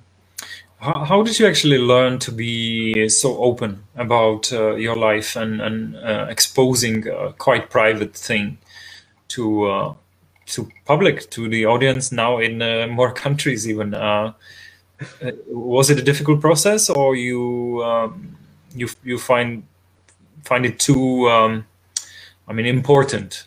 How, 0.78 1.04
how, 1.04 1.22
did 1.22 1.38
you 1.38 1.46
actually 1.46 1.78
learn 1.78 2.18
to 2.18 2.30
be 2.30 3.08
so 3.08 3.38
open 3.38 3.84
about 3.96 4.52
uh, 4.52 4.74
your 4.74 4.94
life 4.94 5.34
and, 5.34 5.60
and 5.60 5.96
uh, 5.96 6.26
exposing 6.28 7.08
a 7.08 7.32
quite 7.32 7.70
private 7.70 8.14
thing 8.14 8.58
to 9.28 9.64
uh, 9.64 9.94
to 10.46 10.68
public, 10.84 11.28
to 11.30 11.48
the 11.48 11.66
audience 11.66 12.12
now 12.12 12.38
in 12.38 12.62
uh, 12.62 12.86
more 12.88 13.12
countries 13.24 13.68
even? 13.68 13.94
Uh, 13.94 14.32
uh, 15.22 15.30
was 15.48 15.90
it 15.90 15.98
a 15.98 16.02
difficult 16.02 16.40
process, 16.40 16.90
or 16.90 17.16
you 17.16 17.82
um, 17.82 18.36
you 18.74 18.88
you 19.02 19.18
find 19.18 19.62
find 20.46 20.64
it 20.64 20.78
too, 20.78 21.28
um, 21.28 21.66
I 22.48 22.52
mean, 22.52 22.66
important 22.66 23.46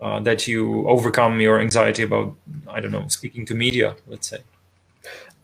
uh, 0.00 0.20
that 0.20 0.48
you 0.48 0.88
overcome 0.88 1.40
your 1.40 1.60
anxiety 1.60 2.04
about 2.04 2.34
I 2.72 2.80
don't 2.80 2.92
know 2.92 3.06
speaking 3.08 3.46
to 3.46 3.54
media, 3.54 3.96
let's 4.06 4.28
say? 4.28 4.38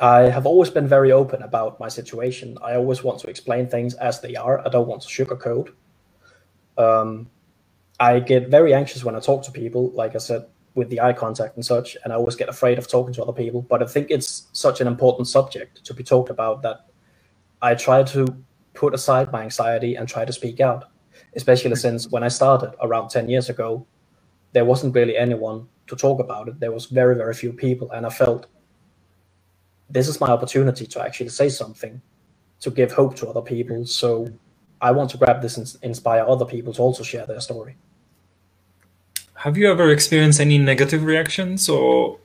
I 0.01 0.31
have 0.31 0.47
always 0.47 0.71
been 0.71 0.87
very 0.87 1.11
open 1.11 1.43
about 1.43 1.81
my 1.81 1.89
situation. 1.89 2.57
I 2.63 2.77
always 2.77 3.03
want 3.03 3.19
to 3.21 3.29
explain 3.29 3.67
things 3.67 3.95
as 3.95 4.21
they 4.21 4.37
are. 4.37 4.65
I 4.65 4.71
don't 4.71 4.87
want 4.87 5.03
to 5.03 5.09
sugarcoat. 5.09 5.73
Um, 6.77 7.29
I 7.99 8.21
get 8.21 8.49
very 8.49 8.73
anxious 8.73 9.03
when 9.05 9.17
I 9.17 9.21
talk 9.21 9.43
to 9.45 9.51
people. 9.51 9.91
Like 9.91 10.15
I 10.15 10.19
said, 10.19 10.47
with 10.77 10.89
the 10.91 11.01
eye 11.01 11.13
contact 11.13 11.57
and 11.57 11.67
such, 11.67 11.97
and 12.05 12.13
I 12.13 12.17
always 12.17 12.37
get 12.37 12.49
afraid 12.49 12.79
of 12.79 12.87
talking 12.87 13.13
to 13.15 13.23
other 13.23 13.33
people. 13.33 13.63
But 13.63 13.83
I 13.83 13.87
think 13.87 14.11
it's 14.11 14.47
such 14.53 14.81
an 14.81 14.87
important 14.87 15.27
subject 15.27 15.85
to 15.85 15.93
be 15.93 16.05
talked 16.05 16.31
about 16.31 16.63
that 16.63 16.87
I 17.61 17.75
try 17.75 18.05
to 18.05 18.27
put 18.75 18.95
aside 18.95 19.33
my 19.33 19.43
anxiety 19.43 19.97
and 19.97 20.09
try 20.09 20.25
to 20.25 20.33
speak 20.33 20.61
out. 20.61 20.85
Especially 21.35 21.75
since 21.75 22.09
when 22.09 22.23
I 22.23 22.29
started 22.29 22.75
around 22.81 23.09
10 23.09 23.29
years 23.29 23.49
ago, 23.49 23.85
there 24.53 24.65
wasn't 24.65 24.95
really 24.95 25.17
anyone 25.17 25.67
to 25.89 25.97
talk 25.97 26.21
about 26.21 26.49
it. 26.49 26.61
There 26.61 26.73
was 26.73 26.87
very, 26.87 27.15
very 27.17 27.35
few 27.35 27.53
people, 27.53 27.91
and 27.91 28.07
I 28.07 28.11
felt 28.11 28.47
this 29.91 30.09
is 30.09 30.21
my 30.21 30.29
opportunity 30.29 30.87
to 30.87 31.03
actually 31.03 31.31
say 31.31 31.49
something, 31.49 32.01
to 32.61 32.71
give 32.71 32.93
hope 32.93 33.17
to 33.17 33.29
other 33.29 33.43
people. 33.43 33.85
So 33.87 34.29
I 34.81 34.91
want 34.93 35.11
to 35.11 35.17
grab 35.17 35.43
this 35.43 35.57
and 35.57 35.67
inspire 35.83 36.25
other 36.27 36.45
people 36.45 36.73
to 36.75 36.83
also 36.83 37.03
share 37.03 37.27
their 37.27 37.41
story. 37.41 37.77
Have 39.35 39.57
you 39.57 39.71
ever 39.71 39.91
experienced 39.91 40.41
any 40.41 40.59
negative 40.59 41.05
reactions, 41.05 41.69
or 41.69 42.19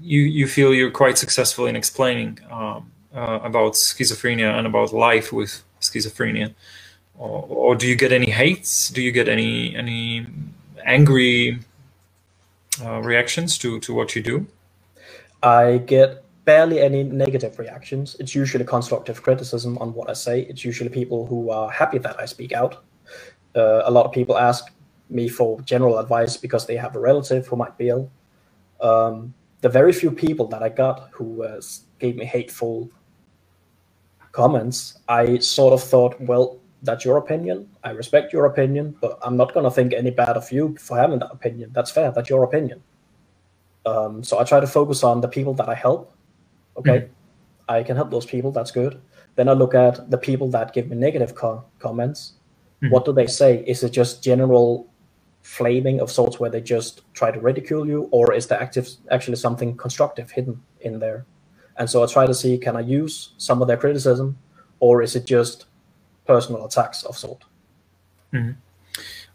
you 0.00 0.22
you 0.22 0.46
feel 0.46 0.72
you're 0.72 0.90
quite 0.90 1.18
successful 1.18 1.66
in 1.66 1.76
explaining 1.76 2.38
um, 2.50 2.90
uh, 3.14 3.40
about 3.42 3.72
schizophrenia 3.74 4.56
and 4.56 4.66
about 4.66 4.92
life 4.92 5.32
with 5.32 5.62
schizophrenia, 5.80 6.54
or, 7.18 7.44
or 7.48 7.74
do 7.74 7.86
you 7.88 7.96
get 7.96 8.12
any 8.12 8.30
hates? 8.30 8.88
Do 8.90 9.02
you 9.02 9.10
get 9.10 9.28
any 9.28 9.74
any 9.74 10.26
angry 10.84 11.58
uh, 12.84 13.00
reactions 13.02 13.58
to 13.58 13.80
to 13.80 13.94
what 13.94 14.14
you 14.14 14.22
do? 14.22 14.46
I 15.42 15.78
get 15.78 16.24
barely 16.44 16.80
any 16.80 17.02
negative 17.02 17.58
reactions. 17.58 18.16
It's 18.18 18.34
usually 18.34 18.64
constructive 18.64 19.22
criticism 19.22 19.78
on 19.78 19.92
what 19.94 20.08
I 20.10 20.14
say. 20.14 20.42
It's 20.42 20.64
usually 20.64 20.90
people 20.90 21.26
who 21.26 21.50
are 21.50 21.70
happy 21.70 21.98
that 21.98 22.18
I 22.18 22.26
speak 22.26 22.52
out. 22.52 22.82
Uh, 23.54 23.82
a 23.84 23.90
lot 23.90 24.06
of 24.06 24.12
people 24.12 24.36
ask, 24.38 24.64
me 25.10 25.28
for 25.28 25.60
general 25.62 25.98
advice 25.98 26.36
because 26.36 26.66
they 26.66 26.76
have 26.76 26.94
a 26.96 27.00
relative 27.00 27.46
who 27.46 27.56
might 27.56 27.76
be 27.78 27.88
ill. 27.88 28.10
Um, 28.80 29.34
the 29.60 29.68
very 29.68 29.92
few 29.92 30.10
people 30.10 30.46
that 30.48 30.62
I 30.62 30.68
got 30.68 31.10
who 31.12 31.42
uh, 31.42 31.60
gave 31.98 32.16
me 32.16 32.24
hateful 32.24 32.90
comments, 34.32 34.98
I 35.08 35.38
sort 35.38 35.72
of 35.72 35.82
thought, 35.82 36.20
well, 36.20 36.58
that's 36.82 37.04
your 37.04 37.16
opinion. 37.16 37.68
I 37.82 37.90
respect 37.90 38.32
your 38.32 38.46
opinion, 38.46 38.96
but 39.00 39.18
I'm 39.22 39.36
not 39.36 39.52
going 39.52 39.64
to 39.64 39.70
think 39.70 39.92
any 39.92 40.10
bad 40.10 40.36
of 40.36 40.50
you 40.52 40.76
for 40.78 40.96
having 40.96 41.18
that 41.20 41.30
opinion. 41.32 41.70
That's 41.72 41.90
fair. 41.90 42.12
That's 42.12 42.30
your 42.30 42.44
opinion. 42.44 42.82
Um, 43.86 44.22
so 44.22 44.38
I 44.38 44.44
try 44.44 44.60
to 44.60 44.66
focus 44.66 45.02
on 45.02 45.20
the 45.20 45.28
people 45.28 45.54
that 45.54 45.68
I 45.68 45.74
help. 45.74 46.12
Okay, 46.76 47.00
mm-hmm. 47.00 47.12
I 47.68 47.82
can 47.82 47.96
help 47.96 48.10
those 48.10 48.26
people. 48.26 48.52
That's 48.52 48.70
good. 48.70 49.00
Then 49.34 49.48
I 49.48 49.52
look 49.52 49.74
at 49.74 50.10
the 50.10 50.18
people 50.18 50.50
that 50.50 50.72
give 50.72 50.88
me 50.88 50.96
negative 50.96 51.34
co- 51.34 51.64
comments. 51.78 52.34
Mm-hmm. 52.82 52.92
What 52.92 53.04
do 53.04 53.12
they 53.12 53.26
say? 53.26 53.64
Is 53.66 53.82
it 53.82 53.90
just 53.90 54.22
general 54.22 54.88
flaming 55.42 56.00
of 56.00 56.10
sorts 56.10 56.38
where 56.38 56.50
they 56.50 56.60
just 56.60 57.02
try 57.14 57.30
to 57.30 57.40
ridicule 57.40 57.86
you, 57.86 58.08
or 58.10 58.32
is 58.32 58.46
there 58.46 58.60
active, 58.60 58.88
actually 59.10 59.36
something 59.36 59.76
constructive 59.76 60.30
hidden 60.30 60.60
in 60.80 60.98
there? 60.98 61.24
And 61.78 61.88
so 61.88 62.02
I 62.02 62.06
try 62.06 62.26
to 62.26 62.34
see 62.34 62.58
can 62.58 62.76
I 62.76 62.80
use 62.80 63.32
some 63.38 63.62
of 63.62 63.68
their 63.68 63.76
criticism, 63.76 64.36
or 64.80 65.02
is 65.02 65.16
it 65.16 65.24
just 65.24 65.66
personal 66.28 66.64
attacks 66.66 67.02
of 67.02 67.16
sort? 67.16 67.42
Mm-hmm. 68.32 68.52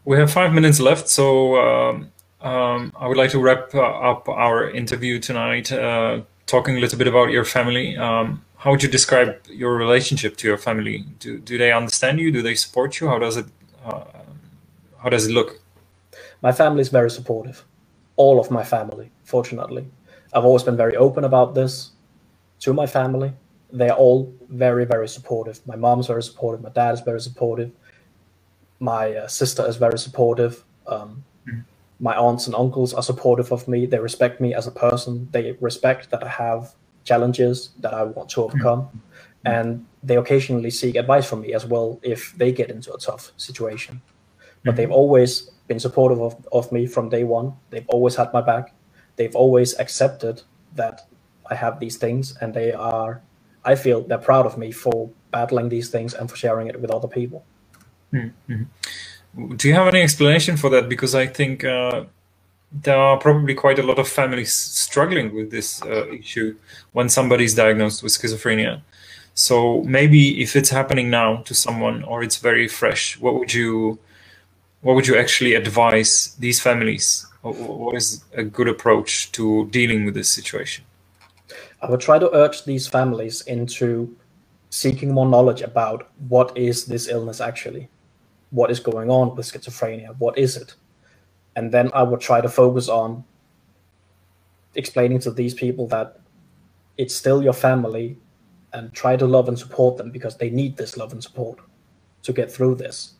We 0.06 0.18
have 0.18 0.32
five 0.32 0.54
minutes 0.54 0.80
left, 0.80 1.10
so 1.10 1.58
um, 1.58 2.12
um, 2.41 2.94
I 2.96 3.08
would 3.08 3.18
like 3.18 3.32
to 3.32 3.39
wrap 3.39 3.74
uh, 3.74 4.12
up 4.12 4.30
our 4.30 4.70
interview 4.70 5.20
tonight, 5.20 5.72
uh, 5.72 6.22
talking 6.46 6.78
a 6.78 6.80
little 6.80 6.98
bit 6.98 7.08
about 7.08 7.30
your 7.32 7.46
family. 7.46 7.98
Um, 7.98 8.46
how 8.58 8.72
would 8.72 8.84
you 8.84 8.89
describe 8.89 9.36
your 9.50 9.76
relationship 9.76 10.38
to 10.38 10.48
your 10.48 10.58
family? 10.58 11.06
Do 11.20 11.39
do 11.39 11.58
they 11.58 11.72
understand 11.72 12.20
you? 12.20 12.32
Do 12.32 12.41
they 12.41 12.56
support 12.56 13.00
you? 13.00 13.08
How 13.08 13.20
does 13.20 13.38
it 13.38 13.48
uh, 13.86 14.04
how 15.02 15.10
does 15.10 15.28
it 15.28 15.34
look? 15.34 15.60
My 16.41 16.52
family 16.52 16.82
is 16.82 16.89
very 16.89 17.10
supportive. 17.10 17.66
All 18.16 18.39
of 18.39 18.52
my 18.52 18.64
family, 18.64 19.10
fortunately, 19.24 19.86
I've 20.34 20.46
always 20.46 20.64
been 20.64 20.78
very 20.78 20.96
open 20.96 21.24
about 21.24 21.56
this 21.56 21.91
to 22.60 22.74
my 22.74 22.88
family. 22.88 23.34
They're 23.74 24.00
all 24.04 24.34
very 24.50 24.86
very 24.86 25.08
supportive. 25.08 25.60
My 25.68 25.76
mom's 25.76 26.08
very 26.08 26.24
supportive. 26.24 26.62
My 26.62 26.70
dad 26.70 26.94
is 26.94 27.02
very 27.02 27.22
supportive. 27.22 27.72
My 28.80 29.16
uh, 29.16 29.28
sister 29.28 29.66
is 29.68 29.78
very 29.78 30.00
supportive. 30.00 30.64
Um, 30.88 31.24
mm. 31.48 31.64
My 32.00 32.16
aunts 32.16 32.48
and 32.48 32.56
uncles 32.56 32.94
are 32.94 33.04
supportive 33.04 33.52
of 33.52 33.68
me. 33.68 33.86
They 33.86 34.00
respect 34.00 34.42
me 34.42 34.54
as 34.54 34.68
a 34.68 34.72
person. 34.72 35.30
They 35.32 35.54
respect 35.62 36.10
that 36.12 36.24
I 36.24 36.28
have 36.28 36.74
challenges 37.04 37.70
that 37.80 37.94
I 37.94 38.04
want 38.04 38.30
to 38.30 38.42
hmm. 38.42 38.46
overcome. 38.46 38.82
Mm-hmm. 38.82 39.48
And 39.48 39.86
they 40.02 40.18
occasionally 40.18 40.70
seek 40.70 40.96
advice 40.96 41.26
from 41.26 41.42
me 41.42 41.54
as 41.54 41.66
well 41.66 42.00
if 42.02 42.34
they 42.38 42.52
get 42.52 42.70
into 42.70 42.94
a 42.94 42.98
tough 42.98 43.32
situation. 43.38 44.02
But 44.64 44.72
mm-hmm. 44.72 44.78
they've 44.78 44.92
always 44.92 45.50
been 45.68 45.80
supportive 45.80 46.22
of, 46.22 46.48
of 46.52 46.72
me 46.72 46.86
from 46.88 47.10
day 47.10 47.24
one. 47.24 47.54
They've 47.70 47.88
always 47.90 48.16
had 48.16 48.32
my 48.34 48.42
back. 48.42 48.74
They've 49.16 49.36
always 49.36 49.78
accepted 49.80 50.42
that 50.76 51.08
I 51.50 51.56
have 51.56 51.80
these 51.80 51.98
things 51.98 52.36
and 52.42 52.54
they 52.54 52.72
are, 52.72 53.22
I 53.66 53.76
feel 53.76 54.01
they're 54.01 54.18
proud 54.18 54.45
of 54.45 54.57
me 54.57 54.72
for 54.72 55.09
battling 55.32 55.70
these 55.70 55.89
things 55.89 56.14
and 56.14 56.30
for 56.30 56.36
sharing 56.36 56.68
it 56.68 56.80
with 56.82 56.91
other 56.91 57.07
people. 57.07 57.45
Mm-hmm. 58.14 58.64
Do 59.55 59.68
you 59.68 59.74
have 59.74 59.88
any 59.88 60.01
explanation 60.01 60.57
for 60.57 60.70
that? 60.70 60.89
Because 60.89 61.16
I 61.16 61.26
think 61.26 61.64
uh, 61.64 62.05
there 62.72 62.97
are 62.97 63.18
probably 63.18 63.53
quite 63.53 63.80
a 63.80 63.84
lot 63.84 63.99
of 63.99 64.07
families 64.07 64.53
struggling 64.53 65.34
with 65.34 65.51
this 65.51 65.82
uh, 65.84 66.07
issue 66.11 66.55
when 66.91 67.09
somebody 67.09 67.45
is 67.45 67.55
diagnosed 67.55 68.03
with 68.03 68.11
schizophrenia. 68.11 68.82
So 69.36 69.82
maybe 69.84 70.41
if 70.41 70.55
it's 70.55 70.70
happening 70.70 71.09
now 71.09 71.38
to 71.43 71.53
someone 71.55 72.03
or 72.03 72.24
it's 72.24 72.38
very 72.38 72.68
fresh, 72.68 73.20
what 73.20 73.34
would 73.39 73.53
you 73.53 73.99
what 74.82 74.95
would 74.95 75.07
you 75.07 75.18
actually 75.18 75.55
advise 75.55 76.36
these 76.39 76.59
families? 76.59 77.26
What 77.41 77.95
is 77.95 78.24
a 78.34 78.43
good 78.43 78.68
approach 78.68 79.32
to 79.32 79.68
dealing 79.70 80.05
with 80.05 80.14
this 80.14 80.30
situation? 80.30 80.84
I 81.84 81.90
would 81.90 82.00
try 82.00 82.18
to 82.18 82.34
urge 82.34 82.64
these 82.64 82.88
families 82.88 83.42
into 83.42 84.16
seeking 84.70 85.14
more 85.14 85.28
knowledge 85.28 85.62
about 85.62 86.10
what 86.30 86.58
is 86.58 86.86
this 86.86 87.10
illness 87.10 87.42
actually, 87.42 87.90
what 88.52 88.72
is 88.72 88.80
going 88.80 89.10
on 89.10 89.36
with 89.36 89.46
schizophrenia, 89.46 90.16
what 90.18 90.38
is 90.38 90.56
it, 90.56 90.76
and 91.58 91.74
then 91.74 91.92
I 91.94 92.04
would 92.04 92.22
try 92.22 92.40
to 92.40 92.48
focus 92.48 92.88
on 92.88 93.26
explaining 94.76 95.20
to 95.20 95.32
these 95.32 95.54
people 95.54 95.86
that 95.88 96.22
it's 96.98 97.14
still 97.14 97.44
your 97.44 97.54
family 97.54 98.18
and 98.72 98.94
try 98.94 99.18
to 99.18 99.28
love 99.28 99.50
and 99.50 99.60
support 99.60 99.98
them 99.98 100.10
because 100.10 100.38
they 100.38 100.50
need 100.50 100.78
this 100.78 100.96
love 100.96 101.12
and 101.12 101.22
support 101.22 101.60
to 102.22 102.32
get 102.32 102.50
through 102.50 102.76
this, 102.76 103.16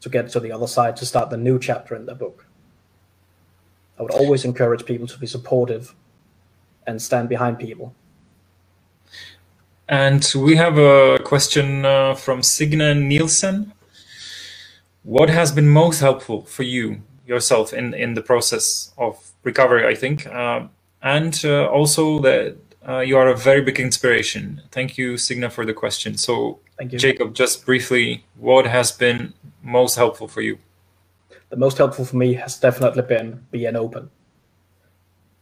to 0.00 0.08
get 0.08 0.28
to 0.30 0.40
the 0.40 0.50
other 0.50 0.66
side, 0.66 0.96
to 0.96 1.06
start 1.06 1.30
the 1.30 1.36
new 1.36 1.60
chapter 1.60 1.94
in 1.94 2.06
their 2.06 2.16
book. 2.16 2.44
I 4.00 4.02
would 4.02 4.10
always 4.10 4.44
encourage 4.44 4.84
people 4.84 5.06
to 5.06 5.18
be 5.18 5.28
supportive 5.28 5.94
and 6.86 7.00
stand 7.00 7.28
behind 7.28 7.58
people. 7.58 7.94
And 9.88 10.24
we 10.36 10.56
have 10.56 10.78
a 10.78 11.18
question 11.24 11.84
uh, 11.84 12.14
from 12.14 12.42
Signe 12.42 13.08
Nielsen. 13.08 13.72
What 15.02 15.30
has 15.30 15.50
been 15.50 15.68
most 15.68 16.00
helpful 16.00 16.42
for 16.42 16.62
you 16.62 17.02
yourself 17.30 17.72
in 17.72 17.94
in 17.94 18.14
the 18.14 18.22
process 18.22 18.92
of 18.98 19.14
recovery. 19.44 19.86
I 19.86 19.94
think, 19.94 20.26
uh, 20.26 20.60
and 21.02 21.34
uh, 21.44 21.78
also 21.78 22.20
that 22.20 22.56
uh, 22.86 23.00
you 23.08 23.16
are 23.16 23.28
a 23.28 23.36
very 23.36 23.62
big 23.62 23.78
inspiration. 23.80 24.60
Thank 24.70 24.98
you, 24.98 25.16
Signe, 25.16 25.48
for 25.48 25.64
the 25.64 25.74
question. 25.74 26.18
So. 26.18 26.58
Jacob, 26.86 27.34
just 27.34 27.66
briefly, 27.66 28.24
what 28.38 28.64
has 28.64 28.90
been 28.90 29.34
most 29.62 29.96
helpful 29.96 30.28
for 30.28 30.40
you? 30.40 30.56
The 31.50 31.56
most 31.56 31.76
helpful 31.76 32.06
for 32.06 32.16
me 32.16 32.32
has 32.32 32.58
definitely 32.58 33.02
been 33.02 33.44
being 33.50 33.76
open. 33.76 34.08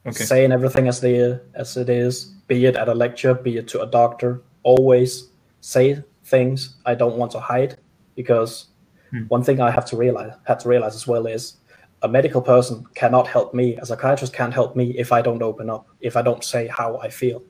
Okay. 0.06 0.24
Saying 0.24 0.52
everything 0.52 0.88
as 0.88 1.00
they 1.00 1.38
as 1.54 1.76
it 1.76 1.88
is, 1.88 2.26
be 2.46 2.64
it 2.66 2.76
at 2.76 2.88
a 2.88 2.94
lecture, 2.94 3.34
be 3.34 3.58
it 3.58 3.68
to 3.68 3.82
a 3.82 3.86
doctor. 3.86 4.42
Always 4.62 5.28
say 5.60 6.02
things 6.24 6.76
I 6.86 6.94
don't 6.94 7.16
want 7.16 7.32
to 7.32 7.40
hide, 7.40 7.78
because 8.14 8.68
hmm. 9.10 9.22
one 9.28 9.42
thing 9.42 9.60
I 9.60 9.70
have 9.70 9.84
to 9.86 9.96
realize 9.96 10.32
had 10.44 10.60
to 10.60 10.68
realize 10.68 10.94
as 10.94 11.06
well 11.06 11.26
is 11.26 11.58
a 12.02 12.08
medical 12.08 12.40
person 12.40 12.84
cannot 12.94 13.26
help 13.26 13.54
me. 13.54 13.76
A 13.76 13.86
psychiatrist 13.86 14.32
can't 14.32 14.54
help 14.54 14.76
me 14.76 14.90
if 14.96 15.12
I 15.12 15.20
don't 15.20 15.42
open 15.42 15.68
up, 15.68 15.88
if 16.00 16.16
I 16.16 16.22
don't 16.22 16.44
say 16.44 16.68
how 16.68 16.98
I 16.98 17.08
feel. 17.08 17.42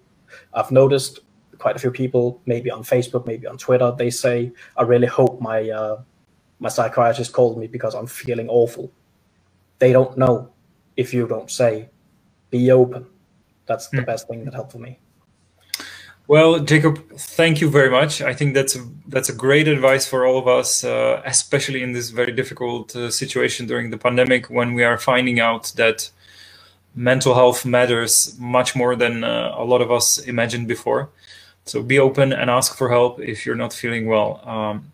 I've 0.54 0.70
noticed 0.70 1.20
quite 1.58 1.76
a 1.76 1.78
few 1.78 1.90
people, 1.90 2.40
maybe 2.46 2.70
on 2.70 2.82
Facebook, 2.82 3.26
maybe 3.26 3.46
on 3.46 3.58
Twitter, 3.58 3.92
they 3.96 4.10
say, 4.10 4.52
"I 4.76 4.82
really 4.82 5.06
hope 5.06 5.40
my 5.40 5.68
uh, 5.70 6.00
my 6.60 6.68
psychiatrist 6.68 7.32
called 7.32 7.58
me 7.58 7.66
because 7.66 7.94
I'm 7.94 8.06
feeling 8.06 8.48
awful." 8.48 8.90
They 9.78 9.92
don't 9.92 10.16
know 10.16 10.50
if 10.96 11.14
you 11.14 11.28
don't 11.28 11.50
say, 11.50 11.88
"Be 12.50 12.70
open." 12.70 13.06
That's 13.66 13.88
the 13.88 13.98
mm. 13.98 14.06
best 14.06 14.28
thing 14.28 14.44
that 14.44 14.54
helped 14.54 14.72
for 14.72 14.78
me. 14.78 14.98
Well, 16.28 16.60
Jacob, 16.60 17.10
thank 17.16 17.62
you 17.62 17.70
very 17.70 17.90
much. 17.90 18.20
I 18.20 18.34
think 18.34 18.52
that's 18.52 18.76
a, 18.76 18.86
that's 19.06 19.30
a 19.30 19.32
great 19.34 19.66
advice 19.66 20.06
for 20.06 20.26
all 20.26 20.36
of 20.36 20.46
us, 20.46 20.84
uh, 20.84 21.22
especially 21.24 21.82
in 21.82 21.92
this 21.92 22.10
very 22.10 22.32
difficult 22.32 22.94
uh, 22.94 23.10
situation 23.10 23.66
during 23.66 23.88
the 23.88 23.96
pandemic 23.96 24.50
when 24.50 24.74
we 24.74 24.84
are 24.84 24.98
finding 24.98 25.40
out 25.40 25.72
that 25.76 26.10
mental 26.94 27.34
health 27.34 27.64
matters 27.64 28.36
much 28.38 28.76
more 28.76 28.94
than 28.94 29.24
uh, 29.24 29.54
a 29.56 29.64
lot 29.64 29.80
of 29.80 29.90
us 29.90 30.18
imagined 30.18 30.68
before. 30.68 31.08
So 31.64 31.82
be 31.82 31.98
open 31.98 32.34
and 32.34 32.50
ask 32.50 32.76
for 32.76 32.90
help 32.90 33.20
if 33.20 33.46
you're 33.46 33.54
not 33.54 33.72
feeling 33.72 34.06
well. 34.06 34.46
Um, 34.46 34.92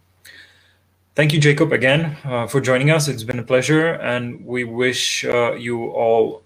thank 1.16 1.32
you, 1.32 1.40
Jacob, 1.40 1.72
again 1.72 2.16
uh, 2.24 2.46
for 2.46 2.60
joining 2.60 2.92
us. 2.92 3.08
It's 3.08 3.24
been 3.24 3.40
a 3.40 3.44
pleasure, 3.44 3.94
and 3.94 4.46
we 4.46 4.62
wish 4.62 5.24
uh, 5.24 5.54
you 5.54 5.86
all 5.86 6.43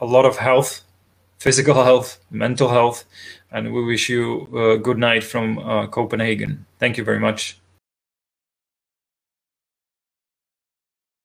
a 0.00 0.06
lot 0.06 0.24
of 0.24 0.38
health 0.38 0.82
physical 1.38 1.84
health, 1.84 2.18
mental 2.30 2.68
health, 2.68 3.04
and 3.50 3.72
we 3.72 3.84
wish 3.84 4.08
you 4.08 4.48
a 4.56 4.78
good 4.78 4.98
night 4.98 5.24
from 5.24 5.58
uh, 5.58 5.86
Copenhagen. 5.86 6.66
Thank 6.78 6.98
you 6.98 7.04
very 7.04 7.20
much. 7.20 7.58